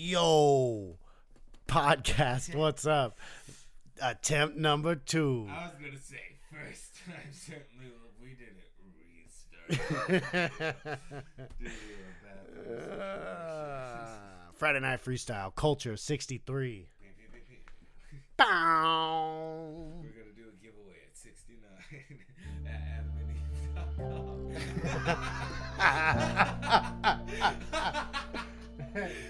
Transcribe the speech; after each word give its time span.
Yo, 0.00 0.94
podcast, 1.66 2.54
what's 2.54 2.86
up? 2.86 3.18
Attempt 4.00 4.56
number 4.56 4.94
two. 4.94 5.48
I 5.50 5.64
was 5.64 5.72
gonna 5.74 5.98
say 5.98 6.20
first 6.52 6.94
time 7.04 7.32
certainly 7.32 7.90
we 8.22 8.36
didn't 8.38 8.62
restart. 9.66 10.22
Did 11.58 11.72
you 11.90 11.96
a 12.06 12.14
bad 12.78 13.00
Uh, 13.02 14.52
Friday 14.54 14.78
Night 14.78 15.04
Freestyle, 15.04 15.52
Culture 15.56 15.96
63. 15.96 16.68
Beep, 17.00 17.16
beep, 17.18 17.32
beep, 17.32 17.48
beep. 17.48 18.20
Bow. 18.36 19.94
We're 20.00 20.10
gonna 20.10 20.30
do 20.36 20.44
a 20.46 20.52
giveaway 20.62 21.02
at 21.10 21.16
69 21.16 22.22
at 22.68 23.02
adamandeve.com. 28.94 29.24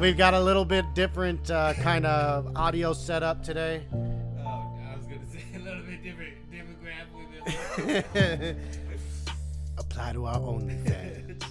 We've 0.00 0.16
got 0.16 0.32
a 0.32 0.40
little 0.40 0.64
bit 0.64 0.94
different 0.94 1.50
uh, 1.50 1.74
kind 1.74 2.06
of 2.06 2.56
audio 2.56 2.94
setup 2.94 3.42
today. 3.42 3.82
Oh, 3.92 4.72
I 4.90 4.96
was 4.96 5.06
gonna 5.06 5.26
say 5.30 5.42
a 5.54 5.58
little 5.58 5.82
bit 5.82 6.02
different 6.02 6.36
demographic. 6.50 8.56
Apply 9.78 10.14
to 10.14 10.24
our 10.24 10.38
OnlyFans. 10.38 11.44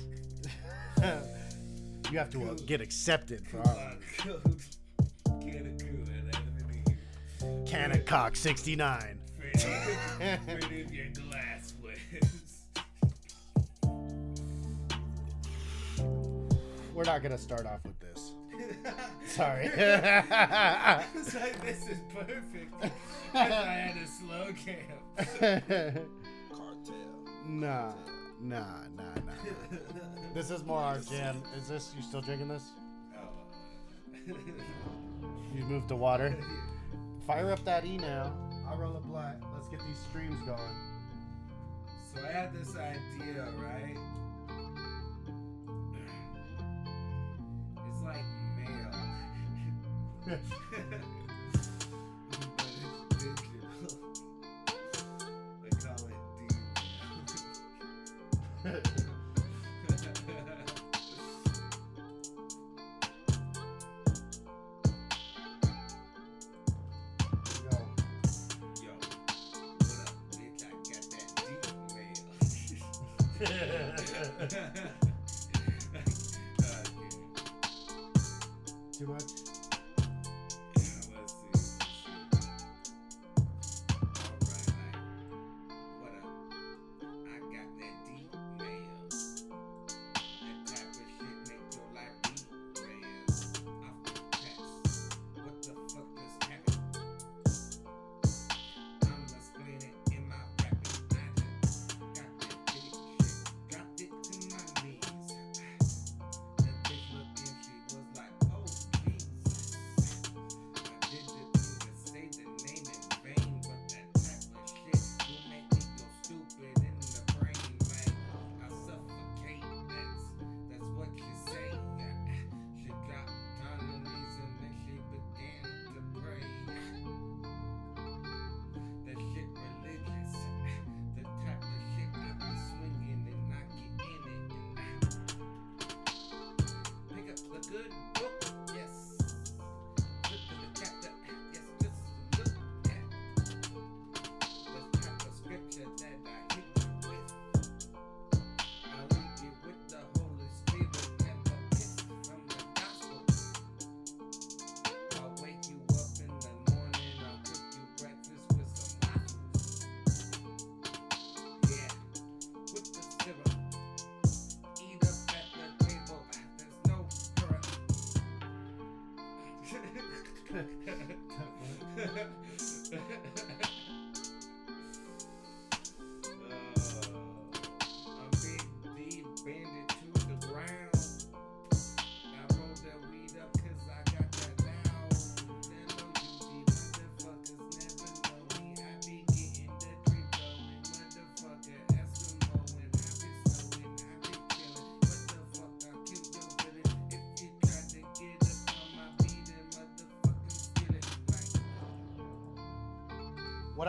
you 2.12 2.18
have 2.18 2.32
to 2.32 2.50
uh, 2.50 2.56
get 2.66 2.82
accepted 2.82 3.46
for 3.46 3.60
our 3.60 3.98
Cannon 7.68 8.04
Cock 8.04 8.36
69. 8.36 9.20
Pretty 9.38 9.60
if 10.82 10.92
your 10.92 11.06
glass 11.10 11.76
was. 11.84 12.00
We're 16.96 17.04
not 17.06 17.22
going 17.22 17.32
to 17.32 17.38
start 17.38 17.66
off 17.66 17.82
with 17.86 17.98
this. 18.00 18.19
Sorry. 19.26 19.66
It's 19.74 21.36
like 21.36 21.62
this 21.62 21.88
is 21.90 22.00
perfect. 22.14 22.72
'Cause 22.82 22.92
I 23.34 23.46
had 23.46 23.98
a 23.98 24.08
slow 24.08 24.54
cam. 24.54 26.06
nah, 27.48 27.92
nah, 28.42 28.66
nah, 28.96 29.04
nah. 29.26 29.34
This 30.34 30.50
is 30.52 30.64
more 30.66 30.80
our 30.82 30.98
jam. 31.00 31.42
Is 31.58 31.68
this, 31.68 31.94
you 31.96 32.02
still 32.04 32.22
drinking 32.22 32.48
this? 32.48 32.64
Oh. 33.16 34.34
You 35.56 35.64
moved 35.66 35.90
to 35.90 35.96
water? 35.96 36.36
Fire 37.28 37.52
up 37.52 37.64
that 37.66 37.86
E 37.86 37.98
now. 37.98 38.34
I'll 38.68 38.78
roll 38.78 38.96
a 38.96 39.00
blunt. 39.00 39.38
Let's 39.54 39.68
get 39.68 39.80
these 39.88 39.98
streams 40.10 40.40
going. 40.46 40.60
So 42.14 42.22
I 42.28 42.32
had 42.32 42.54
this 42.54 42.76
idea, 42.76 43.48
right? 43.60 43.98
It's 47.88 48.02
like 48.04 48.16
mail. 48.16 48.39
It's 50.30 50.42
call 55.84 55.96
it 56.08 56.16
D. 58.64 59.02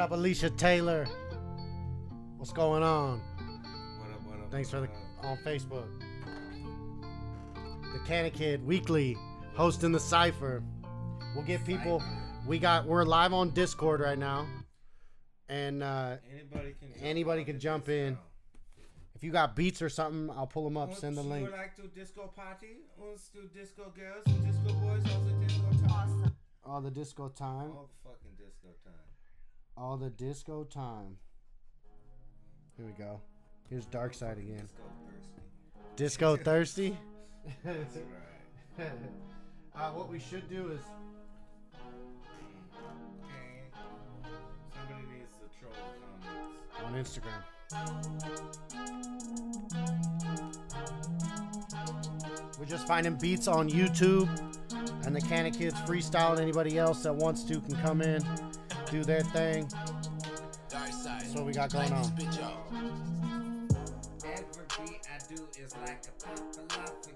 What 0.00 0.12
up, 0.12 0.18
Alicia 0.18 0.48
Taylor? 0.48 1.06
What's 2.38 2.54
going 2.54 2.82
on? 2.82 3.20
what 3.98 4.10
up? 4.10 4.22
What 4.22 4.40
up? 4.40 4.50
Thanks 4.50 4.70
for 4.70 4.80
the 4.80 4.86
up? 4.86 5.24
on 5.24 5.36
Facebook. 5.44 5.84
The 7.92 7.98
Cannon 8.06 8.30
Kid 8.30 8.66
Weekly 8.66 9.18
hosting 9.52 9.92
the 9.92 10.00
cipher. 10.00 10.62
We'll 11.34 11.44
get 11.44 11.66
people. 11.66 12.02
We 12.46 12.58
got. 12.58 12.86
We're 12.86 13.04
live 13.04 13.34
on 13.34 13.50
Discord 13.50 14.00
right 14.00 14.16
now, 14.16 14.46
and 15.50 15.82
uh, 15.82 16.16
Anybody 16.34 16.74
can. 16.80 16.88
Jump 16.88 17.04
Anybody 17.04 17.44
can 17.44 17.60
jump 17.60 17.90
in. 17.90 18.16
if 19.14 19.22
you 19.22 19.30
got 19.30 19.54
beats 19.54 19.82
or 19.82 19.90
something, 19.90 20.34
I'll 20.34 20.46
pull 20.46 20.64
them 20.64 20.78
up. 20.78 20.94
Send 20.94 21.18
the 21.18 21.22
link. 21.22 21.42
would 21.42 21.52
like 21.52 21.76
to 21.76 21.82
disco 21.88 22.32
party? 22.34 22.86
Let's 22.98 23.28
do 23.28 23.40
disco 23.52 23.92
girls 23.94 24.22
and 24.24 24.46
disco 24.46 24.72
boys. 24.80 25.02
Also 25.04 25.30
disco 25.42 25.86
time. 25.86 26.32
All 26.64 26.80
the 26.80 26.90
disco 26.90 27.28
time. 27.28 27.70
All 27.72 27.90
the 28.02 28.08
fucking 28.08 28.30
disco 28.38 28.68
time. 28.82 28.94
All 29.76 29.96
the 29.96 30.10
disco 30.10 30.64
time. 30.64 31.16
Here 32.76 32.86
we 32.86 32.92
go. 32.92 33.20
Here's 33.68 33.86
Dark 33.86 34.14
Side 34.14 34.38
again. 34.38 34.68
Disco 35.96 36.36
Disco 36.36 36.36
thirsty. 36.44 36.96
thirsty. 37.64 38.00
Right. 38.78 38.86
uh, 39.76 39.90
what 39.90 40.08
we 40.10 40.18
should 40.18 40.48
do 40.48 40.68
is 40.70 40.80
Okay. 43.22 43.70
Somebody 44.74 45.06
needs 45.18 45.34
to 45.38 45.46
troll 45.58 45.72
the 46.20 46.82
comments. 46.82 47.18
on 47.18 47.22
Instagram. 47.22 47.42
We're 52.58 52.66
just 52.66 52.86
finding 52.86 53.14
beats 53.16 53.48
on 53.48 53.70
YouTube, 53.70 54.28
and 55.06 55.14
the 55.16 55.20
Cannon 55.20 55.52
Kids 55.52 55.74
freestyle. 55.80 56.38
Anybody 56.38 56.78
else 56.78 57.02
that 57.04 57.14
wants 57.14 57.42
to 57.44 57.60
can 57.60 57.76
come 57.76 58.02
in, 58.02 58.22
do 58.90 59.04
their 59.04 59.22
thing. 59.22 59.68
That's 60.68 61.34
what 61.34 61.46
we 61.46 61.52
got 61.52 61.72
going 61.72 61.92
on. 61.92 62.12
Do 65.28 65.46
is 65.62 65.76
like 65.86 66.02
a 66.06 66.12
popalophagus. 66.26 67.09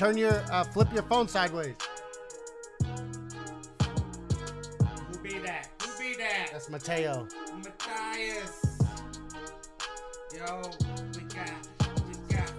Turn 0.00 0.16
your, 0.16 0.42
uh, 0.50 0.64
flip 0.64 0.90
your 0.94 1.02
phone 1.02 1.28
sideways. 1.28 1.76
Who 5.10 5.18
be 5.22 5.38
that? 5.40 5.68
Who 5.82 5.88
be 6.00 6.16
that? 6.16 6.48
That's 6.52 6.70
Mateo. 6.70 7.28
Matthias. 7.62 8.80
Yo, 10.34 10.62
we 11.14 11.20
got, 11.24 11.68
we 12.08 12.14
got 12.34 12.50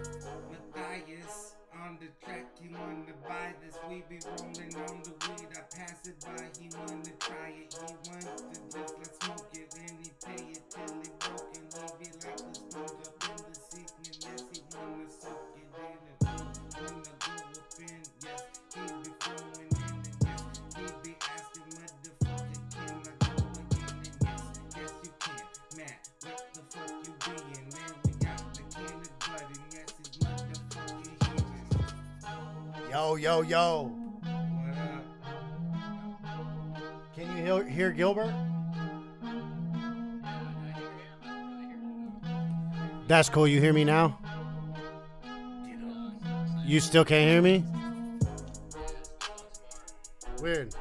Matthias 0.76 1.56
on 1.82 1.98
the 2.00 2.10
track. 2.24 2.46
He 2.62 2.68
wanna 2.76 3.16
buy 3.28 3.56
this. 3.66 3.76
We 3.90 4.04
be 4.08 4.20
rolling 4.38 4.76
on 4.88 5.02
the 5.02 5.10
weed. 5.10 5.50
I 5.58 5.62
pass 5.76 6.06
it 6.06 6.24
by. 6.24 6.46
He 6.60 6.70
wanna 6.78 7.10
try 7.20 7.56
it. 7.58 7.74
He 7.74 8.12
wants 8.12 8.44
to 8.54 8.78
just 8.78 8.94
let 9.00 9.24
smoke 9.24 9.50
it. 9.54 9.74
And 9.80 9.98
he 10.00 10.12
pay 10.24 10.44
it 10.52 10.62
till 10.70 10.94
he 11.02 11.10
broken. 11.18 11.54
He 11.54 11.61
Yo, 33.12 33.18
yo, 33.18 33.42
yo. 33.42 33.92
Can 37.14 37.28
you 37.36 37.44
hear, 37.44 37.64
hear 37.66 37.92
Gilbert? 37.92 38.34
That's 43.10 43.28
cool. 43.28 43.50
You 43.50 43.60
hear 43.60 43.74
me 43.74 43.84
now? 43.84 44.18
You 46.64 46.80
still 46.80 47.04
can't 47.04 47.30
hear 47.30 47.42
me? 47.42 47.66
Weird. 50.42 50.74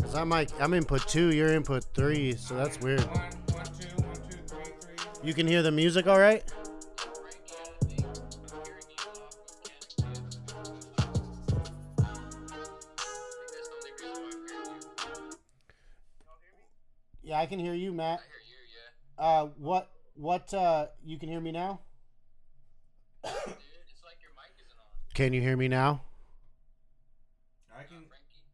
Cause 0.00 0.14
I'm 0.14 0.32
I'm 0.32 0.72
input 0.72 1.06
two, 1.06 1.34
you're 1.34 1.52
input 1.52 1.84
three, 1.92 2.34
so 2.34 2.54
that's 2.54 2.80
weird. 2.80 3.06
You 5.22 5.34
can 5.34 5.46
hear 5.46 5.60
the 5.60 5.70
music 5.70 6.06
all 6.06 6.18
right? 6.18 6.50
Yeah, 17.48 17.54
I 17.54 17.56
can 17.56 17.64
hear 17.64 17.74
you, 17.74 17.92
Matt. 17.92 18.20
Uh, 19.18 19.46
what? 19.56 19.90
What? 20.14 20.52
Uh, 20.52 20.88
you 21.02 21.18
can 21.18 21.30
hear 21.30 21.40
me 21.40 21.50
now? 21.50 21.80
Can 25.14 25.32
you 25.32 25.40
hear 25.40 25.56
me 25.56 25.66
now? 25.66 26.02
I 27.74 27.84
can, 27.84 28.04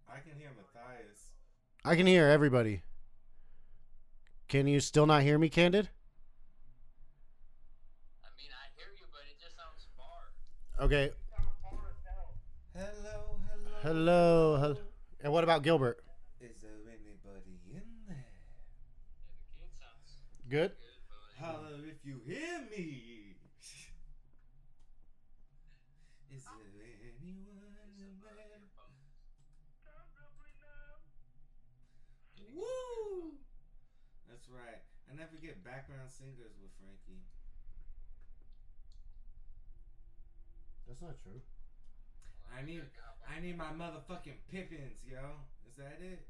I 0.08 0.20
can 0.20 0.38
hear 0.38 0.50
Matthias. 0.56 1.32
I 1.85 1.96
can 1.96 2.06
hear 2.06 2.29
everybody. 2.29 2.82
Can 4.49 4.67
you 4.67 4.81
still 4.81 5.06
not 5.06 5.23
hear 5.23 5.38
me, 5.38 5.49
Candid? 5.49 5.91
I 8.23 8.29
mean, 8.38 8.49
I 8.52 8.70
hear 8.76 8.87
you, 8.96 9.06
but 9.10 9.22
it 9.29 9.43
just 9.43 9.56
sounds 9.56 9.86
far. 9.96 10.86
Okay. 10.86 11.10
Hello, 12.72 13.41
hello. 13.82 13.82
Hello. 13.82 14.56
hello. 14.60 14.77
And 15.20 15.32
what 15.32 15.44
about 15.44 15.63
Gilbert? 15.63 16.05
Is 16.41 16.63
there 16.63 16.70
anybody 16.86 17.60
in 17.72 17.82
there? 18.06 18.17
Yeah, 18.17 19.34
the 19.34 19.65
kid 19.65 19.72
sounds 19.72 20.20
Good. 20.55 20.70
Holler 21.43 21.82
if 21.82 21.99
you 22.06 22.23
hear 22.23 22.63
me. 22.70 23.34
Is 26.31 26.46
there 26.46 26.63
anyone 26.63 27.75
in 27.75 27.91
there? 27.99 28.15
Woo! 32.55 33.34
That's 34.31 34.46
right. 34.46 34.79
I 35.11 35.19
never 35.19 35.34
get 35.43 35.67
background 35.67 36.06
singers 36.06 36.55
with 36.63 36.70
Frankie. 36.79 37.27
That's 40.87 41.03
not 41.03 41.19
true. 41.19 41.43
I 42.56 42.63
need, 42.63 42.87
I 43.27 43.43
need 43.43 43.58
my 43.58 43.75
motherfucking 43.75 44.39
Pippins, 44.53 45.03
yo. 45.03 45.19
Is 45.67 45.75
that 45.82 45.99
it? 45.99 46.29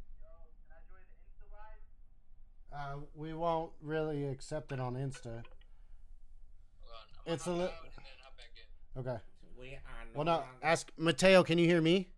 Uh, 2.75 2.97
we 3.14 3.33
won't 3.35 3.73
really 3.81 4.25
accept 4.26 4.73
it 4.73 4.81
on 4.81 4.95
Insta. 4.95 5.43
hold 6.83 6.90
on. 6.90 7.26
I'm 7.26 7.33
It's 7.35 7.47
a 7.47 7.50
gonna 7.50 7.62
li- 7.62 7.69
hop 7.69 7.75
out 7.75 7.85
and 7.97 8.04
then 8.04 8.12
hop 8.23 8.37
back 8.37 8.50
in. 8.97 9.00
Okay. 9.12 9.23
We 9.59 9.69
are 9.75 10.04
no 10.07 10.11
Well, 10.14 10.25
no. 10.25 10.33
longer- 10.38 10.49
Ask 10.62 10.93
Mateo. 10.97 11.45
Can 11.45 11.59
you 11.59 11.66
hear 11.66 11.81
me? 11.81 12.11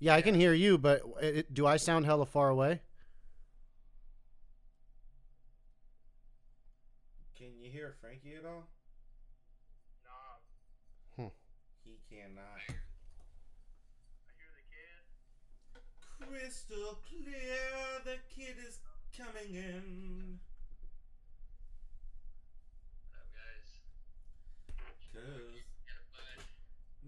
Yeah, 0.00 0.14
I 0.16 0.22
can 0.22 0.34
hear 0.34 0.52
you, 0.52 0.76
but 0.76 1.02
it, 1.22 1.54
do 1.54 1.66
I 1.66 1.76
sound 1.78 2.04
hella 2.04 2.26
far 2.26 2.50
away? 2.50 2.82
Can 7.36 7.58
you 7.58 7.70
hear 7.70 7.94
Frankie 8.00 8.34
at 8.34 8.44
all? 8.44 8.68
Crystal 16.34 16.98
clear, 17.06 18.02
the 18.04 18.18
kid 18.34 18.56
is 18.66 18.80
coming 19.16 19.54
in. 19.54 20.40
What 23.06 23.22
up, 23.22 23.30
guys? 23.30 23.70
Cause 25.14 25.62
Yeah, 25.86 26.02
but 26.10 26.42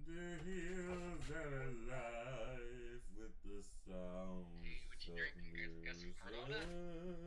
the 0.06 0.30
hills 0.47 1.26
are 1.35 1.59
alive 1.59 3.02
with 3.18 3.35
the 3.42 3.66
sound 3.83 4.47
Hey, 4.62 4.87
what 4.87 5.02
you 5.02 5.18
drinking? 5.18 5.83
Got 5.85 5.97
some 5.99 6.14
Corona? 6.23 7.25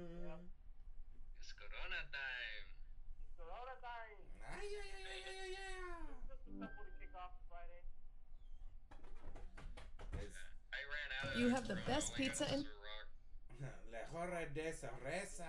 You 11.40 11.48
have 11.48 11.70
the 11.70 11.78
best 11.88 12.14
pizza 12.16 12.46
in. 12.54 12.66
Lejorra 13.94 14.46
de 14.54 14.74
cerveza. 14.74 15.46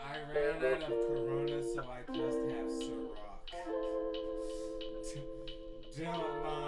I 0.00 0.16
ran 0.32 0.64
out 0.64 0.82
of 0.82 0.88
Corona, 0.88 1.62
so 1.62 1.84
I 1.90 2.00
just 2.10 2.38
have 2.48 2.70
Ciroc. 2.72 3.52
Don't 5.98 6.42
mind. 6.42 6.67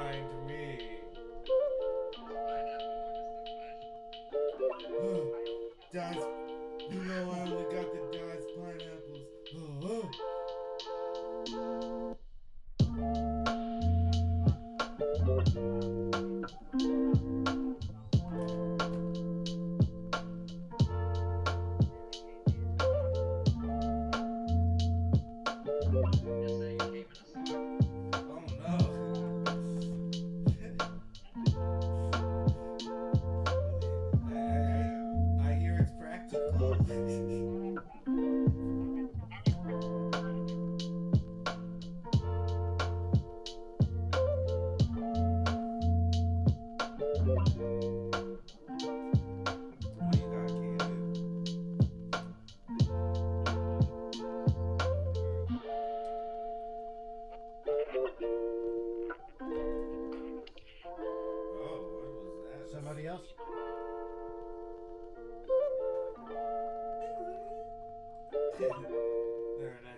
there 68.61 68.69
it 68.69 69.87
is. 69.87 69.90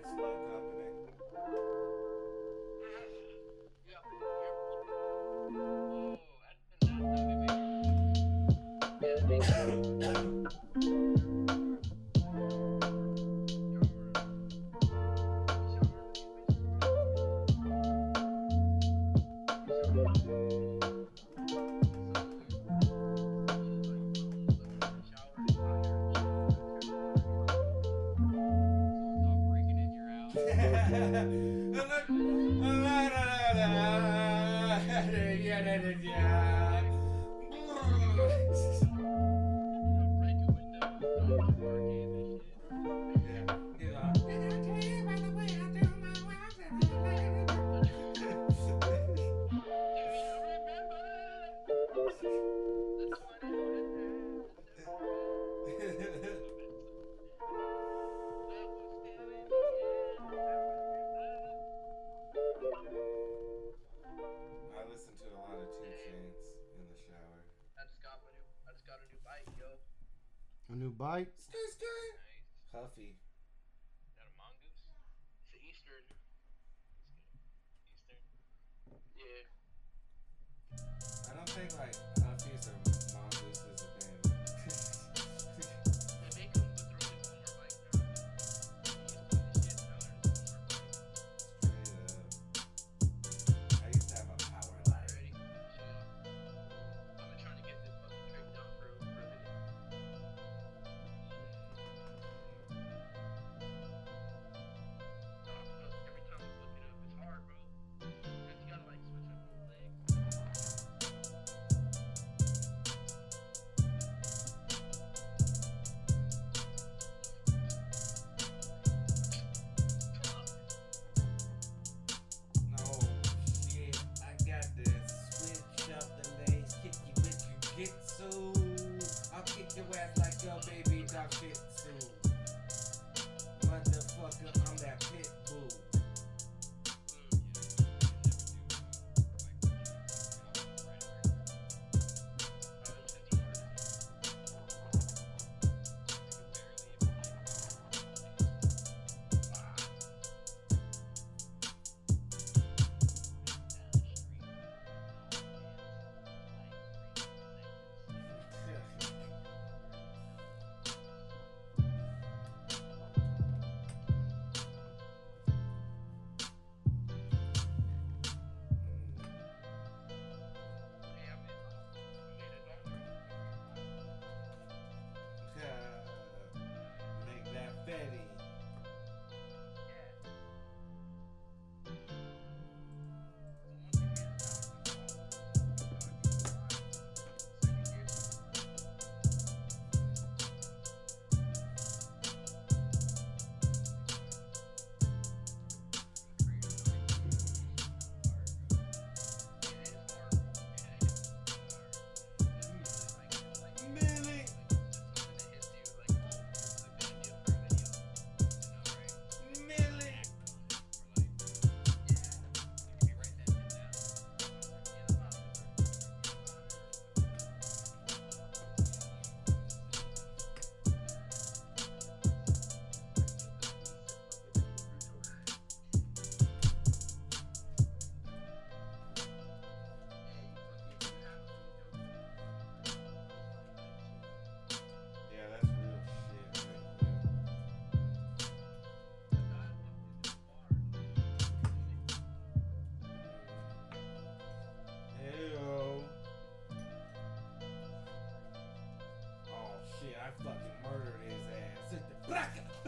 out. 131.23 131.62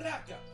Braca. 0.04 0.53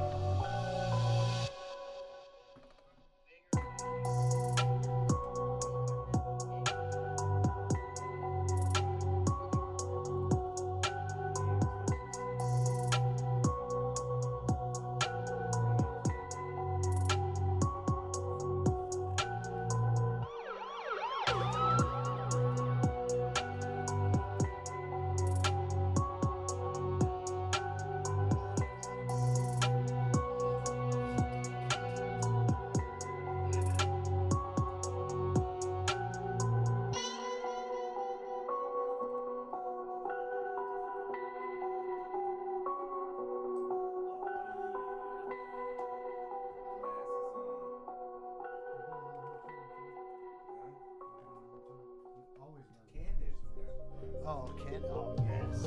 Ken. 54.63 54.81
Oh, 54.89 55.15
yes. 55.27 55.65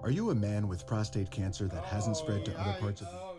Are 0.00 0.10
you 0.10 0.30
a 0.30 0.34
man 0.34 0.66
with 0.66 0.86
prostate 0.86 1.30
cancer 1.30 1.68
that 1.68 1.84
hasn't 1.84 2.16
spread 2.16 2.44
to 2.46 2.58
other 2.58 2.76
parts 2.80 3.00
of 3.00 3.08
the 3.10 3.29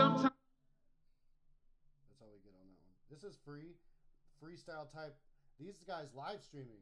sometimes. 0.00 0.32
That's 2.08 2.24
all 2.24 2.32
we 2.32 2.40
get 2.40 2.56
on 2.56 2.64
that 2.72 2.80
one. 2.88 2.96
This 3.12 3.20
is 3.20 3.36
free, 3.44 3.76
freestyle 4.40 4.88
type. 4.88 5.12
These 5.60 5.84
guys 5.84 6.08
live 6.16 6.40
streaming. 6.40 6.80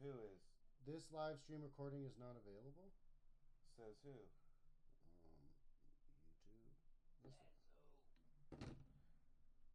Who 0.00 0.08
is? 0.08 0.40
This 0.88 1.04
live 1.12 1.36
stream 1.44 1.60
recording 1.60 2.08
is 2.08 2.16
not 2.16 2.32
available. 2.32 2.96
Says 3.76 4.00
who? 4.08 4.16
Um, 5.28 5.52
YouTube. 6.48 6.80
Listen. 7.28 7.44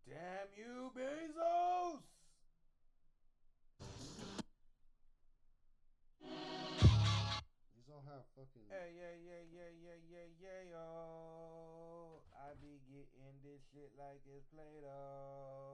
Damn 0.09 0.49
you, 0.57 0.89
Bezos! 0.97 2.01
These 7.77 7.93
all 7.93 8.01
have 8.09 8.25
fucking. 8.33 8.65
Hey, 8.73 8.97
yeah, 8.97 9.13
yeah, 9.21 9.45
yeah, 9.53 9.69
yeah, 9.85 10.01
yeah, 10.09 10.33
yeah, 10.41 10.73
yo. 10.73 11.40
I 12.41 12.57
be 12.57 12.81
getting 12.89 13.37
this 13.45 13.61
shit 13.69 13.93
like 14.01 14.25
it's 14.25 14.49
Play-Doh. 14.49 15.70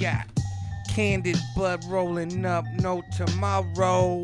Got 0.00 0.26
candid 0.88 1.38
blood 1.54 1.84
rolling 1.84 2.44
up, 2.44 2.64
no 2.80 3.02
tomorrow. 3.16 4.22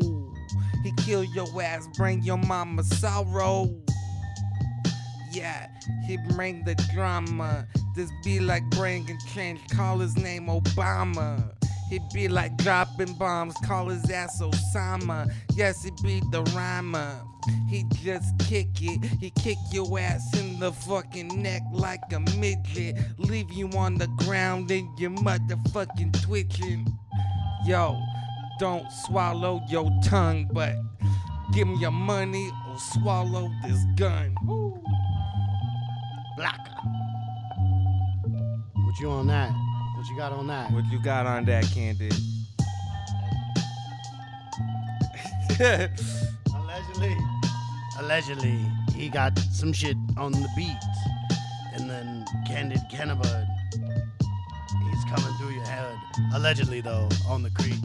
He 0.83 0.91
kill 0.97 1.23
your 1.23 1.47
ass, 1.61 1.87
bring 1.95 2.21
your 2.23 2.37
mama 2.37 2.83
sorrow. 2.83 3.73
Yeah, 5.31 5.67
he 6.05 6.17
bring 6.29 6.63
the 6.63 6.75
drama. 6.93 7.67
This 7.95 8.11
be 8.23 8.39
like 8.39 8.63
bringing 8.71 9.17
change, 9.33 9.59
call 9.69 9.99
his 9.99 10.15
name 10.17 10.47
Obama. 10.47 11.51
He 11.89 11.99
be 12.13 12.27
like 12.27 12.57
dropping 12.57 13.13
bombs, 13.13 13.53
call 13.63 13.89
his 13.89 14.09
ass 14.09 14.41
Osama. 14.41 15.31
Yes, 15.55 15.83
he 15.83 15.91
be 16.01 16.21
the 16.31 16.41
rhymer. 16.55 17.21
He 17.69 17.85
just 18.01 18.37
kick 18.39 18.69
it, 18.81 19.05
he 19.19 19.29
kick 19.29 19.57
your 19.71 19.99
ass 19.99 20.35
in 20.39 20.59
the 20.59 20.71
fucking 20.71 21.41
neck 21.41 21.61
like 21.71 22.01
a 22.11 22.19
midget. 22.37 22.97
Leave 23.17 23.51
you 23.51 23.69
on 23.71 23.95
the 23.95 24.07
ground 24.25 24.71
and 24.71 24.87
you 24.99 25.11
motherfucking 25.11 26.23
twitching. 26.23 26.87
Yo, 27.65 27.99
don't 28.59 28.91
swallow 28.91 29.61
your 29.69 29.91
tongue, 30.03 30.49
but 30.53 30.75
give 31.53 31.67
me 31.67 31.77
your 31.79 31.91
money 31.91 32.49
or 32.67 32.77
swallow 32.79 33.51
this 33.63 33.83
gun. 33.95 34.35
Blacka. 36.37 36.75
What 38.73 38.99
you 38.99 39.09
on 39.09 39.27
that? 39.27 39.64
What 40.05 40.11
you 40.11 40.17
got 40.17 40.33
on 40.33 40.45
that? 40.45 40.71
What 40.71 40.85
you 40.91 40.99
got 40.99 41.25
on 41.25 41.45
that, 41.45 41.63
Candid? 41.73 42.13
Allegedly, 46.53 47.17
allegedly, 47.97 48.59
he 48.93 49.09
got 49.09 49.35
some 49.51 49.73
shit 49.73 49.97
on 50.15 50.31
the 50.31 50.47
beat, 50.55 50.77
and 51.73 51.89
then 51.89 52.23
Candid 52.45 52.81
Cannabud, 52.91 53.47
he's 54.91 55.03
coming 55.05 55.35
through 55.39 55.55
your 55.55 55.65
head. 55.65 55.97
Allegedly, 56.35 56.81
though, 56.81 57.09
on 57.27 57.41
the 57.41 57.49
creek. 57.49 57.79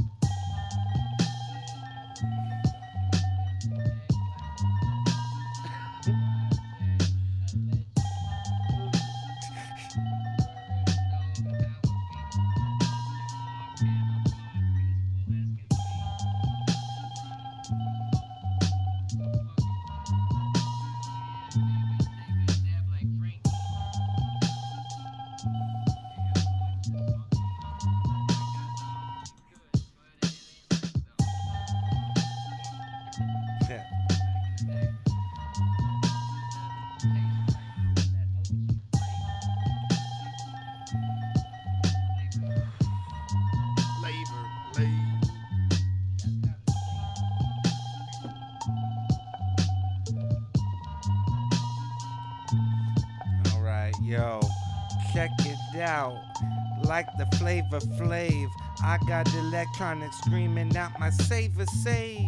Flavor 57.81 58.05
flav, 58.05 58.51
I 58.83 58.99
got 59.07 59.33
electronic 59.35 60.12
screaming 60.12 60.77
out 60.77 60.99
my 60.99 61.11
saver 61.11 61.66
save. 61.66 62.27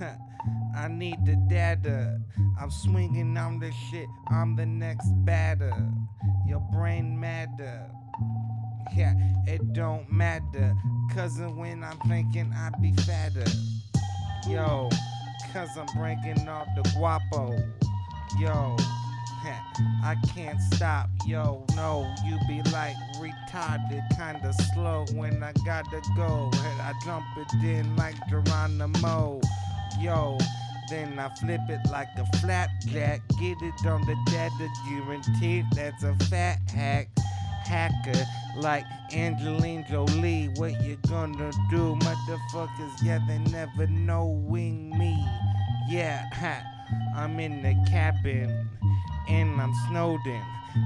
I 0.76 0.88
need 0.88 1.24
the 1.24 1.36
data. 1.48 2.20
I'm 2.60 2.70
swinging 2.70 3.36
on 3.36 3.58
the 3.58 3.72
shit. 3.90 4.08
I'm 4.28 4.56
the 4.56 4.66
next 4.66 5.08
batter. 5.24 5.72
Your 6.46 6.60
brain 6.72 7.18
matter. 7.18 7.86
Yeah, 8.94 9.14
it 9.46 9.72
don't 9.72 10.10
matter. 10.10 10.74
Cousin, 11.14 11.56
when 11.56 11.84
I'm 11.84 11.98
thinking 12.08 12.52
I 12.54 12.70
be 12.80 12.92
fatter. 13.02 13.44
Yo, 14.48 14.88
cause 15.52 15.68
I'm 15.76 15.86
breaking 15.96 16.48
off 16.48 16.66
the 16.76 16.82
guapo. 16.96 17.56
Yo, 18.38 18.76
I 19.44 20.16
can't 20.34 20.60
stop. 20.74 21.08
Yo, 21.26 21.64
no, 21.74 22.12
you 22.26 22.38
be 22.46 22.62
like 22.70 22.96
retarded, 23.16 24.02
kinda 24.16 24.52
slow 24.74 25.06
when 25.14 25.42
I 25.42 25.52
gotta 25.64 26.00
go. 26.16 26.50
I 26.54 26.92
jump 27.04 27.24
it 27.36 27.52
in 27.62 27.96
like 27.96 28.16
Geronimo. 28.28 29.40
Yo, 29.98 30.38
then 30.88 31.18
I 31.18 31.28
flip 31.36 31.60
it 31.68 31.80
like 31.90 32.08
a 32.16 32.26
flapjack. 32.38 33.20
Get 33.38 33.56
it 33.62 33.86
on 33.86 34.02
the 34.02 34.16
data, 34.26 34.68
guaranteed 34.88 35.66
that's 35.72 36.02
a 36.02 36.14
fat 36.26 36.58
hack. 36.70 37.08
Hacker 37.64 38.26
like 38.56 38.84
Angelina 39.12 39.86
Jolie. 39.88 40.50
What 40.56 40.82
you 40.82 40.96
gonna 41.08 41.52
do, 41.70 41.96
motherfuckers? 41.96 43.02
Yeah, 43.02 43.20
they 43.28 43.38
never 43.50 43.86
knowing 43.86 44.98
me. 44.98 45.24
Yeah, 45.88 46.28
ha, 46.32 46.62
I'm 47.16 47.38
in 47.38 47.62
the 47.62 47.74
cabin 47.90 48.68
and 49.30 49.60
I'm 49.60 49.72
Snowden. 49.88 50.42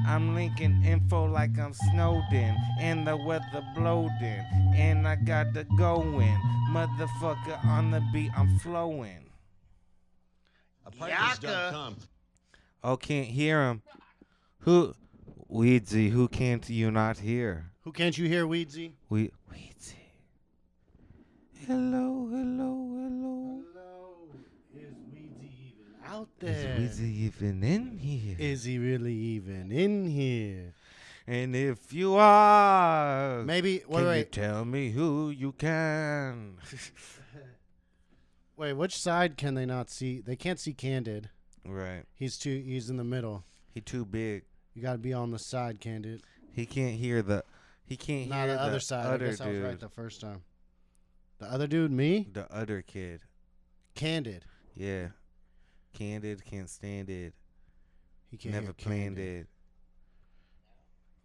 I'm 0.07 0.35
linking 0.35 0.83
info 0.85 1.27
like 1.27 1.59
I'm 1.59 1.73
Snowden, 1.73 2.57
and 2.79 3.07
the 3.07 3.17
weather 3.17 3.65
blowing, 3.75 4.45
and 4.75 5.09
I 5.09 5.17
got 5.17 5.53
the 5.55 5.65
going. 5.77 6.39
Motherfucker 6.71 7.65
on 7.65 7.91
the 7.91 8.03
beat, 8.13 8.31
I'm 8.37 8.59
flowing. 8.59 9.31
Apartments.com. 10.87 11.97
Oh, 12.83 12.97
can't 12.97 13.29
hear 13.29 13.63
him. 13.69 13.83
Who? 14.61 14.95
Weedsy, 15.51 16.11
who 16.11 16.29
can't 16.29 16.69
you 16.69 16.91
not 16.91 17.19
hear? 17.19 17.71
Who 17.83 17.93
can't 17.93 18.17
you 18.17 18.27
hear, 18.27 18.47
Weedsy? 18.47 18.93
We 19.09 19.31
Weedsy. 19.53 19.95
Hello, 21.67 22.29
hello, 22.31 22.89
hello. 22.95 23.74
Hello. 26.15 26.29
Is 26.43 26.65
Weedsy 26.65 26.71
even 26.71 26.75
out 26.75 26.89
Is 26.89 26.99
there? 26.99 27.07
Even 27.09 27.63
in 27.65 27.99
here? 27.99 28.37
Is 28.39 28.65
he 28.65 28.79
really 28.79 29.15
even 29.15 29.73
in 29.73 30.07
here? 30.07 30.75
and 31.27 31.57
if 31.57 31.93
you 31.93 32.15
are, 32.15 33.43
Maybe. 33.43 33.83
wait, 33.89 33.99
can 33.99 34.07
Wait, 34.07 34.19
you 34.19 34.25
tell 34.27 34.65
me 34.65 34.91
who 34.91 35.31
you 35.31 35.53
can? 35.53 36.59
wait. 38.57 38.75
Which 38.75 38.97
side 38.97 39.37
can 39.37 39.55
they 39.55 39.67
not 39.67 39.91
see? 39.91 40.21
They 40.21 40.37
can't 40.37 40.61
see 40.61 40.73
Candid. 40.73 41.31
right. 41.65 42.05
He's 42.15 42.39
too. 42.39 42.63
He's 42.65 42.91
in 42.91 42.97
the 42.97 43.05
middle. 43.05 43.45
He 43.73 43.81
too 43.81 44.05
big. 44.05 44.45
You 44.75 44.83
got 44.83 44.93
to 44.93 44.99
be 44.99 45.13
on 45.13 45.31
the 45.33 45.39
side, 45.39 45.81
Candid. 45.81 46.23
He 46.53 46.67
can't 46.67 46.95
hear 46.95 47.23
the. 47.23 47.45
He 47.87 47.97
can't 47.97 48.29
Not 48.31 48.47
hear 48.47 48.55
the 48.55 48.61
other 48.63 48.81
side. 48.81 49.07
I 49.07 49.15
Other 49.15 49.27
guess 49.27 49.41
I 49.41 49.49
was 49.49 49.59
right 49.59 49.81
the 49.81 49.89
first 49.89 50.21
time. 50.21 50.43
The 51.39 51.47
other 51.47 51.67
dude, 51.67 51.91
me, 51.91 52.29
The 52.33 52.51
other 52.55 52.83
kid. 52.83 53.23
Candid. 53.95 54.45
Yeah. 54.77 55.09
Candid 55.95 56.45
can't 56.45 56.69
stand 56.69 57.09
it. 57.09 57.33
He 58.31 58.37
can't 58.37 58.55
Never 58.55 58.73
planned 58.73 59.17
Candid. 59.17 59.41
it. 59.43 59.47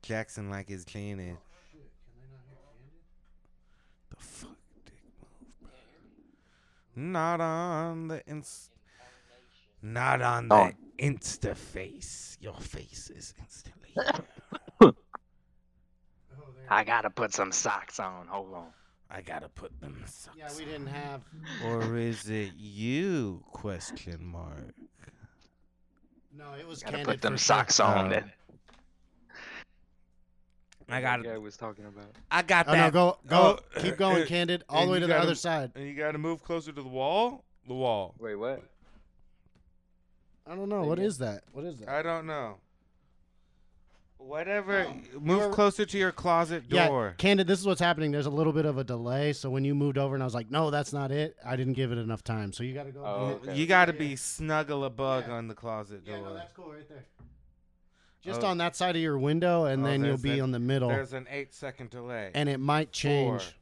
Jackson 0.02 0.50
like 0.50 0.70
his 0.70 0.86
Janet. 0.86 1.36
The 4.10 4.16
fuck, 4.18 4.56
dick 4.86 4.94
move, 5.20 5.52
bro. 5.62 5.72
Not 6.96 7.42
on 7.42 8.08
the 8.08 8.26
ins. 8.28 8.70
Not 9.82 10.22
on 10.22 10.48
the 10.50 10.56
Oh. 10.56 10.72
Insta 11.00 11.56
face. 11.56 12.38
Your 12.42 12.56
face 12.60 13.10
is 13.10 13.34
instantly. 13.40 13.96
I 16.70 16.84
gotta 16.84 17.10
put 17.10 17.34
some 17.34 17.52
socks 17.52 18.00
on. 18.00 18.28
Hold 18.28 18.54
on. 18.54 18.68
I 19.12 19.22
gotta 19.22 19.50
put 19.50 19.80
them 19.82 20.02
socks. 20.06 20.38
Yeah, 20.38 20.50
we 20.58 20.66
didn't 20.66 20.88
have. 20.88 21.22
Or 21.66 21.98
is 21.98 22.30
it 22.30 22.52
you? 22.56 23.44
Question 23.52 24.24
mark. 24.24 24.76
No, 26.38 26.54
it 26.58 26.68
was 26.68 26.84
Gotta 26.84 27.00
put 27.04 27.22
them 27.22 27.34
for 27.34 27.38
sure. 27.40 27.56
socks 27.58 27.80
on. 27.80 28.06
Uh, 28.08 28.10
then. 28.10 28.32
I 30.92 31.02
got 31.02 31.24
guy 31.24 31.38
was 31.38 31.58
talking 31.58 31.86
about. 31.86 32.12
I 32.32 32.42
got 32.42 32.68
Oh 32.68 32.72
no, 32.72 32.78
that. 32.78 32.94
go 32.94 33.18
go. 33.28 33.60
Oh, 33.76 33.80
keep 33.82 33.98
going, 33.98 34.24
uh, 34.24 34.26
Candid, 34.26 34.64
all 34.70 34.86
the 34.86 34.92
way 34.92 35.00
to 35.00 35.06
the 35.06 35.14
gotta- 35.14 35.24
other 35.24 35.36
side. 35.36 35.72
And 35.76 35.88
you 35.88 35.96
gotta 35.96 36.18
move 36.18 36.44
closer 36.44 36.72
to 36.72 36.82
the 36.82 36.88
wall. 36.88 37.44
The 37.68 37.74
wall. 37.76 38.16
Wait, 38.20 38.36
what? 38.36 38.64
I 40.48 40.56
don't 40.56 40.70
know. 40.70 40.84
What 40.84 40.98
is 41.00 41.18
that? 41.20 41.44
What 41.52 41.66
is 41.66 41.78
that? 41.80 41.90
I 41.90 42.02
don't 42.02 42.26
know. 42.26 42.58
Whatever. 44.20 44.84
No, 44.84 45.20
Move 45.20 45.40
you're- 45.40 45.54
closer 45.54 45.86
to 45.86 45.98
your 45.98 46.12
closet 46.12 46.68
door. 46.70 47.08
Yeah. 47.08 47.14
Candid, 47.18 47.48
this 47.48 47.60
is 47.60 47.66
what's 47.66 47.80
happening. 47.80 48.12
There's 48.12 48.26
a 48.26 48.30
little 48.30 48.54
bit 48.54 48.66
of 48.66 48.78
a 48.78 48.84
delay. 48.84 49.34
So 49.34 49.50
when 49.50 49.64
you 49.66 49.74
moved 49.74 49.98
over 49.98 50.14
and 50.14 50.22
I 50.22 50.26
was 50.26 50.36
like, 50.36 50.52
no, 50.52 50.70
that's 50.70 50.92
not 50.94 51.10
it, 51.12 51.36
I 51.44 51.56
didn't 51.56 51.74
give 51.74 51.92
it 51.92 51.98
enough 51.98 52.24
time. 52.24 52.52
So 52.54 52.64
you 52.64 52.74
got 52.74 52.84
to 52.84 52.92
go. 52.92 53.02
Oh, 53.04 53.40
okay. 53.44 53.56
You 53.56 53.66
gotta 53.66 53.94
be 53.94 54.16
snuggle 54.18 54.84
a 54.84 54.90
bug 54.90 55.24
Yeah. 55.28 55.34
on 55.36 55.48
the 55.48 55.56
closet 55.56 56.06
door. 56.06 56.18
Yeah, 56.18 56.22
no, 56.24 56.34
that's 56.36 56.52
cool 56.52 56.72
right 56.74 56.88
there. 56.90 57.06
Just 58.22 58.44
Oh. 58.44 58.48
on 58.48 58.58
that 58.58 58.76
side 58.76 58.98
of 58.98 59.02
your 59.02 59.18
window, 59.18 59.64
and 59.66 59.82
Oh, 59.82 59.86
then 59.88 60.02
you'll 60.02 60.10
there's 60.12 60.22
be 60.22 60.36
that- 60.36 60.42
on 60.42 60.52
the 60.52 60.60
middle, 60.60 60.90
There's 60.90 61.14
an 61.14 61.26
eight 61.32 61.54
second 61.54 61.90
delay. 61.90 62.32
and 62.36 62.50
it 62.50 62.60
might 62.60 62.92
change. 62.92 63.42
Four, 63.42 63.54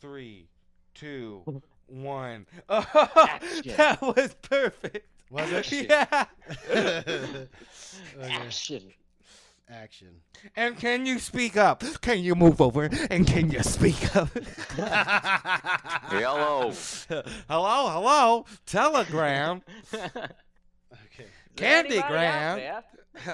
three, 0.00 0.48
two, 0.94 1.62
one. 1.86 2.46
Action. 2.70 3.76
that 3.76 4.00
was 4.00 4.34
perfect. 4.42 5.06
Was 5.30 5.52
it? 5.52 5.72
Yeah. 5.90 6.24
okay. 6.70 7.48
Action. 8.22 8.92
Action. 9.68 10.20
And 10.54 10.78
can 10.78 11.06
you 11.06 11.18
speak 11.18 11.56
up? 11.56 11.82
Can 12.00 12.20
you 12.20 12.36
move 12.36 12.60
over? 12.60 12.88
And 13.10 13.26
can 13.26 13.50
you 13.50 13.64
speak 13.64 14.14
up? 14.14 14.28
Hello. 16.08 16.72
hello, 17.48 17.88
hello. 17.88 18.44
Telegram. 18.64 19.62
Okay. 19.92 21.26
Candygram. 21.56 22.82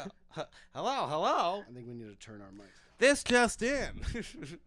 hello, 0.75 1.07
hello. 1.07 1.64
I 1.68 1.75
think 1.75 1.87
we 1.87 1.95
need 1.95 2.09
to 2.09 2.16
turn 2.16 2.40
our 2.40 2.49
mics. 2.49 2.81
This 2.99 3.23
just 3.23 3.61
in. 3.62 4.01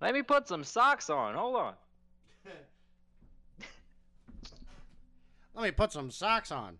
Let 0.00 0.14
me 0.14 0.22
put 0.22 0.48
some 0.48 0.64
socks 0.64 1.10
on. 1.10 1.34
Hold 1.34 1.56
on. 1.56 1.74
Let 5.54 5.64
me 5.64 5.70
put 5.72 5.92
some 5.92 6.10
socks 6.10 6.50
on. 6.50 6.78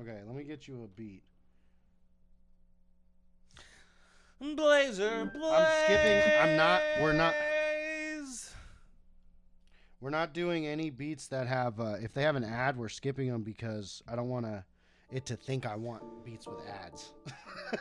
Okay, 0.00 0.18
let 0.26 0.34
me 0.34 0.42
get 0.44 0.66
you 0.66 0.82
a 0.82 0.88
beat. 0.88 1.22
Blazer, 4.40 5.30
blaze. 5.34 5.52
I'm 5.52 5.84
skipping- 5.84 6.40
I'm 6.40 6.56
not- 6.56 6.82
we're 7.00 7.12
not- 7.12 7.34
We're 10.00 10.08
not 10.08 10.32
doing 10.32 10.66
any 10.66 10.88
beats 10.88 11.26
that 11.26 11.46
have. 11.46 11.78
Uh, 11.78 11.96
if 12.00 12.14
they 12.14 12.22
have 12.22 12.34
an 12.34 12.42
ad, 12.44 12.78
we're 12.78 12.88
skipping 12.88 13.28
them 13.30 13.42
because 13.42 14.02
I 14.08 14.16
don't 14.16 14.30
want 14.30 14.46
to 14.46 14.64
it 15.10 15.26
to 15.26 15.36
think 15.36 15.66
I 15.66 15.76
want 15.76 16.24
beats 16.24 16.46
with 16.46 16.66
ads. 16.66 17.12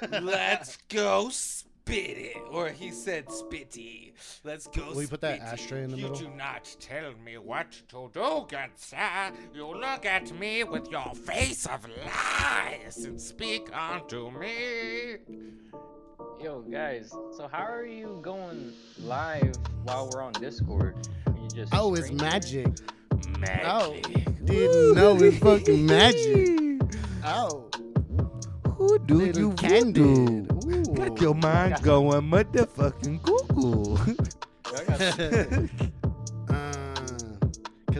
Let's 0.22 0.76
go 0.89 1.30
spit 1.30 2.17
it. 2.17 2.36
Or 2.52 2.67
he 2.72 2.91
said 2.91 3.28
spitty. 3.28 4.12
Let's 4.43 4.67
go 4.67 4.91
Will 4.91 5.04
you 5.04 5.08
put 5.08 5.22
that 5.22 5.39
ashtray 5.39 5.84
in 5.86 5.91
the 5.91 5.98
you 5.98 6.10
middle? 6.10 6.19
do 6.19 6.30
not 6.36 6.76
tell 6.82 7.13
me 7.24 7.38
what 7.38 7.72
to 7.88 8.10
do, 8.13 8.45
good 8.50 8.72
sir. 8.76 9.32
You 9.54 9.67
look 9.67 10.06
at 10.06 10.30
me 10.38 10.65
with 10.65 10.89
your 10.91 11.13
face 11.15 11.65
of 11.67 11.86
lies 12.04 12.98
and 13.06 13.22
speak 13.22 13.69
unto 13.74 14.30
me. 14.32 15.19
Yo, 16.41 16.62
guys. 16.62 17.10
So 17.36 17.47
how 17.51 17.63
are 17.65 17.86
you 17.86 18.19
going 18.21 18.73
live 19.03 19.53
while 19.84 20.10
we're 20.13 20.21
on 20.21 20.34
Discord? 20.34 20.95
Just 21.53 21.73
Oh, 21.73 21.93
it's 21.95 22.05
streaming? 22.08 22.25
magic. 22.25 22.67
Oh, 23.65 23.93
Magic. 23.93 24.45
didn't 24.45 24.95
know 24.95 25.17
it's 25.21 25.38
fucking 25.39 25.86
magic. 25.86 26.49
Oh, 27.21 27.67
Who 28.77 28.97
do 28.99 29.15
little 29.15 29.41
you 29.41 29.51
candid. 29.53 30.49
Ooh. 30.63 30.84
Got 30.95 31.19
your 31.19 31.36
mind 31.36 31.82
going 31.84 32.21
motherfucking 32.32 33.21
Google. 33.21 33.99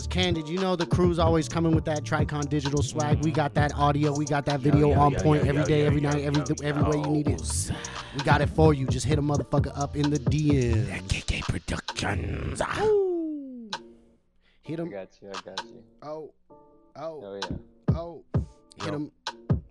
Because 0.10 0.26
Candid, 0.26 0.50
you 0.50 0.60
know 0.60 0.76
the 0.76 0.86
crew's 0.86 1.20
always 1.20 1.48
coming 1.48 1.74
with 1.74 1.86
that 1.86 2.04
Tricon 2.04 2.50
digital 2.50 2.82
swag. 2.82 3.24
We 3.24 3.32
got 3.32 3.54
that 3.54 3.74
audio, 3.76 4.16
we 4.16 4.26
got 4.26 4.46
that 4.46 4.60
video 4.60 4.94
oh, 4.94 5.00
on 5.00 5.16
point 5.16 5.48
every 5.48 5.64
day, 5.64 5.86
every 5.86 6.02
night, 6.02 6.24
every 6.24 6.44
every 6.64 6.84
way 6.84 6.98
you 6.98 7.08
need 7.08 7.28
it. 7.28 7.72
We 8.16 8.24
got 8.24 8.42
it 8.42 8.50
for 8.50 8.74
you. 8.74 8.88
Just 8.88 9.06
hit 9.06 9.20
a 9.20 9.22
motherfucker 9.22 9.72
up 9.78 9.96
in 9.96 10.10
the 10.10 10.20
DM. 10.20 10.86
KK 11.08 11.42
Productions. 11.44 12.62
Ah. 12.64 12.82
Ooh. 12.82 13.70
Hit 14.62 14.80
I 14.80 14.84
him. 14.84 14.90
got 14.90 15.10
you. 15.22 15.30
I 15.30 15.42
got 15.42 15.66
you. 15.66 15.84
Oh, 16.02 16.34
oh, 16.96 17.24
Oh 17.24 17.40
yeah. 17.40 17.96
oh. 17.96 18.24
Hit 18.84 18.94
him 18.94 19.12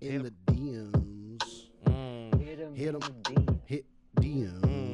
in 0.00 0.12
Hit 0.12 0.22
the 0.22 0.52
DMs. 0.52 1.68
Mm. 1.86 2.40
Hit 2.76 2.94
'em. 2.94 3.00
Damn. 3.22 3.60
Hit 3.66 3.84
DM. 4.20 4.87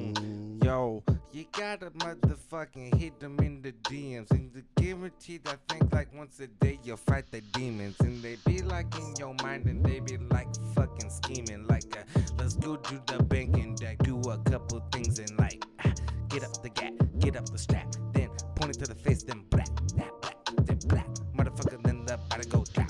Yo, 0.65 1.03
you 1.31 1.45
gotta 1.53 1.91
motherfucking 1.91 2.95
hit 2.95 3.21
them 3.21 3.39
in 3.41 3.61
the 3.61 3.73
DMs. 3.83 4.31
And 4.31 4.51
the 4.55 4.63
guaranteed, 4.83 5.47
I 5.47 5.57
think 5.69 5.93
like 5.93 6.09
once 6.15 6.41
a 6.41 6.47
day 6.47 6.79
you'll 6.83 6.97
fight 6.97 7.31
the 7.31 7.43
demons. 7.53 7.97
And 8.01 8.23
they 8.23 8.39
be 8.47 8.63
like 8.63 8.87
in 8.99 9.13
your 9.19 9.35
mind 9.43 9.67
and 9.67 9.85
they 9.85 10.01
be 10.01 10.17
like 10.17 10.49
fucking 10.75 11.11
scheming. 11.11 11.67
Like, 11.67 11.85
uh, 11.95 12.21
let's 12.39 12.55
go 12.55 12.77
to 12.77 13.03
the 13.09 13.23
bank 13.25 13.59
and 13.59 13.77
do 14.05 14.19
a 14.21 14.39
couple 14.51 14.83
things 14.91 15.19
and 15.19 15.39
like, 15.39 15.63
ah, 15.85 15.93
get 16.31 16.45
up 16.45 16.63
the 16.63 16.71
gap, 16.71 16.95
get 17.19 17.37
up 17.37 17.45
the 17.51 17.59
strap. 17.59 17.95
Then 18.15 18.31
point 18.57 18.75
it 18.75 18.79
to 18.79 18.87
the 18.87 18.95
face, 18.95 19.23
then 19.23 19.45
black, 19.51 19.69
black, 19.95 20.13
black, 20.23 20.37
then 20.63 20.79
black. 20.87 21.09
Motherfucker, 21.37 21.83
then 21.83 22.07
the 22.07 22.19
body 22.31 22.49
go 22.49 22.65
drop. 22.73 22.89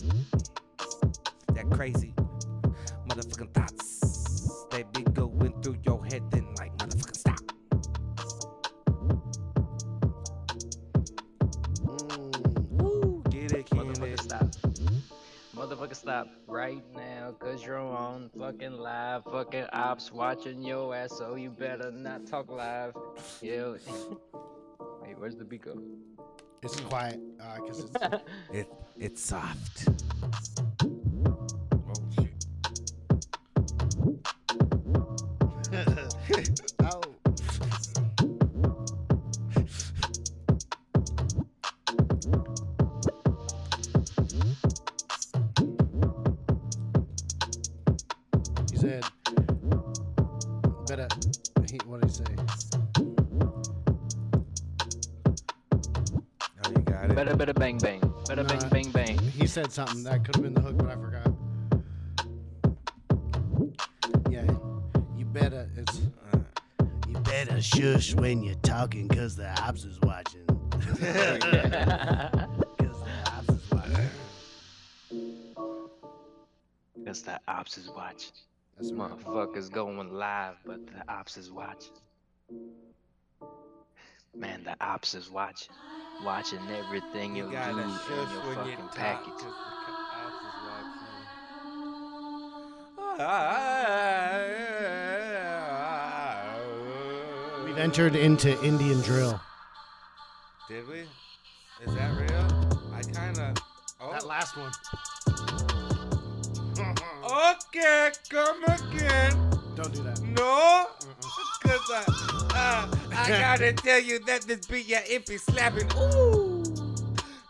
That 1.53 1.69
crazy 1.73 2.15
fucking 18.65 18.79
live. 18.79 19.25
Fucking 19.25 19.67
ops 19.73 20.13
watching 20.13 20.63
your 20.63 20.95
ass, 20.95 21.17
so 21.19 21.35
you 21.35 21.51
better 21.51 21.91
not 21.91 22.27
talk 22.27 22.51
live. 22.51 22.95
Yo. 23.43 23.77
Wait, 25.03 25.19
where's 25.19 25.37
the 25.37 25.45
beat 25.45 25.63
go? 25.63 25.81
It's 26.63 26.81
quiet 26.81 27.21
uh, 27.41 27.61
because 27.61 27.81
it's 27.81 27.93
It, 28.53 28.73
it's 28.99 29.23
soft. 29.23 29.89
Said 59.55 59.71
something 59.71 60.03
that 60.03 60.25
could 60.25 60.35
have 60.35 60.43
been 60.43 60.53
the 60.53 60.61
hook, 60.61 60.77
but 60.77 60.89
I 60.89 60.97
forgot. 60.97 61.33
Yeah, 64.29 64.51
you 65.17 65.25
better, 65.27 65.71
it's, 65.77 66.01
Uh, 66.33 66.39
you 67.07 67.15
better 67.21 67.63
shush 67.63 68.17
when 68.17 68.43
you're 68.43 68.57
talking 68.57 69.07
because 69.07 69.37
the 69.37 69.49
ops 69.63 69.85
is 69.85 70.01
watching. 70.03 70.41
Because 72.77 72.99
the 72.99 73.07
ops 73.31 73.49
is 73.49 73.71
watching. 73.71 74.11
Cause 77.07 77.23
the 77.23 77.41
ops 77.47 77.79
is 77.79 77.89
watching. 77.97 78.33
That's 78.77 78.93
right. 78.93 79.13
Motherfuckers 79.13 79.71
going 79.71 80.13
live, 80.13 80.57
but 80.67 80.85
the 80.85 81.09
ops 81.09 81.37
is 81.37 81.53
watching. 81.53 81.93
Man, 84.35 84.65
the 84.65 84.75
ops 84.85 85.15
is 85.15 85.31
watching. 85.31 85.77
Watching 86.25 86.61
everything 86.71 87.37
you, 87.37 87.45
you 87.45 87.51
do 87.51 87.57
in 87.57 87.61
your 87.77 88.55
fucking 88.55 88.77
talk. 88.77 88.95
package. 88.95 89.29
'cause 89.29 89.43
the 89.45 89.51
cops 90.11 90.41
is 90.41 90.55
watching. 90.65 91.15
Hmm. 97.61 97.65
We've 97.67 97.79
entered 97.79 98.17
into 98.17 98.59
Indian 98.65 99.01
drill. 99.03 99.41
Did 100.69 100.89
we? 100.89 101.01
Is 101.01 101.95
that 101.95 102.17
real? 102.19 102.47
I 102.95 103.03
kinda. 103.03 103.55
Oh. 104.01 104.13
That 104.13 104.27
last 104.27 104.57
one. 104.57 104.73
Okay, 107.25 108.13
come 108.31 108.65
again. 108.65 109.51
Don't 109.75 109.93
do 109.93 110.03
that. 110.05 110.21
No, 110.21 110.87
I, 111.67 112.05
uh, 112.55 112.97
I 113.17 113.29
gotta 113.29 113.73
tell 113.77 114.01
you 114.01 114.19
that 114.21 114.43
this 114.43 114.67
beat, 114.67 114.87
yeah, 114.87 115.03
it 115.07 115.27
be 115.27 115.37
slapping. 115.37 115.87
Ooh, 115.97 116.63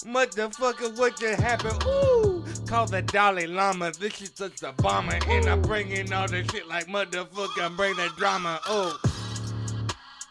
motherfucker, 0.05 0.97
what 0.97 1.19
just 1.19 1.41
happened? 1.41 1.83
Ooh, 1.87 2.45
call 2.67 2.87
the 2.87 3.03
Dalai 3.03 3.47
Lama. 3.47 3.93
This 3.93 4.15
shit 4.15 4.37
such 4.37 4.63
a 4.63 4.73
bomber, 4.73 5.19
and 5.29 5.49
I'm 5.49 5.63
bringing 5.63 6.13
all 6.13 6.29
this 6.29 6.47
shit 6.51 6.69
like 6.69 6.87
motherfucker, 6.87 7.77
bring 7.77 7.97
the 7.97 8.11
drama. 8.17 8.61
Oh, 8.67 8.99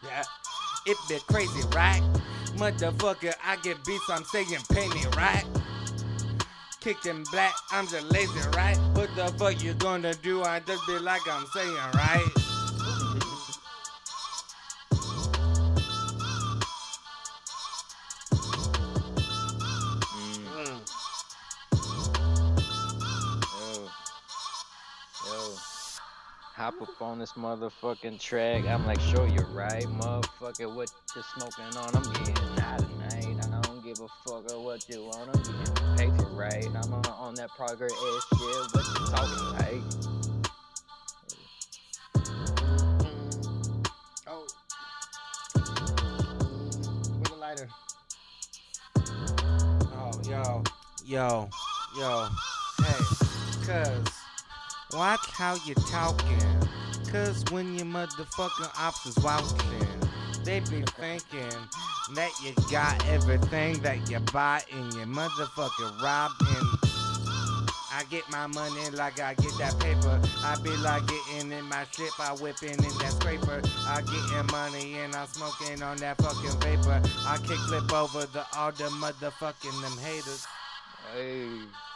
yeah, 0.04 0.24
it 0.86 0.96
be 1.08 1.18
crazy, 1.28 1.66
right? 1.74 2.02
Motherfucker, 2.56 3.34
I 3.44 3.56
get 3.56 3.84
beats, 3.84 4.08
I'm 4.08 4.24
saying 4.24 4.46
pay 4.70 4.88
me, 4.88 5.04
right? 5.16 5.44
Kicking 6.80 7.24
black, 7.32 7.54
I'm 7.72 7.86
just 7.86 8.06
lazy, 8.12 8.48
right? 8.54 8.76
What 8.92 9.14
the 9.16 9.28
fuck 9.38 9.62
you 9.62 9.74
gonna 9.74 10.14
do? 10.14 10.42
I 10.42 10.60
just 10.60 10.86
be 10.86 10.98
like 10.98 11.22
I'm 11.28 11.46
saying, 11.46 11.74
right? 11.94 12.43
Up 26.84 27.00
on 27.00 27.18
this 27.18 27.32
motherfucking 27.32 28.20
track. 28.20 28.66
I'm 28.66 28.86
like, 28.86 29.00
sure 29.00 29.26
you're 29.26 29.46
right, 29.46 29.84
motherfucker. 29.84 30.74
What 30.74 30.90
you 31.16 31.22
smoking 31.34 31.64
on? 31.78 31.96
I'm 31.96 32.12
getting 32.12 32.34
high 32.58 32.76
tonight. 32.76 33.38
I 33.42 33.60
don't 33.62 33.82
give 33.82 34.00
a 34.00 34.08
fuck 34.26 34.44
what 34.62 34.86
you 34.90 35.04
want. 35.04 35.30
I'm 35.34 35.42
getting 35.42 35.96
paper 35.96 36.28
right. 36.34 36.66
I'm 36.66 36.92
on, 36.92 37.34
that 37.36 37.48
progress 37.56 37.90
shit. 37.92 38.40
What 38.72 38.84
you 38.86 39.06
talking 39.06 39.44
like? 39.54 39.82
Mm. 42.18 43.86
Oh. 44.26 44.46
With 47.18 47.36
lighter. 47.38 47.68
Oh, 49.96 50.12
yo, 50.28 50.62
yo, 51.06 51.48
yo, 51.98 52.28
hey, 52.82 53.04
cuz, 53.64 54.12
watch 54.92 55.26
how 55.30 55.54
you 55.66 55.74
talking. 55.90 56.63
Cuz 57.14 57.44
when 57.52 57.76
your 57.76 57.86
motherfucking 57.86 58.72
ops 58.76 59.06
is 59.06 59.16
watching, 59.22 59.86
they 60.42 60.58
be 60.58 60.82
thinking 60.98 61.54
that 62.16 62.32
you 62.42 62.52
got 62.72 63.06
everything 63.06 63.80
that 63.82 64.10
you 64.10 64.18
buy 64.32 64.60
and 64.72 64.92
you 64.94 65.06
motherfucking 65.06 66.02
robbing. 66.02 66.66
I 67.92 68.02
get 68.10 68.28
my 68.32 68.48
money 68.48 68.90
like 68.90 69.20
I 69.20 69.34
get 69.34 69.56
that 69.60 69.78
paper. 69.78 70.20
I 70.42 70.56
be 70.64 70.70
like 70.78 71.04
getting 71.06 71.52
in 71.52 71.64
my 71.66 71.86
shit 71.92 72.10
by 72.18 72.30
whipping 72.30 72.82
in 72.82 72.98
that 72.98 73.12
scraper. 73.12 73.62
I 73.86 74.00
getting 74.00 74.46
money 74.50 74.94
and 74.98 75.14
I'm 75.14 75.28
smoking 75.28 75.84
on 75.84 75.98
that 75.98 76.20
fucking 76.20 76.58
vapor. 76.62 77.00
I 77.28 77.36
kick 77.46 77.58
flip 77.68 77.92
over 77.92 78.26
the 78.26 78.44
all 78.56 78.72
the 78.72 78.90
motherfucking 78.90 79.80
them 79.82 79.98
haters. 79.98 80.48
Hey. 81.14 81.93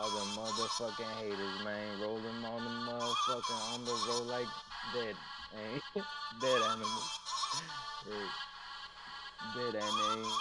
All 0.00 0.10
the 0.10 0.24
motherfucking 0.40 1.10
haters, 1.18 1.64
man. 1.64 2.00
Rolling 2.00 2.44
on 2.44 2.62
the 2.62 2.70
motherfucking 2.88 3.74
on 3.74 3.84
the 3.84 3.90
road 4.08 4.26
like 4.28 4.46
dead. 4.94 5.16
Hey. 5.52 5.80
dead 6.40 6.62
animals. 6.70 7.20
Hey. 8.04 8.26
Dead 9.56 9.74
animals. 9.74 10.32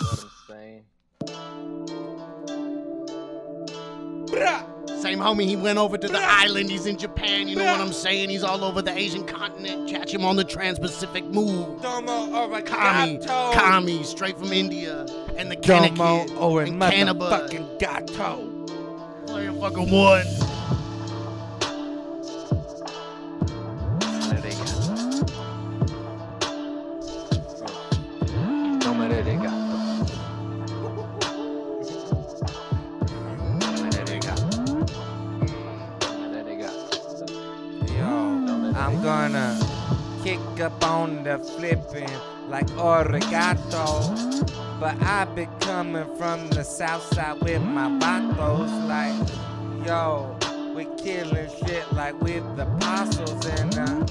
What 0.00 0.20
I'm 0.22 0.30
saying. 0.46 0.84
Same 5.00 5.18
homie, 5.18 5.46
he 5.46 5.56
went 5.56 5.78
over 5.78 5.98
to 5.98 6.06
the 6.06 6.20
island. 6.20 6.70
He's 6.70 6.86
in 6.86 6.96
Japan, 6.96 7.48
you 7.48 7.56
know 7.56 7.64
what 7.64 7.80
I'm 7.80 7.92
saying? 7.92 8.28
He's 8.28 8.44
all 8.44 8.62
over 8.62 8.82
the 8.82 8.92
Asian 8.96 9.26
continent. 9.26 9.88
Catch 9.88 10.14
him 10.14 10.24
on 10.24 10.36
the 10.36 10.44
Trans 10.44 10.78
Pacific 10.78 11.24
move. 11.24 11.82
Domo 11.82 12.36
over 12.36 12.62
Kami, 12.62 13.16
gato. 13.16 13.58
Kami, 13.58 14.04
straight 14.04 14.38
from 14.38 14.52
India. 14.52 15.06
And 15.36 15.50
the 15.50 15.56
Domo 15.56 15.88
Kanakid 15.88 16.36
over 16.36 16.60
oh, 16.60 16.64
and 16.64 16.80
Cannabis. 16.80 17.22
motherfucking 17.24 17.78
gato. 17.80 18.49
Fucking 19.40 19.90
one. 19.90 20.26
I'm 38.76 39.02
gonna 39.02 39.58
kick 40.22 40.40
up 40.60 40.84
on 40.84 41.24
the 41.24 41.38
flipping 41.38 42.10
like 42.48 42.66
origato. 42.72 44.59
But 44.80 45.02
I 45.02 45.26
be 45.26 45.46
coming 45.60 46.06
from 46.16 46.48
the 46.48 46.64
south 46.64 47.02
side 47.12 47.42
with 47.42 47.60
my 47.60 47.90
vatos 48.00 48.88
like, 48.88 49.86
yo, 49.86 50.38
We 50.74 50.86
killing 50.96 51.50
shit 51.58 51.92
like 51.92 52.18
with 52.22 52.56
the 52.56 52.62
apostles 52.62 53.44
and 53.44 53.78
uh. 53.78 54.06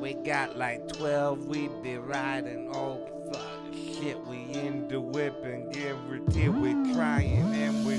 We 0.00 0.14
got 0.14 0.56
like 0.56 0.86
12, 0.92 1.46
we 1.46 1.68
be 1.82 1.96
riding. 1.96 2.70
Oh, 2.72 3.00
fuck. 3.32 3.74
Shit, 3.74 4.24
we 4.26 4.44
in 4.52 4.86
the 4.86 5.00
whip 5.00 5.42
and 5.42 5.74
guarantee 5.74 6.50
we 6.50 6.70
trying 6.94 7.52
and 7.52 7.84
we 7.84 7.98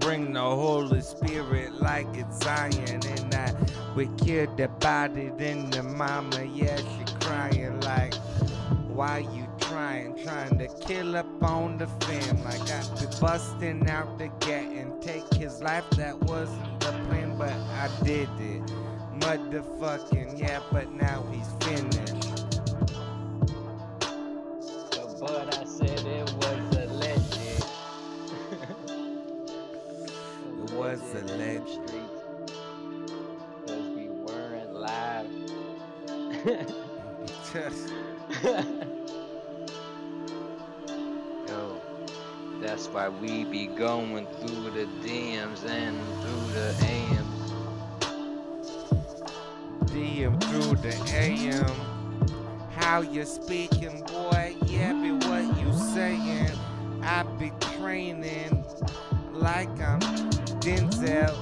bring 0.00 0.32
the 0.32 0.40
Holy 0.40 1.00
Spirit 1.02 1.74
like 1.80 2.06
it's 2.14 2.42
Zion. 2.42 3.00
And 3.06 3.34
uh, 3.34 3.52
we 3.94 4.08
killed 4.18 4.56
the 4.56 4.68
body, 4.68 5.30
then 5.36 5.70
the 5.70 5.82
mama, 5.82 6.44
yeah, 6.44 6.76
she 6.76 7.14
crying 7.20 7.80
like, 7.80 8.14
why 8.88 9.18
you 9.18 9.46
trying, 9.60 10.22
trying 10.24 10.58
to 10.58 10.68
kill 10.86 11.16
up 11.16 11.42
on 11.42 11.78
the 11.78 11.86
fam? 11.86 12.42
Like 12.44 12.68
I 12.70 12.82
be 12.98 13.06
busting 13.20 13.88
out 13.88 14.18
the 14.18 14.28
gate 14.44 14.76
and 14.76 15.00
take 15.00 15.32
his 15.34 15.62
life. 15.62 15.88
That 15.90 16.18
wasn't 16.24 16.80
the 16.80 16.92
plan, 17.08 17.36
but 17.38 17.52
I 17.52 17.88
did 18.02 18.28
it. 18.40 18.62
Motherfucking 19.20 20.38
yeah, 20.38 20.60
but 20.72 20.90
now 20.92 21.24
he's 21.30 21.48
finished. 21.64 22.19
It 31.00 31.02
was 31.02 31.14
a 31.14 31.18
in 31.18 31.26
them 31.26 31.38
legend. 31.38 31.68
streets. 31.68 32.22
Cause 33.66 33.86
we 33.96 34.08
weren't 34.08 34.74
live. 34.74 35.30
Yo, 41.48 41.80
that's 42.60 42.86
why 42.88 43.08
we 43.08 43.44
be 43.44 43.66
going 43.66 44.26
through 44.26 44.70
the 44.70 44.84
DMs 45.02 45.64
and 45.66 45.98
through 46.22 46.52
the 46.52 46.74
AMs. 46.84 47.52
DM 49.90 50.40
through 50.44 50.76
the 50.76 50.94
AM. 51.14 51.74
How 52.70 53.00
you 53.00 53.24
speaking, 53.24 54.02
boy? 54.04 54.54
Yeah, 54.66 54.92
be 54.92 55.12
what 55.12 55.44
you 55.58 55.72
saying. 55.94 56.50
I 57.02 57.22
be 57.38 57.50
training 57.78 58.64
like 59.32 59.70
I'm 59.80 60.00
Denzel. 60.60 61.36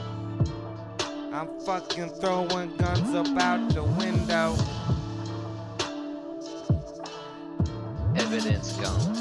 I'm 1.33 1.49
fucking 1.61 2.09
throwing 2.21 2.77
guns 2.77 3.13
about 3.15 3.71
the 3.75 3.83
window. 3.83 4.55
Evidence 8.17 8.73
gone. 8.75 9.15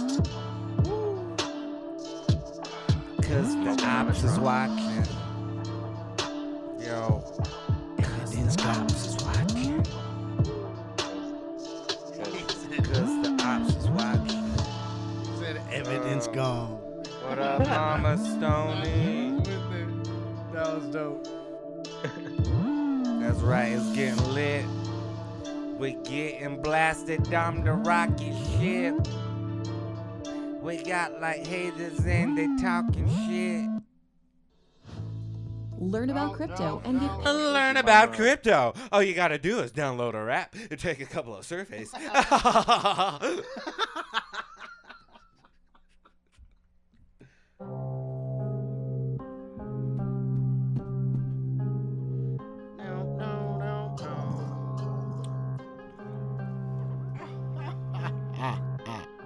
Cause 3.21 3.55
the 3.55 3.83
ops 3.85 4.23
is 4.23 4.39
watching. 4.39 5.03
Yo, 6.79 7.23
Evidence 7.99 8.55
cops 8.55 9.05
is 9.05 9.23
watching. 9.23 9.83
cause 12.83 13.21
the 13.21 13.37
ops 13.43 13.75
is 13.75 13.89
watching. 13.89 14.53
Said 15.39 15.61
evidence 15.71 16.27
Oh. 16.29 16.33
gone. 16.33 16.69
What 17.27 17.39
up, 17.39 17.67
Mama 17.67 18.17
Stony? 18.17 19.36
That 20.57 20.73
was 20.73 20.85
dope. 20.85 21.27
That's 23.21 23.37
right, 23.41 23.73
it's 23.73 23.95
getting 23.95 24.33
lit. 24.33 24.65
We 25.77 25.93
getting 26.03 26.63
blasted 26.63 27.29
down 27.29 27.63
the 27.63 27.73
rocky 27.73 28.33
shit. 28.57 28.95
We 30.63 30.81
got 30.81 31.21
like 31.21 31.45
haters 31.45 32.03
and 32.03 32.35
they 32.35 32.47
talking 32.59 33.07
shit. 33.27 33.69
Learn 35.77 36.09
about 36.09 36.33
crypto 36.33 36.81
and 36.85 37.01
get 37.01 37.23
Learn 37.23 37.77
about 37.77 38.13
crypto. 38.13 38.73
All 38.91 39.03
you 39.03 39.13
gotta 39.13 39.37
do 39.37 39.59
is 39.59 39.71
download 39.71 40.15
our 40.15 40.27
app 40.27 40.55
and 40.71 40.79
take 40.79 40.99
a 40.99 41.05
couple 41.05 41.35
of 41.35 41.45
surveys. 41.45 41.93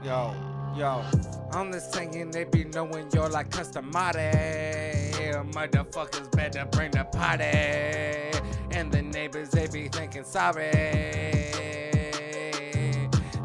Yo, 0.04 0.34
yo, 0.76 1.04
I'm 1.52 1.72
just 1.72 1.94
saying 1.94 2.32
they 2.32 2.44
be 2.44 2.64
knowing 2.64 3.08
you're 3.14 3.30
like 3.30 3.52
customary. 3.52 4.32
Motherfuckers 5.54 6.32
better 6.32 6.66
bring 6.72 6.90
the 6.90 7.04
party. 7.04 7.44
And 8.76 8.92
the 8.92 9.04
neighbors, 9.04 9.52
they 9.52 9.68
be 9.68 9.90
thinking 9.90 10.24
sorry. 10.24 10.72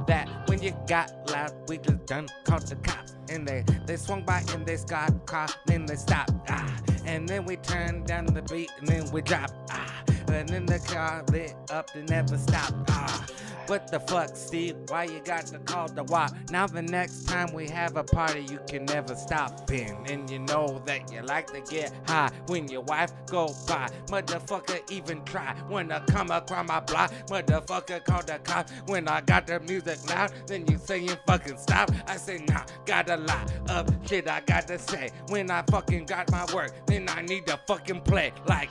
That 0.07 0.31
when 0.47 0.63
you 0.63 0.75
got 0.89 1.13
loud, 1.31 1.53
we 1.69 1.77
just 1.77 2.07
done 2.07 2.27
called 2.45 2.63
the 2.63 2.77
cops. 2.77 3.17
And 3.29 3.47
they, 3.47 3.63
they 3.85 3.97
swung 3.97 4.23
by 4.23 4.43
and 4.55 4.65
they 4.65 4.79
got 4.89 5.27
caught, 5.27 5.59
then 5.67 5.85
they 5.85 5.97
stopped. 5.97 6.33
Ah, 6.49 6.75
and 7.05 7.29
then 7.29 7.45
we 7.45 7.57
turned 7.57 8.07
down 8.07 8.25
the 8.25 8.41
beat 8.43 8.71
and 8.79 8.89
then 8.89 9.11
we 9.11 9.21
dropped. 9.21 9.53
Ah, 9.71 10.03
and 10.29 10.49
then 10.49 10.65
the 10.65 10.79
car 10.79 11.23
lit 11.31 11.55
up, 11.71 11.93
they 11.93 12.03
never 12.03 12.39
stopped. 12.39 12.73
Ah, 12.89 13.27
what 13.67 13.91
the 13.91 14.01
fuck, 14.01 14.37
Steve? 14.37 14.77
Why 14.89 15.05
you 15.05 15.21
got 15.25 15.47
to 15.47 15.59
call 15.61 15.89
the 15.89 16.05
WAP? 16.05 16.33
Now 16.51 16.67
the 16.67 16.83
next 16.83 17.25
time 17.25 17.53
we 17.53 17.69
have 17.69 17.97
a 17.97 18.05
party, 18.05 18.47
you 18.51 18.61
can 18.69 18.85
never 18.85 19.15
stop 19.15 19.71
in. 19.71 19.97
And 20.09 20.29
you 20.31 20.41
know 20.41 20.83
that 20.87 21.13
you 21.13 21.23
like 21.23 21.53
to 21.53 21.61
get 21.61 21.93
high 22.07 22.31
when 22.47 22.69
your 22.69 22.83
wife 22.83 23.13
go 23.27 23.55
by. 23.67 23.91
Motherfucker 24.07 24.81
even 24.91 25.25
try 25.25 25.55
when 25.69 25.91
I 25.91 26.01
come 26.07 26.31
across 26.31 26.67
my 26.67 26.81
block. 26.81 27.13
Motherfucker 27.29 28.05
call 28.05 28.23
the 28.23 28.39
cops 28.45 28.73
when 28.87 29.09
I 29.09 29.21
got 29.21 29.47
the 29.47 29.61
music 29.61 29.99
loud. 30.09 30.33
Then 30.47 30.67
you 30.67 30.79
saying 30.79 31.11
fucking 31.27 31.59
stop. 31.59 31.91
I 32.07 32.17
say 32.17 32.45
nah, 32.49 32.65
got 32.85 33.11
a 33.11 33.17
lot 33.17 33.53
of 33.71 33.89
shit 34.07 34.29
I 34.29 34.41
got 34.41 34.67
to 34.69 34.79
say. 34.79 35.11
When 35.29 35.51
I 35.51 35.63
fucking 35.71 36.07
got 36.07 36.31
my 36.31 36.47
work, 36.55 36.73
then 36.87 37.09
I 37.09 37.23
need 37.23 37.47
to 37.47 37.59
fucking 37.67 38.03
play 38.03 38.33
like. 38.47 38.71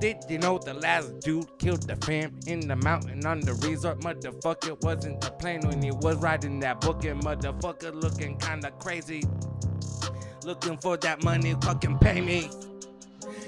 Did 0.00 0.24
you 0.30 0.38
know 0.38 0.56
the 0.56 0.72
last 0.72 1.20
dude 1.20 1.58
killed 1.58 1.82
the 1.82 1.94
fam 1.96 2.40
in 2.46 2.66
the 2.66 2.76
mountain 2.76 3.26
on 3.26 3.40
the 3.40 3.52
resort? 3.68 4.00
Motherfucker 4.00 4.82
wasn't 4.82 5.20
the 5.20 5.30
plane 5.32 5.60
when 5.60 5.82
he 5.82 5.90
was 5.90 6.16
riding 6.16 6.58
that 6.60 6.80
book 6.80 7.04
and 7.04 7.22
motherfucker 7.22 7.92
looking 7.92 8.38
kinda 8.38 8.70
crazy. 8.78 9.22
Looking 10.42 10.78
for 10.78 10.96
that 10.96 11.22
money, 11.22 11.54
fucking 11.60 11.98
pay 11.98 12.22
me. 12.22 12.48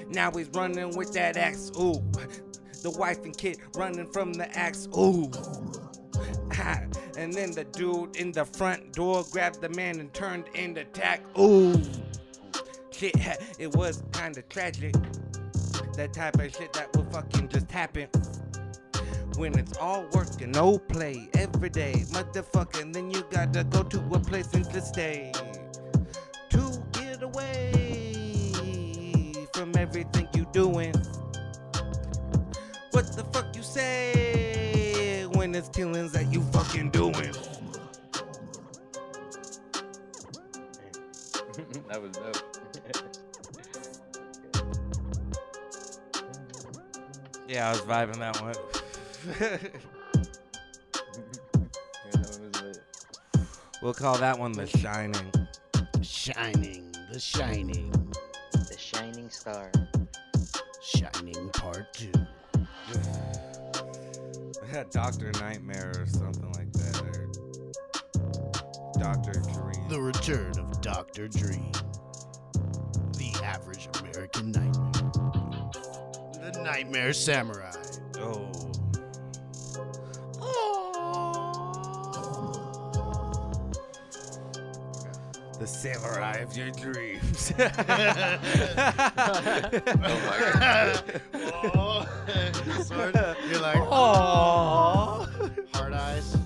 Now 0.08 0.30
he's 0.30 0.50
running 0.50 0.94
with 0.94 1.14
that 1.14 1.38
axe, 1.38 1.72
ooh. 1.80 2.04
The 2.82 2.90
wife 2.98 3.24
and 3.24 3.34
kid 3.34 3.56
running 3.74 4.12
from 4.12 4.34
the 4.34 4.54
axe, 4.54 4.88
ooh. 4.94 5.30
and 7.16 7.32
then 7.32 7.52
the 7.52 7.64
dude 7.72 8.14
in 8.16 8.30
the 8.30 8.44
front 8.44 8.92
door 8.92 9.24
grabbed 9.30 9.62
the 9.62 9.70
man 9.70 10.00
and 10.00 10.12
turned 10.12 10.44
in 10.52 10.74
the 10.74 10.82
attack, 10.82 11.22
ooh. 11.38 11.80
Shit, 12.90 13.14
it 13.58 13.74
was 13.74 14.02
kinda 14.12 14.42
tragic. 14.42 14.94
That 15.96 16.14
type 16.14 16.40
of 16.40 16.54
shit 16.54 16.72
that 16.72 16.96
will 16.96 17.04
fucking 17.12 17.48
just 17.48 17.70
happen. 17.70 18.08
When 19.36 19.58
it's 19.58 19.76
all 19.76 20.06
work 20.12 20.40
and 20.40 20.52
no 20.52 20.78
play 20.78 21.28
every 21.34 21.68
day, 21.68 22.04
motherfucker, 22.08 22.90
then 22.92 23.10
you 23.10 23.22
gotta 23.30 23.64
go 23.64 23.82
to 23.82 23.98
a 23.98 24.18
place 24.18 24.52
and 24.54 24.64
to 24.70 24.80
stay. 24.80 25.32
To 26.50 26.82
get 26.92 27.22
away 27.22 28.14
from 29.52 29.76
everything 29.76 30.28
you 30.34 30.46
doing. 30.52 30.94
What 32.92 33.14
the 33.14 33.24
fuck 33.32 33.54
you 33.54 33.62
say 33.62 35.26
when 35.32 35.54
it's 35.54 35.68
killings 35.68 36.12
that 36.12 36.32
you 36.32 36.40
fucking 36.52 36.90
doing? 36.90 37.12
that 41.88 42.00
was 42.00 42.12
dope. 42.12 43.12
Yeah, 47.52 47.68
I 47.68 47.72
was 47.72 47.82
vibing 47.82 48.16
that 48.16 48.40
one. 48.40 48.54
Yeah, 49.38 49.58
that 52.12 52.38
was 52.40 52.62
lit. 52.62 52.78
we'll 53.82 53.92
call 53.92 54.16
that 54.16 54.38
one 54.38 54.52
The 54.52 54.66
Shining. 54.66 55.30
Shining, 56.00 56.90
the 57.12 57.20
shining, 57.20 57.92
The 58.52 58.78
Shining 58.78 59.28
Star. 59.28 59.70
shining 60.80 61.50
part 61.50 61.92
two. 61.92 62.10
Doctor 64.90 65.30
Nightmare 65.32 65.92
or 65.98 66.06
something 66.06 66.50
like 66.52 66.72
that, 66.72 67.02
or 67.02 67.26
Doctor 68.98 69.42
Dream. 69.52 69.88
The 69.90 70.00
return 70.00 70.58
of 70.58 70.80
Dr. 70.80 71.28
Dream. 71.28 71.70
The 73.18 73.34
average 73.44 73.90
American 74.00 74.52
nightmare. 74.52 74.91
The 76.62 76.70
Nightmare 76.70 77.12
Samurai. 77.12 77.72
Oh. 78.18 78.48
oh. 80.40 80.78
the 85.58 85.66
samurai 85.66 86.36
of 86.36 86.56
your 86.56 86.70
dreams. 86.70 87.52
Oh 87.58 87.66
my 90.28 90.52
god. 90.52 91.20
Oh, 91.34 92.06
sword. 92.84 93.16
You're 93.50 93.60
like, 93.60 93.78
Aww. 93.78 93.88
Oh. 93.90 95.26
hard 95.74 95.94
eyes. 95.94 96.36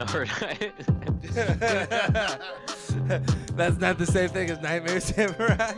Alright. 0.00 0.72
That's 3.54 3.76
not 3.76 3.98
the 3.98 4.06
same 4.06 4.30
thing 4.30 4.48
as 4.48 4.62
Nightmare 4.62 5.00
Samurai. 5.00 5.74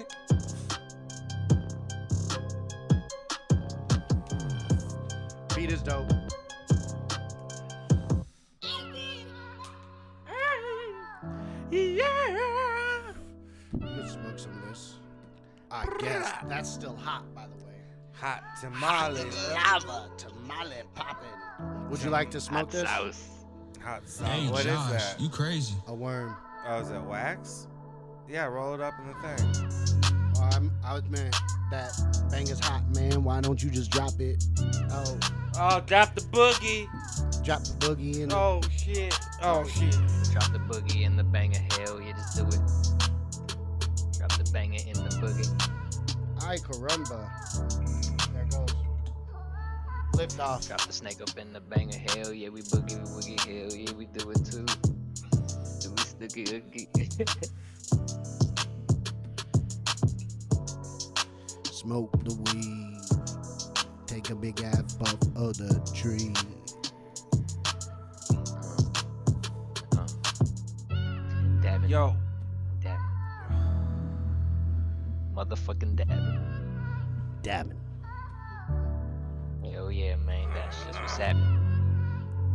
Hot 18.29 18.43
tamale. 18.61 19.25
Lava 19.55 20.11
tamale 20.19 20.83
popping. 20.95 21.89
Would 21.89 22.03
you 22.03 22.11
like 22.11 22.31
to 22.33 22.41
smoke 22.43 22.71
this? 22.71 22.87
Hot 22.87 23.15
sauce. 24.07 24.21
Hey, 24.29 24.51
What 24.51 24.61
is 24.61 24.67
Josh, 24.67 24.91
that? 24.93 25.17
you 25.19 25.31
crazy. 25.31 25.75
A 25.87 25.95
worm. 25.95 26.37
Oh, 26.67 26.81
is 26.81 26.91
it 26.91 27.01
wax? 27.05 27.69
Yeah, 28.29 28.45
roll 28.45 28.75
it 28.75 28.83
up 28.83 28.93
in 29.01 29.07
the 29.07 29.15
thing. 29.15 30.13
Oh, 30.37 30.43
I'm, 30.53 30.71
I 30.85 30.93
was 30.93 31.05
man. 31.05 31.31
That 31.71 31.99
bang 32.31 32.43
is 32.49 32.61
hot, 32.61 32.83
man. 32.95 33.25
Why 33.25 33.41
don't 33.41 33.63
you 33.63 33.71
just 33.71 33.91
drop 33.91 34.21
it? 34.21 34.45
Oh, 34.93 35.19
Oh, 35.61 35.81
drop 35.87 36.15
the 36.15 36.21
boogie. 36.21 36.87
drop 37.43 37.63
the 37.65 37.71
boogie 37.87 38.21
in. 38.21 38.31
Oh 38.31 38.61
shit. 38.77 39.19
Oh 39.43 39.67
shit. 39.67 39.93
Drop 40.33 40.53
the 40.53 40.59
boogie 40.69 41.01
in 41.07 41.17
the 41.17 41.25
banger. 41.25 41.61
Hell 41.79 41.99
yeah, 42.03 42.13
just 42.13 42.37
do 42.37 42.45
it. 42.47 44.19
Drop 44.19 44.33
the 44.37 44.49
banger 44.53 44.81
in 44.87 44.93
the 44.93 45.17
boogie. 45.19 45.75
Ay 46.45 46.57
caramba. 46.59 47.29
There 50.19 50.25
it 50.25 50.31
goes. 50.31 50.39
Lift 50.39 50.41
off. 50.41 50.67
Drop 50.67 50.81
the 50.81 50.93
snake 50.93 51.23
up 51.23 51.39
in 51.39 51.53
the 51.53 51.61
banger. 51.61 51.97
Hell 51.97 52.33
yeah, 52.33 52.49
we 52.49 52.63
boogie, 52.63 52.99
we 52.99 53.05
woogie. 53.11 53.39
Hell 53.41 53.73
yeah, 53.77 53.93
we 53.93 54.07
do 54.07 54.31
it 54.31 54.45
too. 54.45 54.67
Do 55.81 55.93
we 55.93 56.03
sticky 56.03 56.57
oogie? 56.57 56.89
Smoke 61.71 62.11
the 62.25 62.35
weed. 62.35 62.99
Take 64.07 64.31
a 64.31 64.35
big 64.35 64.61
ass 64.63 64.95
puff 64.95 65.15
of 65.37 65.57
the 65.57 65.81
tree. 65.95 66.35
uh, 69.97 70.09
dabbing, 71.63 71.91
Yo, 71.91 72.17
dabbing. 72.83 73.05
Motherfucking 75.35 75.95
dabbing. 75.95 76.41
Dabbing. 77.43 77.88
Hell 79.99 80.07
yeah, 80.07 80.17
man. 80.17 80.49
That's 80.55 80.85
just 80.85 81.01
what's 81.01 81.17
happening. 81.17 81.59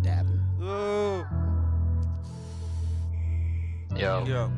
Dabbing. 0.01 0.39
ooh. 0.61 1.25
Yo. 3.97 4.25
Yo. 4.25 4.51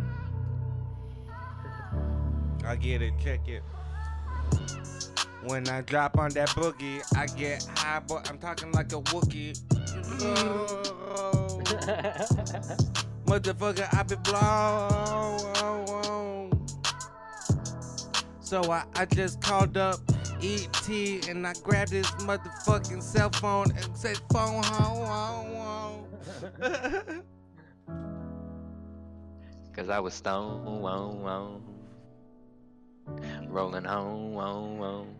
I 2.65 2.75
get 2.75 3.01
it. 3.01 3.13
Check 3.23 3.47
it. 3.47 3.63
When 5.43 5.67
I 5.67 5.81
drop 5.81 6.17
on 6.17 6.29
that 6.31 6.49
boogie, 6.49 7.01
I 7.15 7.25
get 7.27 7.67
high, 7.75 8.01
but 8.07 8.29
I'm 8.29 8.37
talking 8.37 8.71
like 8.71 8.91
a 8.93 9.01
Wookie. 9.01 9.59
Oh, 10.21 11.61
motherfucker, 13.25 13.87
I 13.93 14.03
be 14.03 14.15
blown. 14.17 15.39
So 18.41 18.71
I, 18.71 18.85
I 18.95 19.05
just 19.05 19.41
called 19.41 19.77
up 19.77 19.99
ET 20.45 20.87
and 21.27 21.47
I 21.47 21.53
grabbed 21.63 21.91
his 21.91 22.05
motherfucking 22.21 23.01
cell 23.01 23.31
phone 23.31 23.71
and 23.71 23.97
said, 23.97 24.19
phone 24.31 24.63
home, 24.63 25.07
home, 25.07 26.05
home. 26.61 26.61
Cause 29.75 29.89
I 29.89 29.99
was 29.99 30.13
stoned, 30.13 30.65
won, 30.65 31.21
won. 31.21 31.63
rolling 33.47 33.85
home, 33.85 34.33
won, 34.33 34.77
won. 34.77 35.15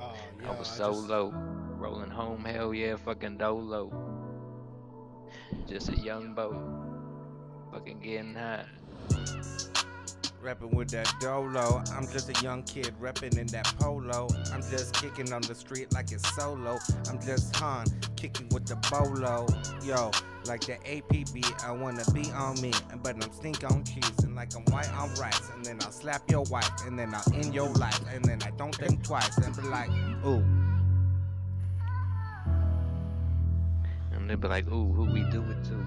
Oh, 0.00 0.14
I 0.46 0.58
was 0.58 0.66
so 0.66 0.90
low, 0.90 1.30
rolling 1.76 2.10
home, 2.10 2.44
hell 2.44 2.72
yeah, 2.72 2.96
fucking 2.96 3.36
dolo. 3.36 3.92
Just 5.68 5.90
a 5.90 5.96
young 5.96 6.34
boat, 6.34 6.56
fucking 7.70 8.00
getting 8.00 8.34
high. 8.34 8.64
Rapping 10.42 10.74
with 10.74 10.90
that 10.90 11.08
dolo. 11.20 11.84
I'm 11.92 12.08
just 12.08 12.28
a 12.28 12.42
young 12.42 12.64
kid 12.64 12.92
repping 13.00 13.38
in 13.38 13.46
that 13.48 13.64
polo. 13.78 14.26
I'm 14.52 14.60
just 14.60 14.92
kicking 14.94 15.32
on 15.32 15.40
the 15.42 15.54
street 15.54 15.92
like 15.92 16.10
it's 16.10 16.28
solo. 16.34 16.80
I'm 17.08 17.20
just 17.20 17.54
Han 17.56 17.86
kicking 18.16 18.48
with 18.48 18.66
the 18.66 18.74
bolo. 18.90 19.46
Yo, 19.84 20.10
like 20.46 20.62
the 20.62 20.78
APB, 20.84 21.44
I 21.64 21.70
wanna 21.70 22.02
be 22.12 22.28
on 22.32 22.60
me. 22.60 22.72
But 23.04 23.22
I'm 23.22 23.32
stink 23.32 23.62
on 23.70 23.84
cheese 23.84 24.18
and 24.24 24.34
like 24.34 24.56
I'm 24.56 24.64
white 24.64 24.92
on 24.94 25.14
rice. 25.14 25.48
And 25.54 25.64
then 25.64 25.78
I'll 25.82 25.92
slap 25.92 26.28
your 26.28 26.42
wife 26.50 26.70
and 26.86 26.98
then 26.98 27.14
I'll 27.14 27.34
end 27.34 27.54
your 27.54 27.70
life. 27.74 28.00
And 28.12 28.24
then 28.24 28.42
I 28.42 28.50
don't 28.56 28.74
think 28.74 29.04
twice 29.04 29.38
and 29.38 29.54
be 29.54 29.62
like, 29.62 29.90
ooh. 30.26 30.44
And 34.10 34.28
they 34.28 34.34
be 34.34 34.48
like, 34.48 34.66
ooh, 34.66 34.92
who 34.92 35.04
we 35.04 35.22
do 35.30 35.42
it 35.42 35.62
to? 35.66 35.86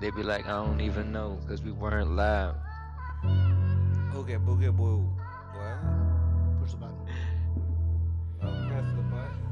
They 0.00 0.10
be 0.12 0.22
like, 0.22 0.46
I 0.46 0.64
don't 0.64 0.80
even 0.80 1.10
know, 1.10 1.40
cause 1.48 1.60
we 1.60 1.72
weren't 1.72 2.12
live. 2.12 2.54
Oogie 3.24 4.38
boogie 4.38 4.76
boo. 4.76 5.08
What? 5.54 5.78
Push 6.60 6.72
the 6.72 6.76
button. 6.76 6.96
Oh, 8.42 8.66
press 8.68 8.86
the 8.96 9.02
button. 9.10 9.42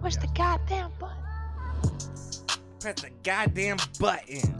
What's 0.00 0.16
the 0.16 0.28
goddamn 0.34 0.90
button? 0.98 1.22
Press 2.80 3.00
the 3.00 3.10
goddamn 3.22 3.78
button. 3.98 4.56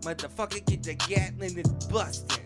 Motherfucker, 0.00 0.64
get 0.66 0.82
the 0.84 0.94
Gatling 0.94 1.58
is 1.58 1.68
busting. 1.86 2.44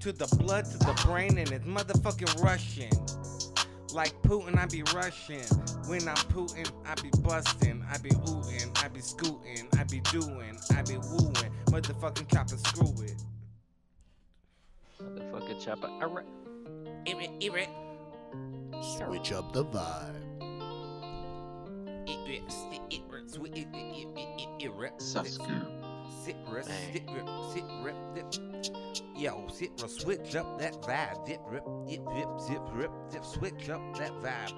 To 0.00 0.12
the 0.12 0.26
blood, 0.36 0.64
to 0.66 0.78
the 0.78 1.02
brain, 1.06 1.38
and 1.38 1.50
it's 1.50 1.64
motherfucking 1.64 2.42
rushing. 2.42 2.92
Like 3.94 4.20
Putin, 4.22 4.58
I 4.58 4.66
be 4.66 4.82
rushing. 4.92 5.46
When 5.86 6.08
I'm 6.08 6.16
Putin, 6.16 6.68
I 6.84 6.94
be 7.00 7.10
busting. 7.22 7.84
I 7.88 7.98
be 7.98 8.10
ootin', 8.10 8.84
I 8.84 8.88
be 8.88 9.00
scootin', 9.00 9.68
I 9.78 9.84
be 9.84 10.00
doing, 10.10 10.58
I 10.76 10.82
be 10.82 10.96
wooing. 10.96 11.52
Motherfucking 11.66 12.28
chopper, 12.32 12.56
screw 12.56 12.92
it. 13.04 13.22
Motherfucking 15.00 15.64
chopper, 15.64 15.86
alright. 16.02 16.26
Irrit. 17.06 17.68
Switch 18.82 19.30
up 19.30 19.52
the 19.52 19.64
vibe. 19.64 20.24
Sasuke. 24.98 25.66
Sit 26.24 26.36
rip, 26.48 26.64
sit 26.64 27.02
rip, 27.12 27.28
sit 27.52 27.64
rip, 27.82 27.94
sit 28.32 28.42
rip. 28.52 28.83
Yo, 29.16 29.46
sit, 29.52 29.70
rip, 29.80 29.90
switch 29.90 30.36
up 30.36 30.58
that 30.58 30.74
vibe. 30.82 31.24
Dip, 31.26 31.40
rip, 31.48 31.64
dip, 31.86 32.00
dip, 32.14 32.40
zip, 32.40 32.60
rip, 32.72 32.90
dip, 33.10 33.24
switch 33.24 33.68
up 33.68 33.82
that 33.96 34.12
vibe. 34.22 34.52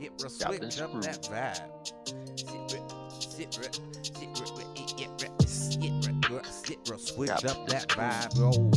Rip, 0.00 0.20
Stop 0.30 0.52
and 0.52 0.72
switch 0.72 0.80
up 0.80 1.02
that 1.02 1.22
vibe. 1.22 2.38
Sit, 2.38 2.72
rip, 2.72 2.90
sit, 3.20 3.58
rip, 3.58 3.74
sit, 4.02 4.28
rip, 4.38 4.50
rip, 4.58 4.68
it, 4.76 5.00
it, 5.00 5.10
rip, 5.22 5.42
sit, 5.48 5.92
rip, 6.06 6.30
rip, 6.30 6.46
sit, 6.46 6.78
rip, 6.90 7.00
switch 7.00 7.30
up 7.30 7.66
that 7.68 7.88
vibe. 7.88 8.38
Oh, 8.38 8.70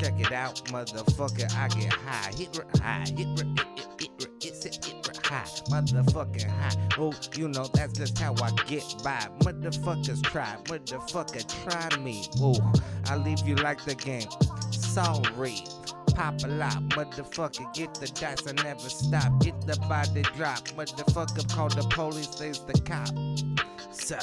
check 0.00 0.18
it 0.18 0.32
out, 0.32 0.56
motherfucker. 0.66 1.54
I 1.56 1.68
get 1.68 1.92
high. 1.92 2.32
Hit, 2.36 2.56
rip, 2.56 2.76
high. 2.78 3.04
Hit, 3.16 3.28
rip, 3.38 3.48
it, 3.78 4.04
it, 4.04 4.10
high. 5.26 5.44
Motherfucking 5.70 6.48
high. 6.48 6.88
Oh, 6.98 7.12
you 7.34 7.48
know 7.48 7.66
that's 7.72 7.98
just 7.98 8.18
how 8.18 8.34
I 8.42 8.50
get 8.66 8.84
by. 9.02 9.28
Motherfuckers 9.40 10.22
try, 10.22 10.56
motherfucker 10.64 11.44
try 11.64 11.98
me. 11.98 12.28
Oh, 12.40 12.58
I 13.06 13.16
leave 13.16 13.46
you 13.46 13.56
like 13.56 13.84
the 13.84 13.94
game. 13.94 14.28
Sorry. 14.70 15.62
Pop 16.14 16.42
a 16.44 16.48
lot, 16.48 16.82
motherfucker, 16.90 17.74
get 17.74 17.92
the 17.94 18.06
dice, 18.06 18.46
I 18.46 18.52
never 18.62 18.88
stop. 18.88 19.38
Get 19.42 19.60
the 19.66 19.76
body 19.88 20.22
drop, 20.34 20.66
motherfucker, 20.68 21.54
call 21.54 21.68
the 21.68 21.82
police, 21.90 22.28
there's 22.36 22.60
the 22.60 22.80
cop. 22.80 23.10
Sir. 23.92 24.18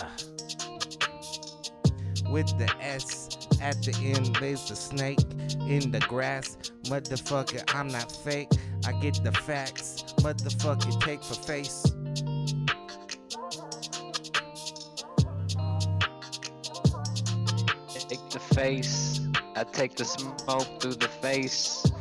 With 2.31 2.57
the 2.57 2.73
S 2.81 3.47
at 3.61 3.81
the 3.83 3.93
end, 4.01 4.35
there's 4.37 4.67
the 4.67 4.75
snake 4.75 5.19
in 5.67 5.91
the 5.91 5.99
grass. 6.07 6.57
Motherfucker, 6.85 7.63
I'm 7.75 7.89
not 7.89 8.11
fake. 8.11 8.49
I 8.85 8.93
get 8.93 9.23
the 9.23 9.31
facts. 9.31 10.12
Motherfucker, 10.23 11.01
take 11.01 11.21
for 11.21 11.33
face. 11.33 11.83
Take 18.07 18.29
the 18.29 18.39
face. 18.39 19.19
I 19.57 19.65
take 19.65 19.95
the 19.95 20.05
smoke 20.05 20.79
through 20.79 20.95
the 20.95 21.09
face. 21.09 21.91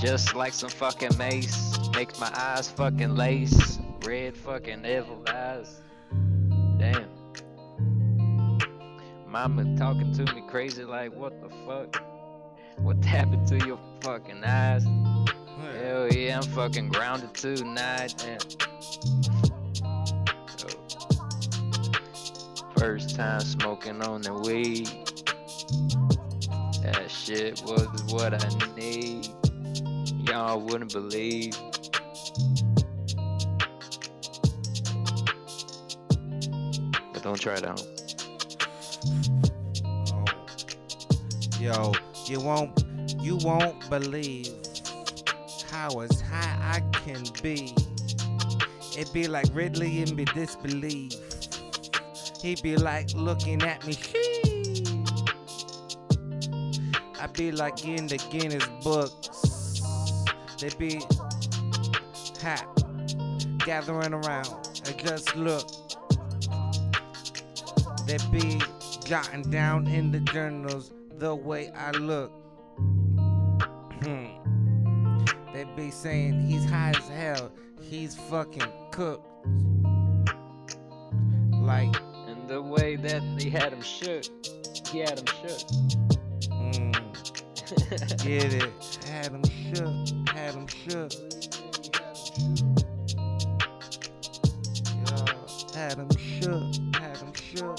Just 0.00 0.36
like 0.36 0.52
some 0.52 0.70
fucking 0.70 1.18
mace. 1.18 1.76
Makes 1.92 2.20
my 2.20 2.30
eyes 2.36 2.70
fucking 2.70 3.16
lace. 3.16 3.80
Red 4.06 4.36
fucking 4.36 4.86
evil 4.86 5.20
eyes. 5.26 5.82
Damn. 6.78 7.08
Mama 9.26 9.76
talking 9.76 10.12
to 10.14 10.32
me 10.34 10.44
crazy 10.48 10.84
like 10.84 11.12
what 11.16 11.32
the 11.42 11.48
fuck? 11.66 12.00
What 12.78 13.04
happened 13.04 13.48
to 13.48 13.58
your 13.66 13.80
fucking 14.02 14.44
eyes? 14.44 14.86
Hell 15.92 16.10
yeah, 16.10 16.38
I'm 16.38 16.42
fucking 16.42 16.88
grounded 16.88 17.34
tonight. 17.34 18.14
First 22.78 23.14
time 23.14 23.40
smoking 23.40 24.00
on 24.00 24.22
the 24.22 24.32
weed. 24.32 24.88
That 26.82 27.10
shit 27.10 27.60
was 27.66 28.04
what 28.10 28.32
I 28.32 28.74
need. 28.74 29.28
Y'all 30.26 30.62
wouldn't 30.62 30.94
believe. 30.94 31.54
But 37.12 37.22
don't 37.22 37.38
try 37.38 37.56
it 37.56 37.66
out. 37.66 37.86
Oh. 40.10 40.24
Yo, 41.60 41.92
you 42.24 42.40
won't, 42.40 42.82
you 43.20 43.36
won't 43.36 43.90
believe 43.90 44.54
how 45.72 46.00
as 46.00 46.20
high 46.20 46.58
I 46.76 46.80
can 46.98 47.24
be. 47.42 47.74
It 48.96 49.10
be 49.14 49.26
like 49.26 49.46
Ridley 49.54 50.02
in 50.02 50.14
me 50.14 50.26
disbelief. 50.26 51.14
He 52.42 52.56
be 52.56 52.76
like 52.76 53.08
looking 53.14 53.62
at 53.62 53.84
me. 53.86 53.96
I 57.18 57.26
be 57.28 57.52
like 57.52 57.84
in 57.86 58.06
the 58.06 58.18
Guinness 58.30 58.68
books. 58.84 59.80
They 60.60 60.68
be 60.78 61.00
hot, 62.42 62.66
gathering 63.64 64.12
around. 64.12 64.50
I 64.86 64.92
just 64.92 65.34
look. 65.36 65.66
They 68.06 68.18
be 68.30 68.60
jotting 69.06 69.50
down 69.50 69.86
in 69.86 70.12
the 70.12 70.20
journals 70.20 70.92
the 71.16 71.34
way 71.34 71.70
I 71.70 71.92
look. 71.92 72.41
Be 75.92 75.96
saying 75.96 76.40
he's 76.40 76.64
high 76.64 76.90
as 76.96 77.08
hell. 77.08 77.52
He's 77.80 78.14
fucking 78.16 78.64
cooked. 78.90 79.28
Like, 81.52 81.94
And 82.28 82.48
the 82.48 82.62
way 82.62 82.96
that 82.96 83.22
they 83.38 83.50
had 83.50 83.72
him 83.72 83.82
shook, 83.82 84.24
he 84.90 85.00
had 85.00 85.18
him 85.18 85.26
shook. 85.26 85.68
mm, 86.48 86.94
get 88.24 88.54
it. 88.54 88.72
Had 89.06 89.32
him 89.32 89.44
shook. 89.74 90.28
Had 90.28 90.54
him 90.54 90.66
shook. 90.66 91.12
Yeah, 95.06 95.26
had 95.74 95.98
him 95.98 96.10
shook. 96.16 96.94
Had 96.96 97.16
him 97.18 97.32
shook. 97.34 97.78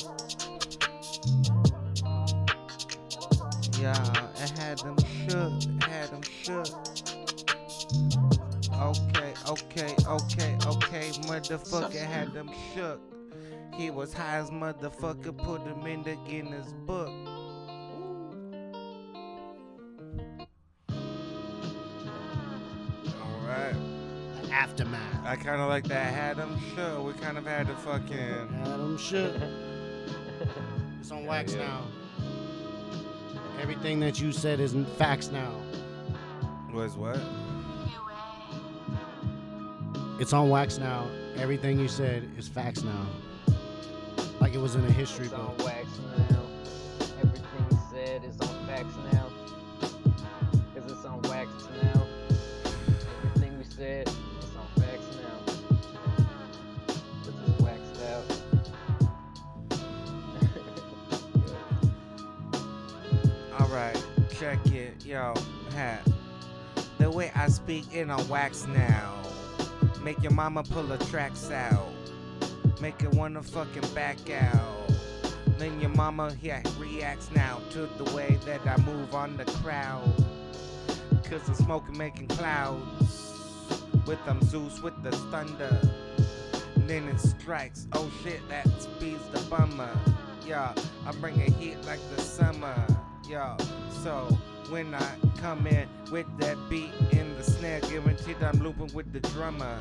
Yeah, 3.82 4.30
it 4.44 4.52
had 4.58 4.78
them 4.80 4.98
shook. 5.28 5.84
Had 5.84 6.10
them 6.10 6.22
shook. 6.22 7.03
Okay, 8.82 9.34
okay, 9.48 9.96
okay, 10.08 10.58
okay. 10.68 11.10
Motherfucker 11.28 12.06
had 12.06 12.34
them 12.34 12.50
shook. 12.74 13.00
He 13.76 13.90
was 13.90 14.14
high 14.14 14.38
as 14.38 14.50
motherfucker, 14.50 15.36
put 15.38 15.62
him 15.62 15.86
in 15.86 16.04
the 16.04 16.16
Guinness 16.28 16.74
book. 16.86 17.10
Alright. 23.22 23.76
Aftermath. 24.52 25.26
I 25.26 25.36
kind 25.36 25.62
of 25.62 25.70
like 25.70 25.86
that. 25.86 26.14
Had 26.14 26.38
them 26.38 26.60
shook. 26.76 27.06
We 27.06 27.14
kind 27.14 27.38
of 27.38 27.46
had 27.46 27.68
to 27.68 27.76
fucking. 27.76 28.50
Adam 28.64 28.98
shit. 28.98 29.36
It's 31.00 31.12
on 31.12 31.26
wax 31.26 31.54
Yeah. 31.54 31.68
now. 31.68 31.82
Everything 33.62 34.00
that 34.00 34.22
you 34.22 34.32
said 34.32 34.62
is 34.62 34.74
in 34.74 34.86
facts 34.86 35.32
now. 35.32 35.52
Was 36.74 36.96
what? 36.96 37.20
It's 40.20 40.32
on 40.32 40.50
wax 40.50 40.78
now. 40.78 41.08
Everything 41.38 41.80
you 41.80 41.88
said 41.88 42.30
is 42.38 42.48
facts 42.48 42.84
now. 42.84 43.08
Like 44.40 44.54
it 44.54 44.60
was 44.60 44.76
in 44.76 44.86
a 44.86 44.92
history 44.92 45.28
book. 45.28 45.56
It's 45.58 45.64
on 45.64 45.66
wax 45.66 45.88
now. 46.30 46.42
Everything 47.20 47.66
he 47.70 47.78
said 47.92 48.24
is 48.24 48.40
on 48.40 48.68
facts 48.68 48.96
now. 49.12 49.30
Cause 50.76 50.92
it's 50.92 51.04
on 51.06 51.22
wax 51.24 51.50
now. 51.82 52.06
Everything 53.24 53.58
we 53.58 53.64
said 53.64 54.08
is 54.08 54.56
on 54.56 54.68
facts 54.82 55.18
now. 55.20 55.40
Cause 57.24 57.34
it's 57.48 57.62
waxed 57.62 58.02
out. 58.04 58.26
Alright, 63.62 64.06
check 64.40 64.64
it. 64.68 65.04
Yo, 65.04 65.34
hat. 65.74 66.08
The 67.00 67.10
way 67.10 67.32
I 67.36 67.48
speak 67.48 67.94
in 67.94 68.12
on 68.12 68.28
wax 68.28 68.68
now. 68.68 69.23
Make 70.04 70.22
your 70.22 70.34
mama 70.34 70.64
pull 70.64 70.88
her 70.88 70.98
tracks 71.06 71.50
out. 71.50 71.88
Make 72.82 73.02
her 73.02 73.10
wanna 73.12 73.42
fucking 73.42 73.88
back 73.96 74.18
out. 74.30 74.92
Then 75.58 75.80
your 75.80 75.92
mama 75.92 76.36
yeah, 76.42 76.62
reacts 76.78 77.32
now 77.32 77.62
to 77.72 77.88
the 77.98 78.14
way 78.14 78.38
that 78.46 78.68
I 78.68 78.76
move 78.82 79.16
on 79.16 79.38
the 79.38 79.46
crowd. 79.46 80.14
Cause 81.30 81.48
I'm 81.48 81.56
smoking 81.56 81.98
making 81.98 82.28
clouds. 82.28 83.34
With 84.06 84.24
them 84.26 84.42
Zeus 84.42 84.82
with 84.82 85.02
the 85.04 85.12
thunder. 85.32 85.80
Then 86.76 87.08
it 87.08 87.20
strikes. 87.22 87.88
Oh 87.94 88.12
shit, 88.24 88.42
that 88.50 88.68
speeds 88.82 89.26
the 89.32 89.40
bummer. 89.50 89.98
Yeah, 90.46 90.74
I 91.08 91.12
bring 91.14 91.42
a 91.42 91.50
heat 91.50 91.78
like 91.86 92.02
the 92.14 92.22
summer. 92.22 92.86
Yeah, 93.34 93.58
so 94.04 94.26
when 94.70 94.94
I 94.94 95.16
come 95.42 95.66
in 95.66 95.88
with 96.12 96.28
that 96.38 96.56
beat 96.70 96.92
in 97.12 97.36
the 97.36 97.44
snare, 97.44 97.80
guaranteed 97.80 98.36
I'm 98.44 98.62
looping 98.62 98.94
with 98.94 99.12
the 99.12 99.22
drummer. 99.30 99.80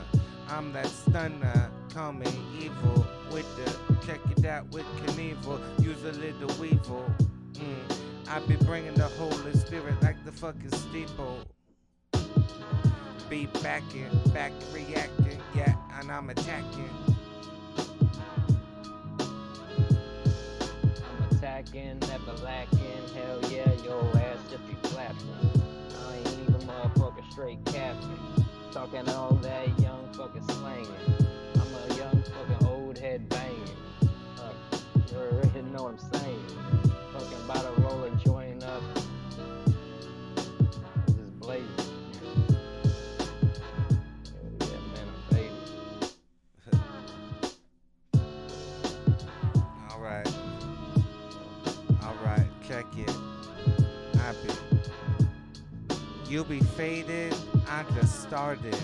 I'm 0.49 0.73
that 0.73 0.87
stunner, 0.87 1.71
me 2.15 2.33
evil 2.59 3.07
with 3.31 3.45
the 3.57 4.07
check 4.07 4.21
it 4.35 4.47
out 4.47 4.73
with 4.73 4.87
Knievel. 5.05 5.61
Use 5.85 6.03
a 6.03 6.13
little 6.13 6.49
weevil. 6.59 7.05
Mm. 7.53 7.99
I 8.27 8.39
be 8.47 8.57
bringing 8.65 8.95
the 8.95 9.09
Holy 9.21 9.53
Spirit 9.53 10.01
like 10.01 10.25
the 10.25 10.33
fucking 10.33 10.73
steeple. 10.73 11.41
Be 13.29 13.45
backing, 13.63 14.09
back 14.33 14.53
reacting, 14.73 15.39
yeah, 15.55 15.75
and 16.01 16.11
I'm 16.11 16.31
attacking. 16.31 16.89
I'm 21.71 21.99
never 22.01 22.33
lacking. 22.43 22.81
Hell 23.15 23.41
yeah, 23.51 23.71
your 23.85 24.05
ass 24.17 24.39
if 24.53 24.61
you 24.69 24.77
clapping. 24.83 25.17
I 26.09 26.17
ain't 26.17 26.29
even 26.41 26.61
motherfucking 26.67 27.31
straight 27.31 27.65
captain. 27.67 28.19
Talking 28.73 29.09
all 29.11 29.35
that 29.43 29.69
young 29.79 30.13
fucking 30.13 30.43
slanging. 30.43 30.91
I'm 31.55 31.91
a 31.91 31.95
young 31.95 32.23
fucking 32.23 32.67
old 32.67 32.99
head 32.99 33.29
banging. 33.29 33.77
Uh, 34.39 34.53
you 35.13 35.19
already 35.19 35.63
know 35.63 35.85
what 35.85 35.93
I'm 35.93 36.21
saying. 36.21 36.62
You 56.33 56.45
be 56.45 56.61
faded, 56.61 57.37
I 57.69 57.85
just 57.95 58.23
started. 58.23 58.75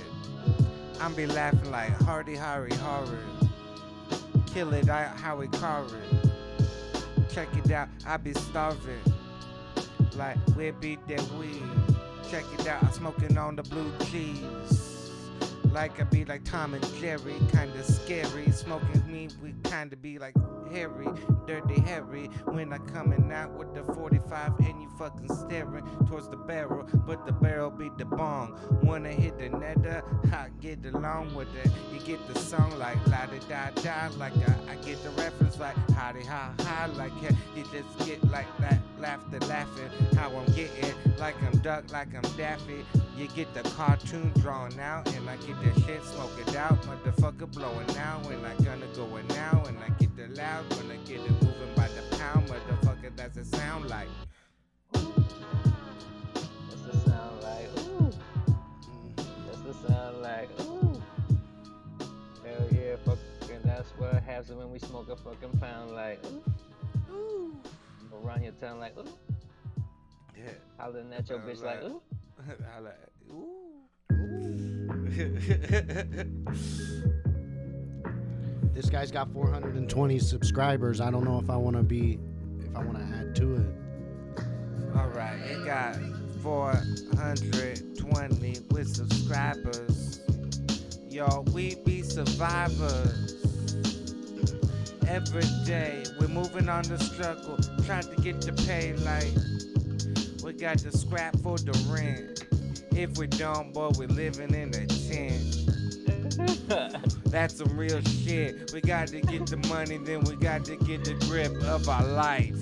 I'm 1.00 1.14
be 1.14 1.24
laughing 1.24 1.70
like 1.70 1.98
Hardy 2.02 2.36
Harry 2.36 2.74
Horror. 2.74 3.24
Kill 4.52 4.74
it 4.74 4.90
out 4.90 5.18
how 5.18 5.36
we 5.36 5.48
carve. 5.48 5.90
Check 7.30 7.48
it 7.56 7.70
out, 7.70 7.88
I 8.06 8.18
be 8.18 8.34
starving. 8.34 9.00
Like 10.14 10.36
where 10.50 10.74
be 10.74 10.98
that 11.08 11.22
weed? 11.38 11.62
Check 12.30 12.44
it 12.58 12.66
out, 12.66 12.82
I'm 12.82 12.92
smoking 12.92 13.38
on 13.38 13.56
the 13.56 13.62
blue 13.62 13.90
cheese. 14.10 15.10
Like 15.72 15.98
I 16.02 16.04
be 16.04 16.26
like 16.26 16.44
Tom 16.44 16.74
and 16.74 16.84
Jerry, 17.00 17.32
kinda 17.50 17.82
scary. 17.82 18.50
Smoking 18.50 19.10
me, 19.10 19.30
we 19.42 19.54
kinda 19.64 19.96
be 19.96 20.18
like 20.18 20.34
Dirty 20.68 21.80
Harry. 21.80 22.30
When 22.44 22.72
I 22.72 22.78
coming 22.78 23.32
out 23.32 23.52
with 23.52 23.74
the 23.74 23.82
45 23.94 24.58
and 24.58 24.82
you 24.82 24.88
fucking 24.98 25.34
staring 25.34 25.84
towards 26.06 26.28
the 26.28 26.36
barrel, 26.36 26.86
but 27.06 27.24
the 27.24 27.32
barrel 27.32 27.70
be 27.70 27.90
the 27.96 28.04
bong. 28.04 28.58
Wanna 28.82 29.10
hit 29.10 29.38
the 29.38 29.48
netter, 29.48 30.02
I 30.32 30.48
get 30.60 30.84
along 30.84 31.34
with 31.34 31.48
it. 31.56 31.70
You 31.92 32.00
get 32.00 32.26
the 32.28 32.38
song 32.38 32.78
like 32.78 32.98
la 33.06 33.26
da 33.26 33.38
da 33.48 33.70
da, 33.82 34.16
like 34.18 34.34
I, 34.36 34.72
I 34.72 34.76
get 34.84 35.02
the 35.02 35.10
reference 35.10 35.58
like 35.58 35.76
ha 35.92 36.08
howdy 36.08 36.24
ha 36.24 36.52
ha, 36.60 36.90
like 36.96 37.12
yeah, 37.22 37.30
you 37.56 37.64
just 37.64 38.06
get 38.06 38.22
like 38.30 38.46
that 38.58 38.80
laughter 38.98 39.38
laughing. 39.46 39.90
How 40.16 40.30
I'm 40.36 40.46
getting, 40.52 40.94
like 41.18 41.40
I'm 41.42 41.58
duck, 41.58 41.90
like 41.92 42.14
I'm 42.14 42.30
daffy. 42.36 42.84
You 43.16 43.26
get 43.28 43.52
the 43.54 43.62
cartoon 43.70 44.32
drawn 44.38 44.78
out, 44.78 45.12
and 45.14 45.28
I 45.28 45.36
get 45.36 45.60
that 45.62 45.84
shit 45.84 46.04
smoking 46.04 46.56
out. 46.56 46.80
Motherfucker 46.82 47.50
blowing 47.52 47.96
out, 47.98 48.26
and 48.30 48.46
I 48.46 48.54
gonna 48.62 48.86
go 48.94 49.06
now, 49.34 49.62
and 49.66 49.78
I 49.78 49.88
get 49.98 50.07
the 50.07 50.07
loud 50.38 50.64
when 50.76 50.90
I 50.92 50.96
get 51.04 51.20
it 51.20 51.30
moving 51.42 51.74
by 51.74 51.88
the 51.88 52.02
pound. 52.16 52.48
Motherfucker, 52.48 53.10
that's 53.16 53.36
it 53.36 53.46
sound 53.46 53.90
like. 53.90 54.08
That's 54.92 55.12
the 56.86 56.96
sound 57.10 57.42
like. 57.42 57.68
Ooh. 57.78 58.12
That's 59.16 59.60
the 59.66 59.74
sound 59.88 60.22
like. 60.22 60.48
Ooh. 60.60 61.02
Hell 62.44 62.68
yeah, 62.70 62.94
fucking. 63.04 63.62
That's 63.64 63.90
what 63.98 64.22
happens 64.22 64.52
when 64.52 64.70
we 64.70 64.78
smoke 64.78 65.08
a 65.08 65.16
fucking 65.16 65.58
pound 65.58 65.90
like. 65.90 66.24
Ooh. 66.24 67.12
Ooh. 67.12 67.56
Around 68.24 68.44
your 68.44 68.52
tongue 68.52 68.78
like. 68.78 68.96
Ooh. 68.96 69.04
Yeah. 70.36 70.52
Hollering 70.78 71.12
at 71.12 71.28
your 71.28 71.40
bitch 71.40 71.62
like. 71.64 71.82
like 71.82 71.90
ooh. 71.90 72.00
I 72.76 72.78
like. 72.78 72.94
Ooh. 73.32 73.74
Ooh. 74.12 74.54
This 78.74 78.90
guy's 78.90 79.10
got 79.10 79.32
420 79.32 80.18
subscribers. 80.18 81.00
I 81.00 81.10
don't 81.10 81.24
know 81.24 81.38
if 81.38 81.48
I 81.50 81.56
want 81.56 81.76
to 81.76 81.82
be, 81.82 82.18
if 82.60 82.76
I 82.76 82.84
want 82.84 82.98
to 82.98 83.04
add 83.04 83.34
to 83.36 83.54
it. 83.54 83.66
All 84.96 85.08
right, 85.08 85.38
it 85.50 85.64
got 85.64 85.96
420 86.42 88.56
with 88.70 88.94
subscribers. 88.94 90.20
Yo, 91.08 91.44
we 91.52 91.76
be 91.84 92.02
survivors. 92.02 93.34
Every 95.06 95.46
day, 95.64 96.04
we're 96.20 96.28
moving 96.28 96.68
on 96.68 96.82
the 96.84 96.98
struggle, 96.98 97.56
trying 97.84 98.06
to 98.14 98.22
get 98.22 98.42
the 98.42 98.52
pay 98.66 98.92
like 98.92 99.32
we 100.44 100.52
got 100.52 100.78
the 100.78 100.96
scrap 100.96 101.36
for 101.40 101.58
the 101.58 101.72
rent. 101.90 102.44
If 102.92 103.18
we 103.18 103.26
don't, 103.26 103.72
boy, 103.72 103.90
we're 103.98 104.06
living 104.08 104.54
in 104.54 104.68
a 104.70 104.86
tent. 104.86 105.67
That's 107.26 107.56
some 107.56 107.76
real 107.76 108.00
shit. 108.02 108.72
We 108.72 108.80
got 108.80 109.08
to 109.08 109.20
get 109.20 109.46
the 109.46 109.56
money, 109.68 109.98
then 109.98 110.20
we 110.20 110.36
got 110.36 110.64
to 110.66 110.76
get 110.76 111.04
the 111.04 111.14
grip 111.26 111.52
of 111.64 111.88
our 111.88 112.06
life. 112.06 112.54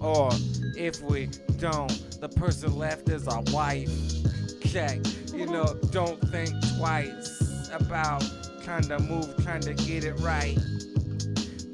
Or 0.00 0.30
if 0.76 1.00
we 1.02 1.28
don't, 1.58 2.20
the 2.20 2.28
person 2.28 2.76
left 2.76 3.08
is 3.08 3.28
our 3.28 3.42
wife. 3.52 3.90
Check, 4.64 5.00
you 5.32 5.46
know, 5.46 5.74
don't 5.90 6.20
think 6.30 6.50
twice 6.76 7.68
about 7.72 8.24
trying 8.64 8.82
to 8.82 8.98
move, 9.00 9.34
trying 9.42 9.60
to 9.62 9.74
get 9.74 10.04
it 10.04 10.18
right. 10.20 10.58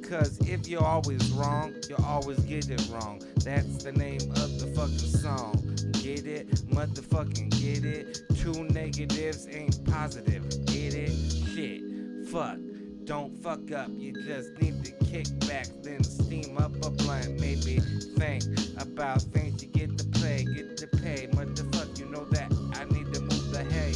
Cause 0.03 0.39
if 0.49 0.67
you're 0.67 0.85
always 0.85 1.31
wrong, 1.33 1.75
you'll 1.89 2.05
always 2.05 2.39
get 2.41 2.71
it 2.71 2.83
wrong. 2.91 3.23
That's 3.45 3.85
the 3.85 3.93
name 3.93 4.31
of 4.33 4.59
the 4.59 4.73
fucking 4.75 4.99
song. 4.99 5.68
Get 6.09 6.27
it? 6.27 6.49
Motherfucking 6.71 7.51
get 7.61 7.85
it? 7.85 8.23
Two 8.39 8.65
negatives 8.65 9.47
ain't 9.47 9.85
positive. 9.93 10.43
Get 10.65 10.95
it? 10.95 11.13
Shit. 11.53 12.27
Fuck. 12.29 12.57
Don't 13.05 13.37
fuck 13.43 13.71
up. 13.73 13.91
You 13.93 14.15
just 14.25 14.59
need 14.59 14.83
to 14.87 14.93
kick 15.05 15.27
back, 15.41 15.67
then 15.83 16.03
steam 16.03 16.57
up 16.57 16.73
a 16.83 16.89
blunt. 16.89 17.39
Maybe 17.39 17.81
think 18.17 18.43
about 18.81 19.21
things 19.21 19.63
you 19.63 19.69
get 19.69 19.99
to 19.99 20.05
play, 20.19 20.47
get 20.57 20.79
to 20.79 20.87
pay. 20.87 21.27
Motherfucker, 21.27 21.99
you 21.99 22.07
know 22.07 22.25
that 22.31 22.55
I 22.73 22.85
need 22.85 23.13
to 23.13 23.21
move 23.21 23.51
the 23.53 23.65
hay. 23.65 23.93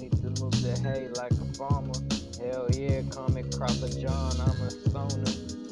Need 0.00 0.12
to 0.22 0.30
move 0.40 0.62
the 0.62 0.78
hay 0.80 1.08
like 1.16 1.32
a 1.32 1.58
farmer. 1.58 1.92
Hell 2.40 2.68
yeah, 2.70 3.02
comic 3.10 3.50
crop 3.50 3.82
of 3.82 3.98
John, 3.98 4.40
I'm 4.40 4.60
a 4.62 4.70
stoner. 4.70 5.63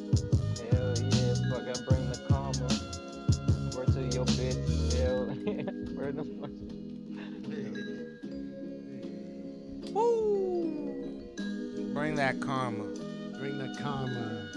hell 5.47 5.55
yeah. 5.57 6.11
The 6.13 6.25
fuck. 6.41 6.51
Woo! 9.95 11.21
Bring 11.93 12.15
that 12.15 12.41
karma. 12.41 12.85
Bring 13.39 13.59
the 13.59 13.77
karma. 13.81 14.49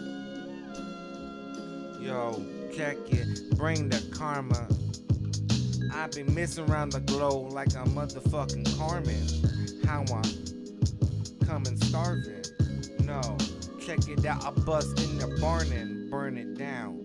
Yo, 2.00 2.46
check 2.76 2.98
it. 3.08 3.58
Bring 3.58 3.90
the 3.90 4.02
karma. 4.16 4.68
I 5.94 6.08
been 6.08 6.34
missing 6.36 6.70
around 6.70 6.92
the 6.92 7.00
globe 7.00 7.52
like 7.52 7.70
a 7.70 7.84
motherfucking 7.86 8.78
Carmen. 8.78 9.26
How 9.86 10.02
I'm 10.14 11.48
coming 11.48 11.78
starving. 11.78 12.44
No, 13.04 13.22
check 13.80 14.08
it 14.08 14.24
out. 14.26 14.46
I 14.46 14.52
bust 14.52 15.00
in 15.00 15.18
the 15.18 15.36
barn 15.42 15.72
and 15.72 16.12
burn 16.12 16.38
it 16.38 16.58
down. 16.58 17.02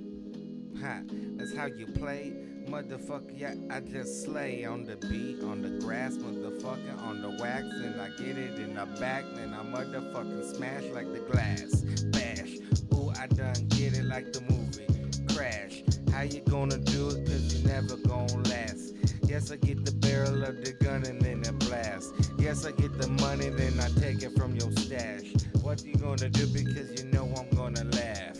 Ha, 0.82 1.00
that's 1.36 1.54
how 1.56 1.66
you 1.66 1.86
play. 1.86 2.34
Motherfucker, 2.70 3.36
yeah, 3.36 3.54
I 3.68 3.80
just 3.80 4.22
slay 4.22 4.64
on 4.64 4.84
the 4.84 4.94
beat, 5.08 5.42
on 5.42 5.60
the 5.60 5.84
grass, 5.84 6.16
motherfucker, 6.16 7.02
on 7.02 7.20
the 7.20 7.30
wax, 7.42 7.64
and 7.64 8.00
I 8.00 8.10
get 8.10 8.38
it 8.38 8.60
in 8.60 8.76
the 8.76 8.86
back, 9.00 9.24
then 9.34 9.52
I 9.52 9.64
motherfucking 9.64 10.54
smash 10.54 10.84
like 10.94 11.12
the 11.12 11.18
glass. 11.18 11.80
Bash. 12.12 12.58
Ooh, 12.94 13.10
I 13.20 13.26
done 13.26 13.66
get 13.70 13.98
it 13.98 14.04
like 14.04 14.32
the 14.32 14.42
movie. 14.42 14.86
Crash. 15.34 15.82
How 16.12 16.22
you 16.22 16.42
gonna 16.42 16.78
do 16.78 17.08
it? 17.08 17.26
Cause 17.26 17.52
you 17.52 17.66
never 17.66 17.96
gonna 17.96 18.36
last. 18.48 18.94
Yes, 19.24 19.50
I 19.50 19.56
get 19.56 19.84
the 19.84 19.92
barrel 19.92 20.44
of 20.44 20.64
the 20.64 20.72
gun 20.74 21.04
and 21.06 21.20
then 21.20 21.42
a 21.48 21.52
blast. 21.52 22.14
Yes, 22.38 22.64
I 22.64 22.70
get 22.70 22.96
the 22.98 23.08
money, 23.08 23.48
then 23.48 23.80
I 23.80 23.88
take 24.00 24.22
it 24.22 24.36
from 24.36 24.54
your 24.54 24.70
stash. 24.72 25.24
What 25.62 25.84
you 25.84 25.96
gonna 25.96 26.28
do? 26.28 26.46
Because 26.46 27.02
you 27.02 27.10
know 27.10 27.34
I'm 27.36 27.50
gonna 27.56 27.82
laugh. 27.82 28.38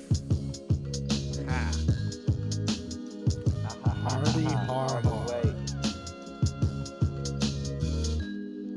Ha. 1.49 1.89
Hardy 4.14 4.44
har 4.44 5.02
har. 5.02 5.42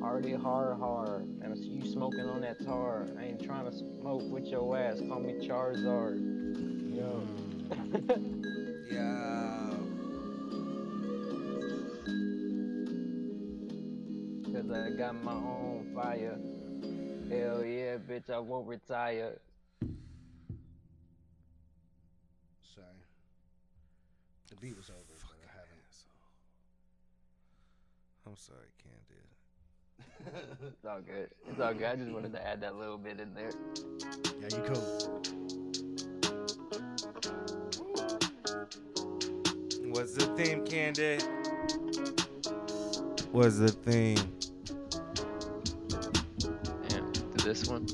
Hardy 0.02 0.36
har 0.36 0.74
har. 0.74 1.16
And 1.42 1.52
it's 1.54 1.66
you 1.66 1.82
smoking 1.92 2.30
on 2.30 2.42
that 2.42 2.64
tar. 2.66 3.08
I 3.20 3.26
ain't 3.26 3.44
trying 3.44 3.66
to 3.66 3.72
smoke 3.72 4.24
with 4.32 4.46
your 4.46 4.78
ass. 4.78 5.00
Call 5.08 5.20
me 5.20 5.34
Charizard. 5.48 6.20
Yo. 6.96 7.28
Yeah. 8.92 9.70
Cause 14.54 14.70
I 14.70 14.90
got 14.92 15.16
my 15.24 15.32
own 15.34 15.92
fire. 15.96 16.38
Hell 17.30 17.66
yeah, 17.66 17.98
bitch, 17.98 18.30
I 18.30 18.38
won't 18.38 18.68
retire. 18.68 19.40
Sorry. 22.76 22.86
The 24.50 24.56
beat 24.58 24.78
was 24.78 24.90
over. 24.92 25.00
but 25.08 25.38
I 25.44 25.52
haven't. 25.58 25.70
I'm 28.26 28.38
sorry, 28.38 28.72
Candid. 28.82 29.28
It's 30.66 30.86
all 30.86 31.02
good. 31.02 31.30
It's 31.50 31.60
all 31.60 31.74
good. 31.74 31.88
I 31.88 31.96
just 31.96 32.12
wanted 32.12 32.32
to 32.34 32.48
add 32.48 32.62
that 32.62 32.76
little 32.76 32.98
bit 32.98 33.20
in 33.20 33.34
there. 33.34 33.52
Yeah, 34.40 34.48
you 34.56 34.64
cool. 34.64 35.22
What's 39.92 40.14
the 40.14 40.26
theme, 40.38 40.66
Candid? 40.66 41.24
What's 43.32 43.58
the 43.58 43.70
theme? 43.70 44.18
Damn, 46.90 47.12
to 47.12 47.46
this 47.46 47.68
one. 47.68 47.86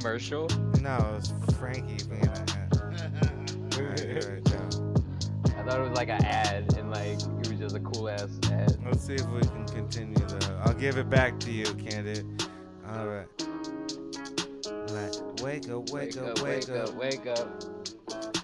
Commercial? 0.00 0.48
No, 0.80 0.96
it 0.96 1.14
was 1.14 1.34
Frankie 1.58 2.02
being 2.08 2.26
a 2.26 2.60
Alright, 3.76 4.00
here 4.00 4.42
we. 4.44 4.50
I 5.56 5.62
thought 5.62 5.78
it 5.78 5.88
was 5.88 5.96
like 5.96 6.08
an 6.08 6.24
ad, 6.24 6.74
and 6.76 6.90
like 6.90 7.20
it 7.20 7.48
was 7.48 7.58
just 7.58 7.76
a 7.76 7.80
cool 7.80 8.08
ass 8.08 8.28
ad. 8.50 8.76
Let's 8.84 9.04
see 9.04 9.14
if 9.14 9.28
we 9.28 9.40
can 9.40 9.66
continue 9.66 10.16
though. 10.26 10.60
I'll 10.64 10.74
give 10.74 10.96
it 10.96 11.10
back 11.10 11.38
to 11.40 11.50
you, 11.50 11.66
Candid. 11.74 12.26
All 12.88 13.06
right. 13.06 13.26
Like, 14.90 15.42
wake 15.42 15.70
up, 15.70 15.90
wake, 15.90 16.16
up, 16.16 16.40
wake, 16.42 16.68
up. 16.70 16.94
wake 16.94 17.26
up. 17.26 17.64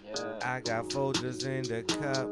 Yeah. 0.05 0.39
I 0.45 0.61
got 0.61 0.93
folders 0.93 1.45
in 1.45 1.63
the 1.63 1.83
cup. 1.83 2.29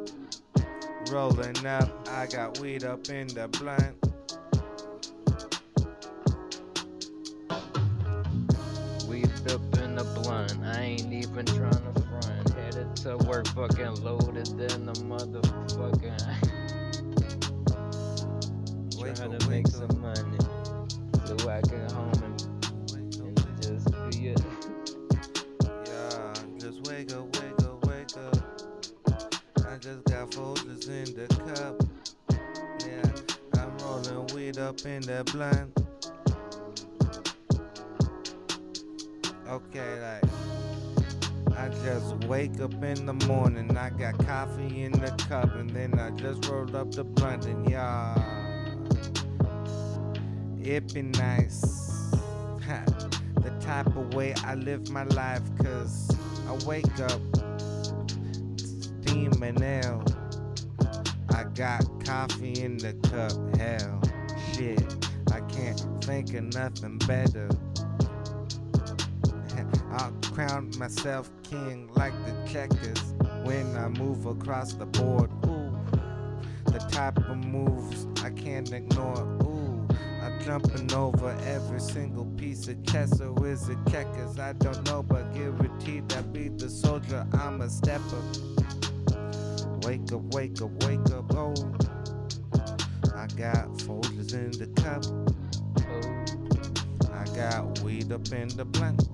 Rolling 1.10 1.66
up, 1.66 2.08
I 2.10 2.26
got 2.26 2.58
weed 2.60 2.84
up 2.84 3.08
in 3.08 3.28
the 3.28 3.48
blunt. 3.48 4.03
Work 13.04 13.46
fucking 13.48 14.02
loaded 14.02 14.46
than 14.46 14.86
the 14.86 14.92
motherfucking. 15.04 16.18
Wake 18.98 19.14
Trying 19.14 19.38
to 19.38 19.48
make 19.50 19.68
some 19.68 20.00
money 20.00 20.38
so 21.26 21.36
I 21.48 21.60
can 21.60 21.90
home 21.90 22.12
and, 22.24 22.42
and 23.20 23.62
just 23.62 23.90
be 24.10 24.28
it. 24.28 24.40
Yeah, 25.86 26.32
just 26.58 26.86
wake 26.88 27.12
up, 27.12 27.36
wake 27.36 27.62
up, 27.62 27.86
wake 27.86 28.16
up. 28.16 28.36
I 29.66 29.76
just 29.76 30.04
got 30.04 30.32
folders 30.32 30.88
in 30.88 31.04
the 31.14 31.26
cup. 31.54 31.82
Yeah, 32.86 33.60
I'm 33.60 33.76
rolling 33.78 34.26
weed 34.34 34.58
up 34.58 34.80
in 34.86 35.02
the 35.02 35.24
blunt. 35.30 35.78
Okay, 39.46 40.00
like 40.00 40.24
Just 41.84 42.14
wake 42.24 42.60
up 42.62 42.72
in 42.82 43.04
the 43.04 43.12
morning. 43.26 43.76
I 43.76 43.90
got 43.90 44.16
coffee 44.26 44.84
in 44.84 44.92
the 44.92 45.10
cup, 45.28 45.54
and 45.54 45.68
then 45.68 45.98
I 45.98 46.08
just 46.12 46.48
rolled 46.48 46.74
up 46.74 46.90
the 46.92 47.04
blunt, 47.04 47.44
and 47.44 47.68
yeah, 47.68 48.14
it 50.62 50.94
be 50.94 51.02
nice. 51.02 52.10
The 53.36 53.52
type 53.60 53.88
of 53.88 54.14
way 54.14 54.32
I 54.46 54.54
live 54.54 54.88
my 54.88 55.04
life, 55.04 55.42
cause 55.62 56.10
I 56.48 56.54
wake 56.66 57.00
up 57.00 57.20
steaming 58.56 59.60
hell. 59.60 60.02
I 61.34 61.44
got 61.54 61.84
coffee 62.02 62.62
in 62.62 62.78
the 62.78 62.94
cup, 63.10 63.58
hell, 63.58 64.00
shit. 64.54 64.80
I 65.30 65.40
can't 65.52 65.84
think 66.02 66.32
of 66.32 66.44
nothing 66.54 66.96
better. 67.00 67.50
I'll 69.96 70.12
crown 70.32 70.72
myself 70.76 71.30
king 71.44 71.88
like 71.94 72.12
the 72.24 72.52
checkers 72.52 73.14
when 73.44 73.76
I 73.76 73.88
move 73.88 74.26
across 74.26 74.72
the 74.72 74.86
board. 74.86 75.30
Ooh, 75.46 75.78
the 76.64 76.80
type 76.90 77.18
of 77.18 77.36
moves 77.36 78.06
I 78.24 78.30
can't 78.30 78.72
ignore. 78.72 79.22
Ooh, 79.44 79.86
I'm 80.20 80.42
jumping 80.42 80.92
over 80.92 81.30
every 81.44 81.78
single 81.78 82.24
piece 82.36 82.66
of 82.66 82.84
chess 82.86 83.20
or 83.20 83.46
is 83.46 83.68
it 83.68 83.78
checkers? 83.88 84.38
I 84.40 84.54
don't 84.54 84.84
know, 84.86 85.04
but 85.04 85.32
guaranteed 85.32 86.12
I 86.12 86.22
be 86.22 86.48
the 86.48 86.68
soldier. 86.68 87.24
I'm 87.32 87.60
a 87.60 87.70
stepper. 87.70 88.22
Wake 89.82 90.12
up, 90.12 90.22
wake 90.34 90.60
up, 90.60 90.82
wake 90.84 91.10
up, 91.12 91.32
oh. 91.36 91.54
I 93.14 93.28
got 93.36 93.80
folders 93.82 94.32
in 94.32 94.50
the 94.50 94.66
cup. 94.82 95.04
I 97.12 97.24
got 97.36 97.78
weed 97.80 98.10
up 98.10 98.32
in 98.32 98.48
the 98.48 98.64
blunt. 98.64 99.08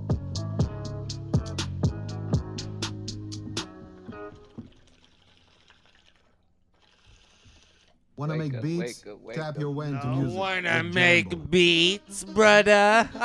Want 8.20 8.32
to 8.32 8.38
Wake 8.38 8.52
make 8.52 8.58
up, 8.58 8.62
beats? 8.62 9.02
wake 9.06 9.14
up, 9.14 9.20
wake 9.22 9.36
Tap 9.38 9.54
up. 9.54 9.60
your 9.60 9.70
way 9.70 9.86
into 9.88 10.06
No. 10.06 10.14
music. 10.16 10.38
Wanna 10.38 10.82
make 10.84 11.30
Jambo. 11.30 11.46
beats, 11.46 12.24
brother? 12.24 13.08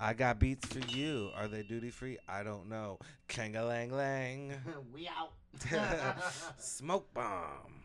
I 0.00 0.12
got 0.16 0.40
beats 0.40 0.66
for 0.66 0.80
you. 0.80 1.30
Are 1.36 1.46
they 1.46 1.62
duty 1.62 1.90
free? 1.90 2.18
I 2.28 2.42
don't 2.42 2.68
know. 2.68 2.98
Kang 3.28 3.54
a 3.54 3.64
lang 3.64 3.92
lang. 3.92 4.54
we 4.92 5.06
out. 5.06 5.30
Smoke 6.58 7.14
bomb. 7.14 7.78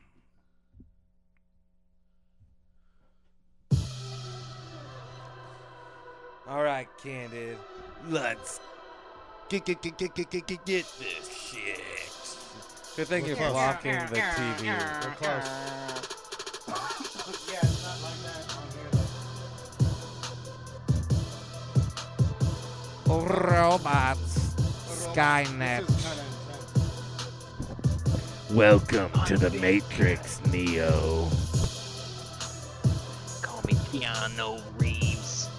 All 6.47 6.63
right, 6.63 6.87
Candid. 7.03 7.57
Let's 8.09 8.59
get 9.49 9.65
get 9.65 9.81
get 9.81 9.97
get 9.97 10.15
get 10.15 10.29
get 10.31 10.47
get, 10.47 10.65
get 10.65 10.85
this 10.99 11.51
shit. 11.51 12.16
Good 12.97 13.07
thing 13.09 13.25
you're 13.27 13.35
close. 13.35 13.51
blocking 13.51 13.91
the 13.91 14.15
TV. 14.15 14.63
We're 14.65 15.11
close. 15.17 15.45
yeah, 17.47 17.59
it's 17.61 17.83
not 17.83 18.01
like 18.01 18.19
that 18.23 18.57
on 18.57 18.65
here 18.73 18.89
though. 23.05 23.21
Robots. 23.21 24.33
Skynet. 25.13 25.85
This 25.85 25.95
is 25.95 26.05
kinda 26.05 26.23
intense. 28.01 28.49
Welcome 28.49 29.11
to 29.27 29.37
the 29.37 29.51
Matrix, 29.59 30.41
Neo. 30.47 31.29
Call 33.43 33.61
me 33.67 33.75
Keanu 33.91 34.59
Reeves. 34.79 35.49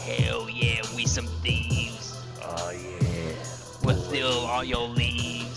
Hell 0.00 0.50
yeah, 0.50 0.82
we 0.96 1.06
some 1.06 1.28
thieves. 1.44 2.20
Oh 2.42 2.70
yeah. 2.70 3.34
But 3.84 3.94
steal 4.00 4.26
all 4.26 4.64
your 4.64 4.88
leaves. 4.88 5.47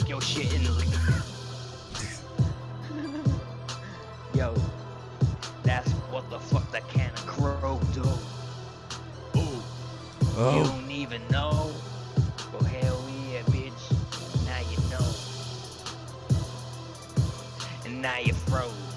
And 0.00 0.08
smoke 0.08 0.08
your 0.08 0.20
shit 0.22 0.52
and 0.54 0.70
leave. 0.76 1.24
Yo, 4.34 4.54
that's 5.62 5.90
what 6.10 6.28
the 6.30 6.38
fuck 6.38 6.70
that 6.72 6.88
Kanna 6.88 7.12
Krew 7.26 7.80
do. 7.92 8.02
Ooh, 9.38 9.42
you 9.42 9.62
Oh. 10.38 10.64
don't 10.64 10.90
even 10.90 11.20
know. 11.30 11.72
Well, 12.52 12.62
hell 12.64 13.02
yeah, 13.32 13.42
bitch. 13.42 13.92
Now 14.46 14.60
you 14.70 14.78
know. 14.90 15.06
And 17.84 18.00
now 18.02 18.18
you 18.18 18.32
froze. 18.34 18.89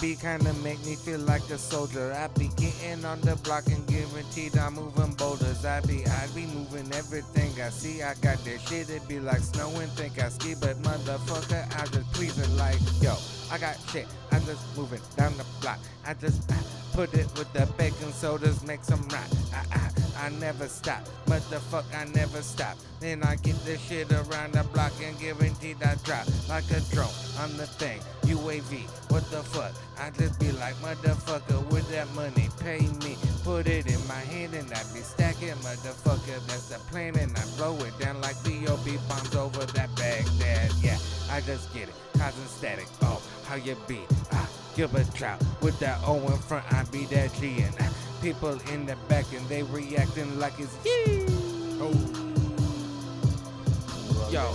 Beat 0.00 0.20
kind 0.20 0.46
of 0.46 0.62
make 0.62 0.84
me 0.84 0.94
feel 0.94 1.18
like 1.20 1.42
a 1.50 1.58
soldier. 1.58 2.12
I 2.12 2.28
be 2.38 2.50
getting 2.56 3.04
on 3.04 3.20
the 3.20 3.36
block 3.36 3.66
and 3.66 3.84
guaranteed 3.86 4.56
I'm 4.56 4.74
moving 4.74 5.12
boulders. 5.14 5.64
I 5.64 5.80
be, 5.80 6.06
I 6.06 6.26
be 6.34 6.46
moving 6.46 6.92
everything 6.92 7.50
I 7.60 7.70
see. 7.70 8.02
I 8.02 8.14
got 8.14 8.38
that 8.44 8.60
shit, 8.68 8.90
it 8.90 9.06
be 9.08 9.18
like 9.18 9.40
snowing, 9.40 9.88
think 9.88 10.22
I 10.22 10.28
ski, 10.28 10.54
but 10.60 10.76
motherfucker, 10.82 11.64
I 11.76 11.86
just 11.86 12.12
pleasing 12.12 12.56
like, 12.56 12.78
yo, 13.00 13.16
I 13.50 13.58
got 13.58 13.76
shit. 13.90 14.06
I'm 14.30 14.44
just 14.44 14.76
moving 14.76 15.00
down 15.16 15.36
the 15.36 15.44
block. 15.60 15.78
I 16.06 16.14
just 16.14 16.50
ah, 16.52 16.62
put 16.92 17.12
it 17.14 17.26
with 17.38 17.52
the 17.52 17.66
baking 17.78 18.12
sodas, 18.12 18.64
make 18.64 18.84
some 18.84 19.02
rock. 19.08 19.28
I, 19.54 19.64
I, 19.72 19.87
I 20.18 20.30
never 20.40 20.66
stop, 20.66 21.02
motherfucker, 21.26 21.94
I 21.94 22.04
never 22.12 22.42
stop. 22.42 22.76
Then 23.00 23.22
I 23.22 23.36
get 23.36 23.54
this 23.64 23.80
shit 23.80 24.10
around 24.12 24.52
the 24.52 24.64
block 24.72 24.92
and 25.02 25.16
guaranteed 25.20 25.82
I 25.82 25.94
drop 26.02 26.26
like 26.48 26.68
a 26.70 26.80
drone 26.92 27.14
on 27.38 27.56
the 27.56 27.66
thing. 27.66 28.00
UAV, 28.22 28.82
what 29.10 29.22
the 29.30 29.42
fuck? 29.42 29.72
I 29.98 30.10
just 30.10 30.40
be 30.40 30.50
like, 30.52 30.74
motherfucker, 30.76 31.64
with 31.70 31.88
that 31.90 32.12
money, 32.14 32.48
pay 32.60 32.80
me. 33.06 33.16
Put 33.44 33.68
it 33.68 33.86
in 33.86 34.06
my 34.08 34.20
hand 34.34 34.54
and 34.54 34.66
I 34.72 34.82
be 34.92 35.00
stacking, 35.00 35.54
motherfucker, 35.62 36.44
that's 36.48 36.68
the 36.68 36.78
plan. 36.90 37.16
And 37.16 37.36
I 37.36 37.44
blow 37.56 37.76
it 37.84 37.96
down 38.00 38.20
like 38.20 38.42
B.O.B. 38.44 38.98
bombs 39.08 39.36
over 39.36 39.64
that 39.64 39.94
Baghdad. 39.96 40.72
Yeah, 40.82 40.98
I 41.30 41.40
just 41.42 41.72
get 41.72 41.88
it, 41.88 41.94
causing 42.18 42.44
static. 42.46 42.86
Oh, 43.02 43.22
how 43.44 43.54
you 43.54 43.76
be? 43.86 44.00
Ah, 44.32 44.48
give 44.74 44.94
a 44.94 45.04
trout 45.16 45.40
with 45.62 45.78
that 45.78 46.00
O 46.04 46.16
in 46.26 46.38
front, 46.38 46.64
I 46.72 46.82
be 46.84 47.04
that 47.06 47.32
G. 47.40 47.62
And 47.62 47.74
ah, 47.80 48.07
people 48.20 48.58
in 48.72 48.86
the 48.86 48.96
back 49.08 49.26
and 49.32 49.46
they 49.48 49.62
reacting 49.62 50.38
like 50.38 50.54
it's 50.58 50.76
yee. 50.84 51.26
Oh. 51.80 51.92
Yo. 54.30 54.52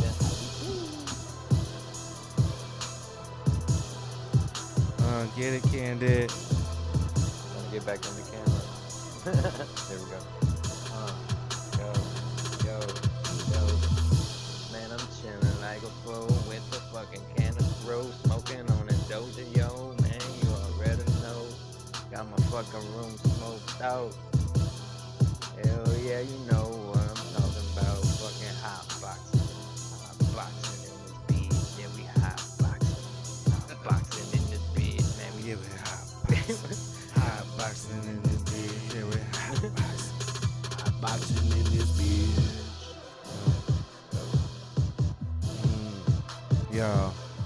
Uh, 5.00 5.26
get 5.38 5.54
it, 5.54 5.64
Candid. 5.72 6.32
Me 6.32 7.72
get 7.72 7.86
back 7.86 8.00
on 8.08 8.16
the 8.16 8.24
camera. 8.32 8.64
there 9.90 10.00
we 10.00 10.06
go. 10.10 10.33
Room 22.72 23.16
smoked 23.18 23.82
out. 23.82 24.16
Hell 25.64 25.88
yeah, 26.02 26.22
you 26.22 26.38
know 26.50 26.66
what 26.90 26.98
I'm 26.98 27.16
talking 27.36 27.68
about. 27.74 28.02
Fucking 28.18 28.56
hot 28.64 28.88
boxing. 29.00 29.46
Hot 30.02 30.18
boxing 30.36 30.82
in 30.90 30.96
this 31.04 31.14
bitch. 31.28 31.80
Yeah, 31.80 31.88
we 31.96 32.04
hot 32.22 32.42
boxing. 32.60 33.52
Hot 33.54 33.84
boxing 33.84 34.30
in 34.40 34.44
this 34.50 34.64
bitch, 34.74 35.08
man. 35.20 35.32
We 35.38 35.50
Yeah, 35.50 35.58
we 35.58 35.68
hot 35.86 36.06
boxing. 36.28 36.78
hot 37.22 37.46
boxing 37.58 38.04
in 38.10 38.22
this 38.24 38.42
bitch. 38.50 38.96
Yeah, 38.96 39.06
we 39.06 39.20
hot 39.38 39.62
boxing. 39.76 41.02
Boxing 41.02 41.52
in 41.52 41.64
this 41.78 41.92
bitch. 42.00 42.42
Mm. 45.68 45.94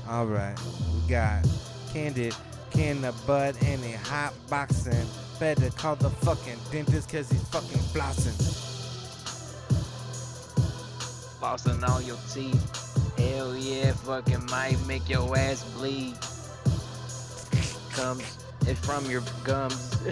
Alright, 0.09 0.57
we 0.93 1.09
got 1.09 1.45
Candid, 1.91 2.33
can 2.77 3.01
the 3.01 3.11
bud, 3.25 3.55
and 3.65 3.83
he 3.83 3.93
hot 3.93 4.33
boxing. 4.51 5.07
Better 5.39 5.71
call 5.71 5.95
the 5.95 6.11
fucking 6.11 6.59
dentist 6.71 7.09
cause 7.11 7.27
he's 7.31 7.41
fucking 7.49 7.81
flossing. 7.91 8.37
Flossing 11.39 11.81
all 11.89 12.01
your 12.03 12.19
teeth. 12.31 13.17
Hell 13.17 13.57
yeah, 13.57 13.93
fucking 13.93 14.45
might 14.51 14.77
make 14.85 15.09
your 15.09 15.35
ass 15.35 15.63
bleed. 15.75 16.13
Comes 17.95 18.37
it 18.67 18.77
from 18.77 19.09
your 19.09 19.23
gums. 19.43 19.95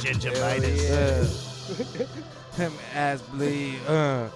Gingivitis. 0.00 1.44
Him 2.56 2.72
ass 2.94 3.20
bleed. 3.20 3.78
Uh. 3.86 4.28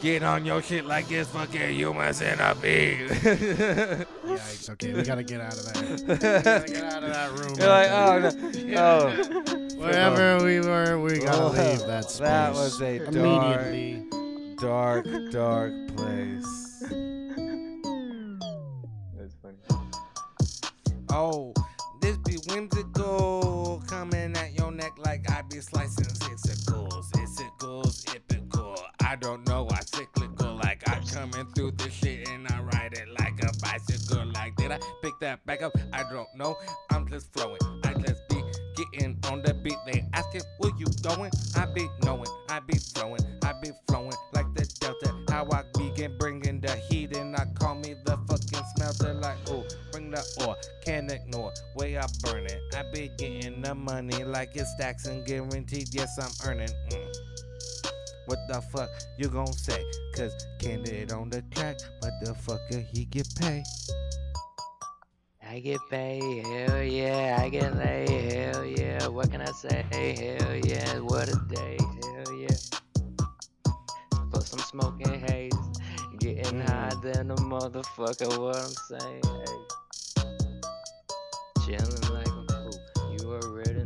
Get 0.00 0.22
on 0.22 0.44
your 0.44 0.62
shit 0.62 0.86
like 0.86 1.10
it's 1.10 1.28
fucking 1.30 1.74
human 1.74 2.14
centipede. 2.14 3.08
Yikes. 3.10 4.70
Okay, 4.70 4.92
we 4.92 5.02
gotta 5.02 5.24
get 5.24 5.40
out 5.40 5.54
of 5.54 5.72
there. 5.72 5.82
We 6.08 6.14
gotta 6.16 6.72
get 6.72 6.84
out 6.84 7.02
of 7.02 7.10
that 7.10 7.32
room. 7.32 7.54
You're 7.58 7.68
like, 7.68 7.90
oh, 7.90 8.30
no. 8.64 8.78
oh. 8.78 9.76
Wherever 9.78 10.44
we 10.44 10.60
were, 10.60 11.00
we 11.00 11.18
gotta 11.18 11.42
Oh, 11.42 11.48
leave 11.48 11.80
that 11.86 12.04
space. 12.10 12.18
That 12.20 12.52
was 12.52 12.80
a 12.80 12.98
dark, 12.98 13.14
immediately. 13.14 14.04
dark, 14.60 15.06
dark 15.32 15.72
place. 15.96 16.80
That's 19.16 19.34
funny. 19.42 19.58
Oh, 21.10 21.52
this 22.00 22.16
be 22.18 22.36
whimsical, 22.48 23.82
coming 23.88 24.36
at 24.36 24.52
your 24.56 24.70
neck 24.70 24.92
like 24.98 25.28
I 25.30 25.42
be 25.42 25.58
slicing 25.60 26.04
sixicles, 26.06 27.10
sixicles, 27.16 28.04
epical. 28.14 28.76
I 29.00 29.16
don't 29.16 29.47
I 34.82 34.92
pick 35.02 35.12
that 35.20 35.44
back 35.46 35.62
up? 35.62 35.76
I 35.92 36.02
don't 36.10 36.28
know. 36.36 36.56
I'm 36.90 37.08
just 37.08 37.32
flowing. 37.32 37.58
I 37.84 37.94
just 37.94 38.28
be 38.28 38.42
getting 38.76 39.18
on 39.30 39.42
the 39.42 39.54
beat. 39.54 39.76
They 39.86 40.04
asking 40.12 40.42
where 40.58 40.72
you 40.78 40.86
going? 41.02 41.30
I 41.56 41.66
be 41.66 41.88
knowing. 42.02 42.28
I 42.48 42.60
be 42.60 42.76
throwing. 42.76 43.20
I 43.42 43.52
be 43.62 43.70
flowing 43.88 44.12
like 44.32 44.46
the 44.54 44.66
delta. 44.80 45.14
How 45.30 45.48
I 45.50 45.64
begin 45.76 46.16
bringing 46.18 46.60
the 46.60 46.74
heat 46.76 47.16
and 47.16 47.36
I 47.36 47.46
call 47.54 47.74
me 47.74 47.94
the 48.04 48.18
fucking 48.28 48.66
smelter. 48.76 49.14
Like 49.14 49.38
oh, 49.48 49.64
bring 49.92 50.10
the 50.10 50.24
ore. 50.46 50.56
Can't 50.84 51.10
ignore 51.10 51.52
way 51.74 51.98
I 51.98 52.06
burn 52.22 52.46
it. 52.46 52.60
I 52.74 52.84
be 52.92 53.10
getting 53.18 53.62
the 53.62 53.74
money 53.74 54.24
like 54.24 54.54
it's 54.54 54.70
stacks 54.72 55.06
and 55.06 55.26
guaranteed. 55.26 55.88
Yes, 55.92 56.18
I'm 56.20 56.50
earning. 56.50 56.68
Mm. 56.90 57.12
What 58.26 58.46
the 58.46 58.60
fuck 58.60 58.90
you 59.16 59.28
gon' 59.28 59.52
say? 59.54 59.82
Cause 60.14 60.46
Candid 60.58 61.12
on 61.12 61.30
the 61.30 61.40
track, 61.50 61.78
but 62.02 62.10
the 62.22 62.32
fucker 62.32 62.84
he 62.92 63.06
get 63.06 63.26
paid. 63.36 63.64
I 65.50 65.60
get 65.60 65.80
paid, 65.88 66.46
hell 66.46 66.82
yeah, 66.82 67.38
I 67.40 67.48
get 67.48 67.74
laid, 67.74 68.32
hell 68.32 68.66
yeah, 68.66 69.06
what 69.08 69.30
can 69.30 69.40
I 69.40 69.50
say, 69.52 69.82
hell 69.90 70.54
yeah, 70.56 70.98
what 70.98 71.26
a 71.28 71.40
day, 71.48 71.78
hell 71.80 72.34
yeah. 72.34 72.56
For 74.30 74.42
some 74.42 74.58
smoking 74.58 75.18
haze, 75.20 75.54
getting 76.18 76.60
mm. 76.60 76.68
high 76.68 76.92
than 77.02 77.30
a 77.30 77.36
motherfucker, 77.36 78.38
what 78.38 78.56
I'm 78.56 79.00
saying, 79.00 79.22
hey. 79.24 79.58
Chillin' 81.64 82.10
like 82.12 82.26
a 82.26 82.44
fool, 82.52 83.16
you 83.18 83.32
already 83.32 83.77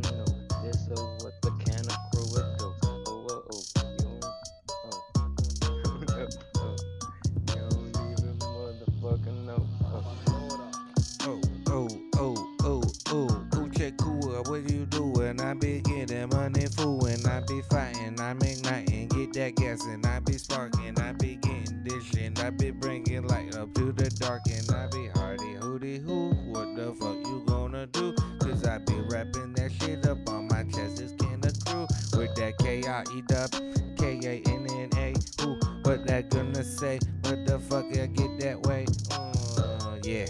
I 15.53 15.55
be 15.55 15.81
getting 15.81 16.29
money 16.29 16.65
fooling, 16.65 17.23
I 17.27 17.41
be 17.41 17.61
fighting, 17.69 18.19
I'm 18.19 18.41
igniting, 18.41 19.07
get 19.09 19.33
that 19.33 19.55
gas 19.55 19.85
and 19.85 20.03
I 20.03 20.19
be 20.19 20.33
sparking, 20.39 20.99
I 20.99 21.11
be 21.11 21.35
getting 21.35 21.83
this 21.83 22.39
I 22.43 22.49
be 22.49 22.71
bringing 22.71 23.27
light 23.27 23.55
up 23.55 23.71
to 23.75 23.91
the 23.91 24.09
dark 24.09 24.41
and 24.49 24.67
I 24.71 24.87
be 24.87 25.09
hardy 25.09 25.53
hooty 25.53 25.99
hoo, 25.99 26.31
what 26.49 26.75
the 26.75 26.91
fuck 26.99 27.17
you 27.27 27.43
gonna 27.45 27.85
do? 27.85 28.15
Cause 28.39 28.65
I 28.65 28.79
be 28.79 28.95
rapping 29.11 29.53
that 29.53 29.71
shit 29.73 30.07
up 30.07 30.27
on 30.27 30.47
my 30.47 30.63
chest, 30.63 30.99
it's 30.99 31.13
Kanna 31.21 31.49
Krew, 31.49 32.17
with 32.17 32.33
that 32.33 32.57
K-I-E 32.57 33.21
dub, 33.27 33.51
K-A-N-N-A, 33.99 35.13
who, 35.39 35.59
what 35.83 36.07
that 36.07 36.31
gonna 36.31 36.63
say? 36.63 36.97
What 37.21 37.45
the 37.45 37.59
fuck 37.59 37.85
I 37.95 38.07
get 38.07 38.39
that 38.39 38.59
way? 38.63 38.87
Uh, 39.11 39.97
yeah. 40.03 40.25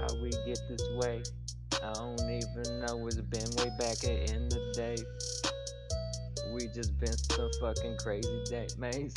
how 0.00 0.22
we 0.22 0.30
get 0.30 0.58
this 0.70 0.88
way. 0.94 1.22
I 1.86 1.92
don't 1.92 2.20
even 2.20 2.80
know. 2.80 3.06
It's 3.06 3.16
been 3.16 3.48
way 3.58 3.70
back 3.78 4.02
in 4.02 4.48
the 4.48 4.72
day. 4.74 4.96
We 6.52 6.66
just 6.74 6.98
been 6.98 7.16
some 7.16 7.48
fucking 7.60 7.96
crazy 7.98 8.42
day, 8.46 8.66
maze. 8.76 9.14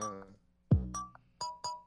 Uh. 0.00 0.24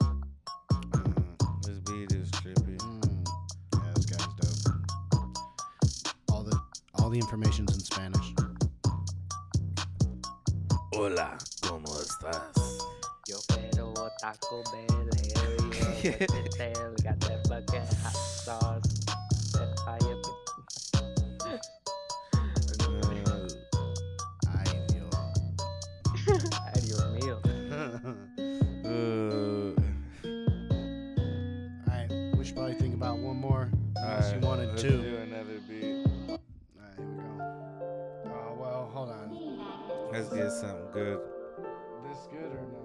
Mm, 0.04 1.64
this 1.64 1.80
beat 1.82 2.14
is 2.14 2.32
trippy. 2.32 2.78
Mm. 2.78 3.28
Yeah, 3.74 3.92
this 3.94 4.06
guy's 4.06 4.26
dope. 4.40 4.74
All 6.32 6.44
the 6.44 6.58
all 6.96 7.10
the 7.10 7.20
information's 7.20 7.74
in 7.74 7.82
Spanish. 7.82 8.34
Hola, 10.94 11.38
¿cómo 11.62 12.00
estás? 12.00 12.80
yo 13.28 13.38
pero 13.50 13.94
Taco 14.22 14.64
Bell, 14.72 15.10
hell 15.36 15.69
yeah, 16.04 16.12
what 16.12 16.52
the 16.52 16.74
hell? 16.76 16.94
Got 17.04 17.20
that 17.22 17.48
fucking 17.48 17.82
hot 18.04 18.14
sauce, 18.14 19.00
that 19.54 19.80
fire. 19.86 20.18
Ay, 24.48 24.66
Dios. 24.88 25.38
Ay, 26.54 26.80
Dios 26.82 27.08
mío. 27.16 27.36
Uh, 28.86 29.74
Alright, 31.90 32.12
we 32.38 32.46
should 32.46 32.56
probably 32.56 32.76
think 32.76 32.94
about 32.96 33.18
one 33.20 33.38
more. 33.38 33.70
Unless 33.98 34.32
you 34.32 34.38
alright, 34.38 34.44
wanted 34.44 34.70
let's 34.70 34.82
do 34.82 35.18
another 35.18 35.60
beat. 35.68 36.06
Alright, 36.30 36.96
here 36.98 37.08
we 37.08 37.16
go. 37.18 37.30
Oh 38.26 38.56
well, 38.58 38.90
hold 38.94 39.10
on. 39.10 39.28
Let's 40.12 40.30
get 40.30 40.52
something 40.52 40.92
good. 40.94 41.20
This 42.08 42.28
good 42.32 42.52
or 42.52 42.64
no? 42.72 42.80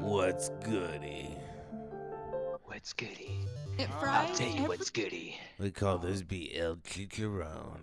What's 0.00 0.48
goody? 0.64 1.36
What's 2.86 2.92
goody? 2.92 3.40
It 3.80 3.88
I'll 4.00 4.32
tell 4.32 4.46
you 4.46 4.54
every 4.58 4.68
what's 4.68 4.90
goody. 4.90 5.36
We 5.58 5.72
call 5.72 5.98
this 5.98 6.22
beat 6.22 6.52
El 6.54 6.76
Chicharron. 6.76 7.80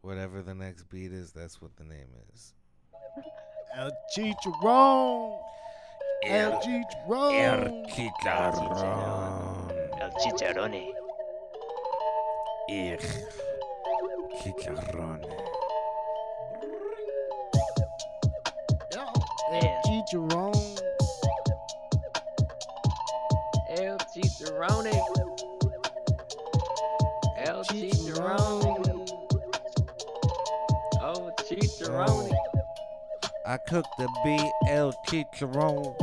Whatever 0.00 0.42
the 0.42 0.56
next 0.56 0.90
beat 0.90 1.12
is, 1.12 1.30
that's 1.30 1.62
what 1.62 1.76
the 1.76 1.84
name 1.84 2.08
is. 2.34 2.54
El 3.76 3.92
Chicharron. 4.16 5.38
El 6.24 6.60
Chicharron. 6.60 7.86
Chicharron. 7.88 9.70
El 10.00 10.10
chicharrone. 10.10 10.92
Ich. 12.68 13.06
Chicharrón. 14.42 15.24
El 19.52 19.82
Chicharron. 19.86 20.77
Chicharrone. 24.58 24.92
El 27.36 27.64
chicharrone. 27.64 29.08
Oh, 31.00 31.30
chicharrone. 31.38 32.32
I 33.46 33.56
cook 33.56 33.84
the 33.98 34.08
BL 34.24 34.90
Chicharron. 35.08 35.94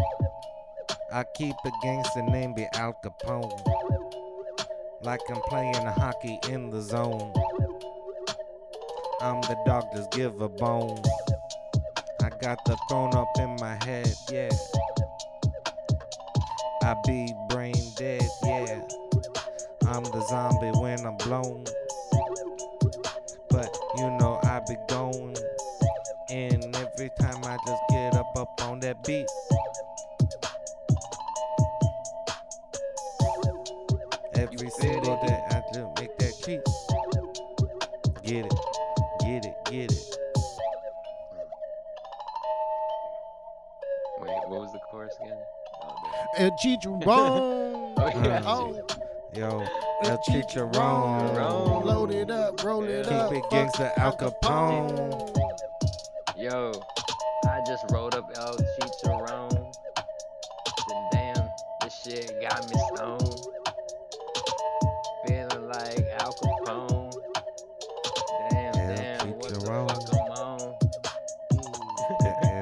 I 1.11 1.23
keep 1.35 1.55
a 1.65 1.71
gangster 1.83 2.23
named 2.23 2.55
be 2.55 2.67
Al 2.73 2.93
Capone. 3.03 3.51
Like 5.01 5.21
I'm 5.29 5.41
playing 5.47 5.75
hockey 5.75 6.39
in 6.49 6.69
the 6.71 6.81
zone. 6.81 7.31
I'm 9.21 9.41
the 9.41 9.57
dog, 9.65 9.85
just 9.95 10.11
give 10.11 10.41
a 10.41 10.49
bone. 10.49 11.01
I 12.21 12.29
got 12.41 12.63
the 12.65 12.77
throne 12.89 13.13
up 13.15 13.27
in 13.39 13.55
my 13.59 13.77
head, 13.85 14.13
yeah. 14.31 14.49
I 16.85 16.93
be 17.03 17.33
brain 17.49 17.73
dead, 17.95 18.21
yeah. 18.43 18.79
I'm 19.87 20.03
the 20.03 20.23
zombie 20.29 20.69
when 20.79 21.03
I'm 21.03 21.17
blown. 21.17 21.63
But 23.49 23.75
you 23.97 24.11
know 24.19 24.39
I 24.43 24.61
be 24.67 24.75
going. 24.87 25.35
And 26.29 26.75
every 26.75 27.09
time 27.19 27.43
I 27.43 27.57
just 27.65 27.81
get 27.89 28.13
up 28.13 28.31
up 28.37 28.61
on 28.61 28.81
that 28.81 29.03
beat. 29.03 29.25
Every 34.35 34.69
single 34.69 35.19
day 35.25 35.43
I 35.49 35.63
just 35.73 35.99
make 35.99 36.15
that 36.19 36.33
cheat. 36.43 36.84
El 46.45 46.51
Chicharron. 46.63 47.07
Oh, 47.07 48.11
yeah. 48.23 48.43
Oh, 48.45 48.71
Yo, 49.33 49.63
El 50.03 50.11
El 50.11 50.17
Chicharron. 50.19 51.33
Chicharron. 51.33 51.83
Load 51.83 52.11
it 52.11 52.29
up, 52.29 52.63
roll 52.63 52.83
it 52.83 53.05
Keep 53.05 53.13
up. 53.13 53.33
Keep 53.33 53.43
it 53.43 53.49
gangsta, 53.49 53.91
Al 53.97 54.15
Capone. 54.15 55.33
Yo, 56.37 56.71
I 57.45 57.61
just 57.65 57.89
rolled 57.89 58.13
up 58.13 58.29
El 58.35 58.55
Chicharron. 58.57 59.73
And 60.93 61.11
damn, 61.11 61.49
this 61.81 61.95
shit 62.03 62.39
got 62.39 62.69
me 62.69 62.79
stoned. 62.93 63.47
Feeling 65.25 65.67
like 65.67 66.05
Al 66.19 66.31
Capone. 66.31 67.11
Damn, 68.51 68.75
El 68.75 68.95
damn, 68.95 69.29
what 69.31 69.49
the 69.49 69.55
Chicharron. 69.55 69.89
fuck 69.89 70.13
I'm 70.13 70.31
on? 70.43 70.75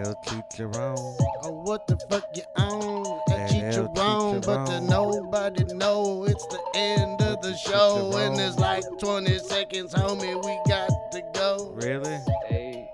El 0.05 0.15
Chicharron. 0.26 1.15
Oh, 1.43 1.51
what 1.65 1.85
the 1.88 1.97
fuck 2.10 2.23
you 2.34 2.43
end 6.76 7.22
of 7.22 7.41
the 7.41 7.56
show. 7.58 8.12
And 8.18 8.40
it's 8.40 8.58
like 8.58 8.84
20 9.00 9.38
seconds, 9.40 9.94
homie, 9.94 10.36
we 10.44 10.60
got 10.70 10.90
to 11.12 11.22
go. 11.34 11.72
Really? 11.76 12.18
Hey, 12.48 12.90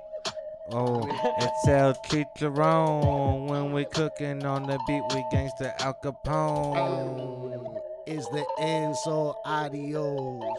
Oh, 0.71 1.01
it's 1.39 1.67
El 1.67 1.95
Chicharron. 2.05 3.47
When 3.47 3.71
we 3.71 3.85
cooking 3.85 4.45
on 4.45 4.63
the 4.67 4.77
beat, 4.87 5.01
we 5.15 5.23
gangsta 5.33 5.73
Al 5.79 5.95
Capone. 6.03 6.77
Oh, 6.77 7.81
is 8.05 8.27
the 8.29 8.45
end, 8.59 8.95
so 8.97 9.35
adios. 9.45 10.43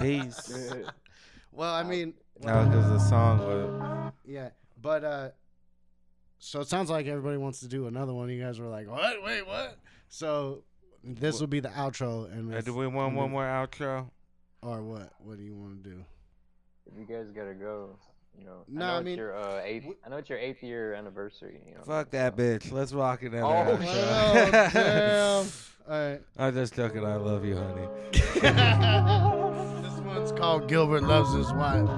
Peace. 0.00 0.74
Well, 1.52 1.72
I 1.72 1.84
mean, 1.84 2.12
No, 2.42 2.66
because 2.66 2.86
the 2.90 2.98
song 2.98 3.38
was. 3.38 4.12
yeah, 4.26 4.50
but 4.82 5.02
uh, 5.04 5.28
so 6.38 6.60
it 6.60 6.68
sounds 6.68 6.90
like 6.90 7.06
everybody 7.06 7.38
wants 7.38 7.60
to 7.60 7.66
do 7.66 7.86
another 7.86 8.12
one. 8.12 8.28
You 8.28 8.42
guys 8.42 8.60
were 8.60 8.66
like, 8.66 8.90
what? 8.90 9.24
Wait, 9.24 9.46
what? 9.46 9.78
So 10.10 10.64
this 11.06 11.40
will 11.40 11.46
be 11.46 11.60
the 11.60 11.68
outro, 11.70 12.30
and 12.32 12.52
Uh, 12.52 12.60
do 12.60 12.74
we 12.74 12.86
want 12.86 13.14
one 13.14 13.30
more 13.30 13.44
outro? 13.44 14.10
or 14.62 14.82
what? 14.82 15.12
What 15.20 15.36
do 15.38 15.44
you 15.44 15.54
want 15.54 15.82
to 15.84 15.90
do? 15.90 16.04
if 16.86 16.98
you 16.98 17.04
guys 17.04 17.30
gotta 17.32 17.54
go, 17.54 17.98
you 18.38 18.44
know. 18.44 18.64
No, 18.68 18.84
I 18.84 18.88
know 18.88 18.94
I 18.94 18.98
it's 18.98 19.04
mean, 19.04 19.18
your 19.18 19.36
uh, 19.36 19.60
eighth. 19.64 19.82
w- 19.82 19.98
I 20.04 20.08
know 20.08 20.16
it's 20.18 20.28
your 20.30 20.38
eighth 20.38 20.62
year 20.62 20.94
anniversary. 20.94 21.60
You 21.66 21.74
know. 21.74 21.82
Fuck 21.82 22.10
that 22.10 22.36
bitch. 22.36 22.70
Let's 22.72 22.92
rock 22.92 23.22
it 23.22 23.34
out. 23.34 23.66
Oh, 23.68 23.76
damn. 24.72 25.46
All 25.88 26.10
right. 26.10 26.20
I'm 26.38 26.54
just 26.54 26.74
joking. 26.74 27.04
I 27.04 27.16
love 27.16 27.44
you, 27.44 27.56
honey. 27.56 27.88
this 29.82 29.98
one's 30.00 30.32
called 30.32 30.68
Gilbert 30.68 31.02
Loves 31.02 31.32
His 31.34 31.52
Wife. 31.52 31.88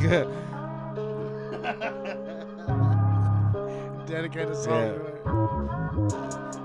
Good. 0.00 0.28
Dedicated 4.06 4.56
song. 4.56 4.94
to 4.94 5.13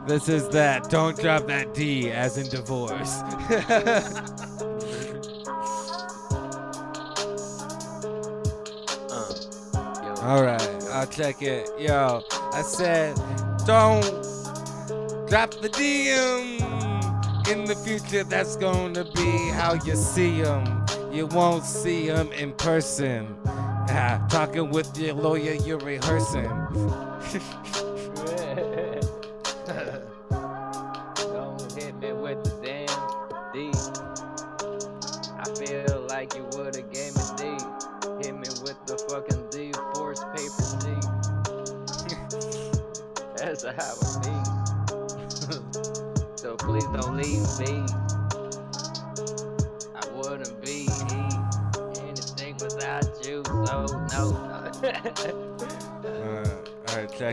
This 0.07 0.27
is 0.27 0.49
that. 0.49 0.89
Don't 0.89 1.15
drop 1.19 1.45
that 1.47 1.73
D 1.73 2.09
as 2.11 2.37
in 2.37 2.49
divorce. 2.49 3.21
Uh, 3.21 4.25
All 10.23 10.43
right, 10.43 10.83
I'll 10.91 11.07
check 11.07 11.41
it. 11.41 11.69
Yo, 11.79 12.23
I 12.53 12.61
said, 12.63 13.15
don't 13.65 14.01
drop 15.29 15.51
the 15.61 15.69
DM. 15.69 16.59
In 17.47 17.65
the 17.65 17.75
future, 17.75 18.23
that's 18.23 18.55
to 18.93 19.05
be 19.15 19.49
how 19.49 19.75
you 19.85 19.95
see 19.95 20.41
them. 20.41 20.85
You 21.11 21.27
won't 21.27 21.63
see 21.63 22.07
them 22.07 22.31
in 22.31 22.53
person. 22.53 23.35
Ah, 23.45 24.25
talking 24.31 24.69
with 24.69 24.97
your 24.97 25.13
lawyer, 25.13 25.53
you're 25.53 25.79
rehearsing. 25.79 26.49
Don't 28.25 28.69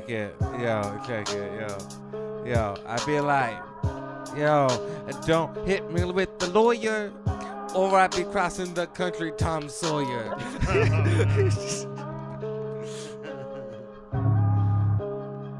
check 0.07 0.35
it. 0.41 0.61
Yo, 0.61 1.01
check 1.07 1.29
it. 1.31 1.61
Yo, 1.61 1.79
yo, 2.45 2.77
I 2.87 3.05
be 3.05 3.21
like, 3.21 3.57
yo, 4.37 4.69
don't 5.27 5.67
hit 5.67 5.91
me 5.91 6.05
with 6.05 6.39
the 6.39 6.49
lawyer, 6.51 7.13
or 7.75 7.99
I 7.99 8.07
be 8.09 8.25
crossing 8.25 8.75
the 8.75 8.87
country, 8.89 9.33
Tom 9.37 9.69
Sawyer. 9.69 10.35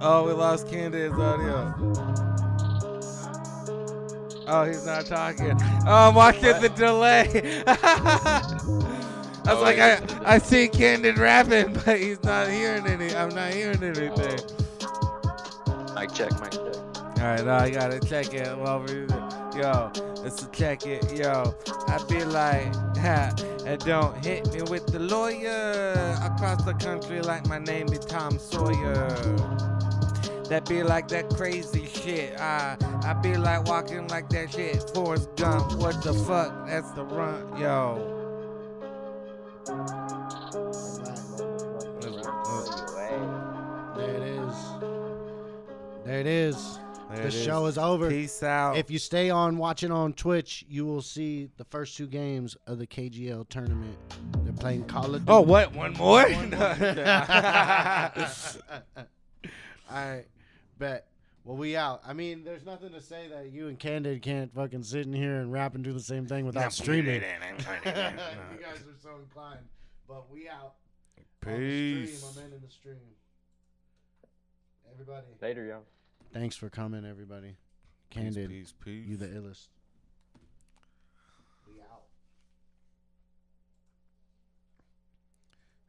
oh, 0.01 0.25
we 0.27 0.33
lost 0.33 0.69
Candace's 0.69 1.19
audio. 1.19 1.75
Oh, 4.49 4.65
he's 4.65 4.87
not 4.87 5.07
talking. 5.07 5.59
Oh, 5.87 6.09
I'm 6.09 6.15
watching 6.15 6.61
the 6.61 6.69
delay. 6.69 7.65
I 9.47 9.55
was 9.55 9.59
Oh, 9.59 9.63
like. 9.63 9.79
I, 9.79 10.35
I 10.35 10.39
see 10.39 10.69
Candid 10.69 11.19
rapping, 11.19 11.73
but 11.85 11.99
he's 11.99 12.23
not 12.25 12.49
hearing 12.49 12.87
any. 12.87 13.15
I'm 13.15 13.29
not 13.31 13.53
hearing 13.53 13.83
anything. 13.83 14.41
Oh. 14.83 15.93
mic 15.95 16.13
check, 16.13 16.33
mic 16.41 16.53
check. 16.53 16.63
All 17.19 17.23
right, 17.23 17.45
now 17.45 17.59
I 17.59 17.71
gotta 17.71 18.01
check 18.01 18.35
it. 18.35 18.57
While 18.59 18.81
we, 18.83 19.07
yo, 19.59 19.91
let's 20.23 20.47
check 20.53 20.87
it. 20.87 21.17
Yo, 21.17 21.55
I 21.89 22.05
be 22.09 22.25
like, 22.25 22.75
ha, 22.99 23.33
and 23.65 23.81
don't 23.85 24.23
hit 24.25 24.53
me 24.53 24.63
with 24.63 24.87
the 24.87 24.99
lawyer 24.99 25.73
across 26.23 26.63
the 26.65 26.75
country 26.75 27.21
like 27.23 27.47
my 27.49 27.59
name 27.59 27.87
be 27.87 27.99
Tom 27.99 28.39
Sawyer. 28.39 29.09
That 30.51 30.69
be 30.69 30.83
like 30.83 31.09
that 31.09 31.31
crazy 31.31 31.87
shit. 31.87 32.39
I 32.39 32.77
I 33.03 33.15
be 33.15 33.37
like 33.37 33.65
walking 33.67 34.07
like 34.09 34.29
that 34.31 34.53
shit. 34.53 34.91
Forrest 34.95 35.35
Gump. 35.37 35.73
What 35.79 36.03
the 36.03 36.13
fuck? 36.13 36.67
That's 36.67 36.91
the 36.93 37.05
run, 37.05 37.59
yo. 37.59 38.16
There 39.67 39.75
it 44.15 44.23
is. 44.23 44.55
There 46.05 46.21
it 46.21 46.27
is. 46.27 46.79
There 47.11 47.19
the 47.23 47.27
it 47.27 47.31
show 47.33 47.67
is 47.67 47.77
over. 47.77 48.09
Peace 48.09 48.45
out. 48.45 48.77
If 48.77 48.93
you 48.93 49.01
stay 49.01 49.29
on 49.31 49.59
watching 49.59 49.91
on 49.91 50.13
Twitch, 50.13 50.65
you 50.69 50.87
will 50.87 51.03
see 51.03 51.49
the 51.57 51.65
first 51.65 51.97
two 51.97 52.07
games 52.07 52.57
of 52.69 52.79
the 52.79 52.87
KGL 52.87 53.49
tournament. 53.49 53.97
They're 54.45 54.53
playing 54.53 54.85
Call 54.85 55.15
of 55.15 55.15
oh, 55.15 55.19
Duty. 55.19 55.31
oh, 55.33 55.41
what? 55.41 55.75
One 55.75 55.95
more? 55.95 56.31
One 56.31 56.51
more. 56.51 56.61
All 59.91 59.97
right, 59.97 60.27
bet. 60.79 61.09
Well, 61.47 61.57
we 61.57 61.77
out. 61.77 62.03
I 62.05 62.13
mean, 62.13 62.43
there's 62.43 62.67
nothing 62.67 62.91
to 62.91 63.01
say 63.01 63.29
that 63.29 63.53
you 63.53 63.69
and 63.69 63.79
Candid 63.79 64.21
can't 64.21 64.53
fucking 64.53 64.83
sit 64.83 65.07
in 65.07 65.13
here 65.13 65.37
and 65.37 65.53
rap 65.53 65.77
and 65.77 65.85
do 65.85 65.93
the 65.93 66.01
same 66.01 66.27
thing 66.27 66.45
without 66.45 66.73
streaming. 66.73 67.15
you 67.23 67.23
guys 67.23 68.81
are 68.81 68.99
so 69.01 69.11
inclined. 69.23 69.61
But 70.09 70.29
we 70.29 70.49
out. 70.49 70.75
On 71.47 71.53
the 71.53 71.57
Peace. 71.57 72.19
stream. 72.19 72.33
I'm 72.37 72.45
ending 72.47 72.61
the 72.67 72.71
stream. 72.73 72.97
Everybody, 74.93 75.27
Later, 75.41 75.65
yo. 75.67 75.79
thanks 76.33 76.57
for 76.57 76.69
coming, 76.69 77.05
everybody. 77.05 77.55
Candid, 78.11 78.49
Peace, 78.51 78.73
peace, 78.73 79.05
peace. 79.05 79.07
you 79.09 79.17
the 79.17 79.27
illest. 79.27 79.69
We 81.69 81.81
out. 81.81 82.03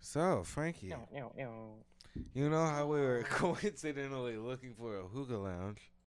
So, 0.02 0.44
Frankie, 0.44 0.94
you 2.34 2.50
know 2.50 2.66
how 2.66 2.86
we 2.88 3.00
were 3.00 3.24
coincidentally 3.30 4.38
looking 4.38 4.74
for 4.76 4.98
a 4.98 5.04
hookah 5.08 5.38
lounge? 5.38 5.92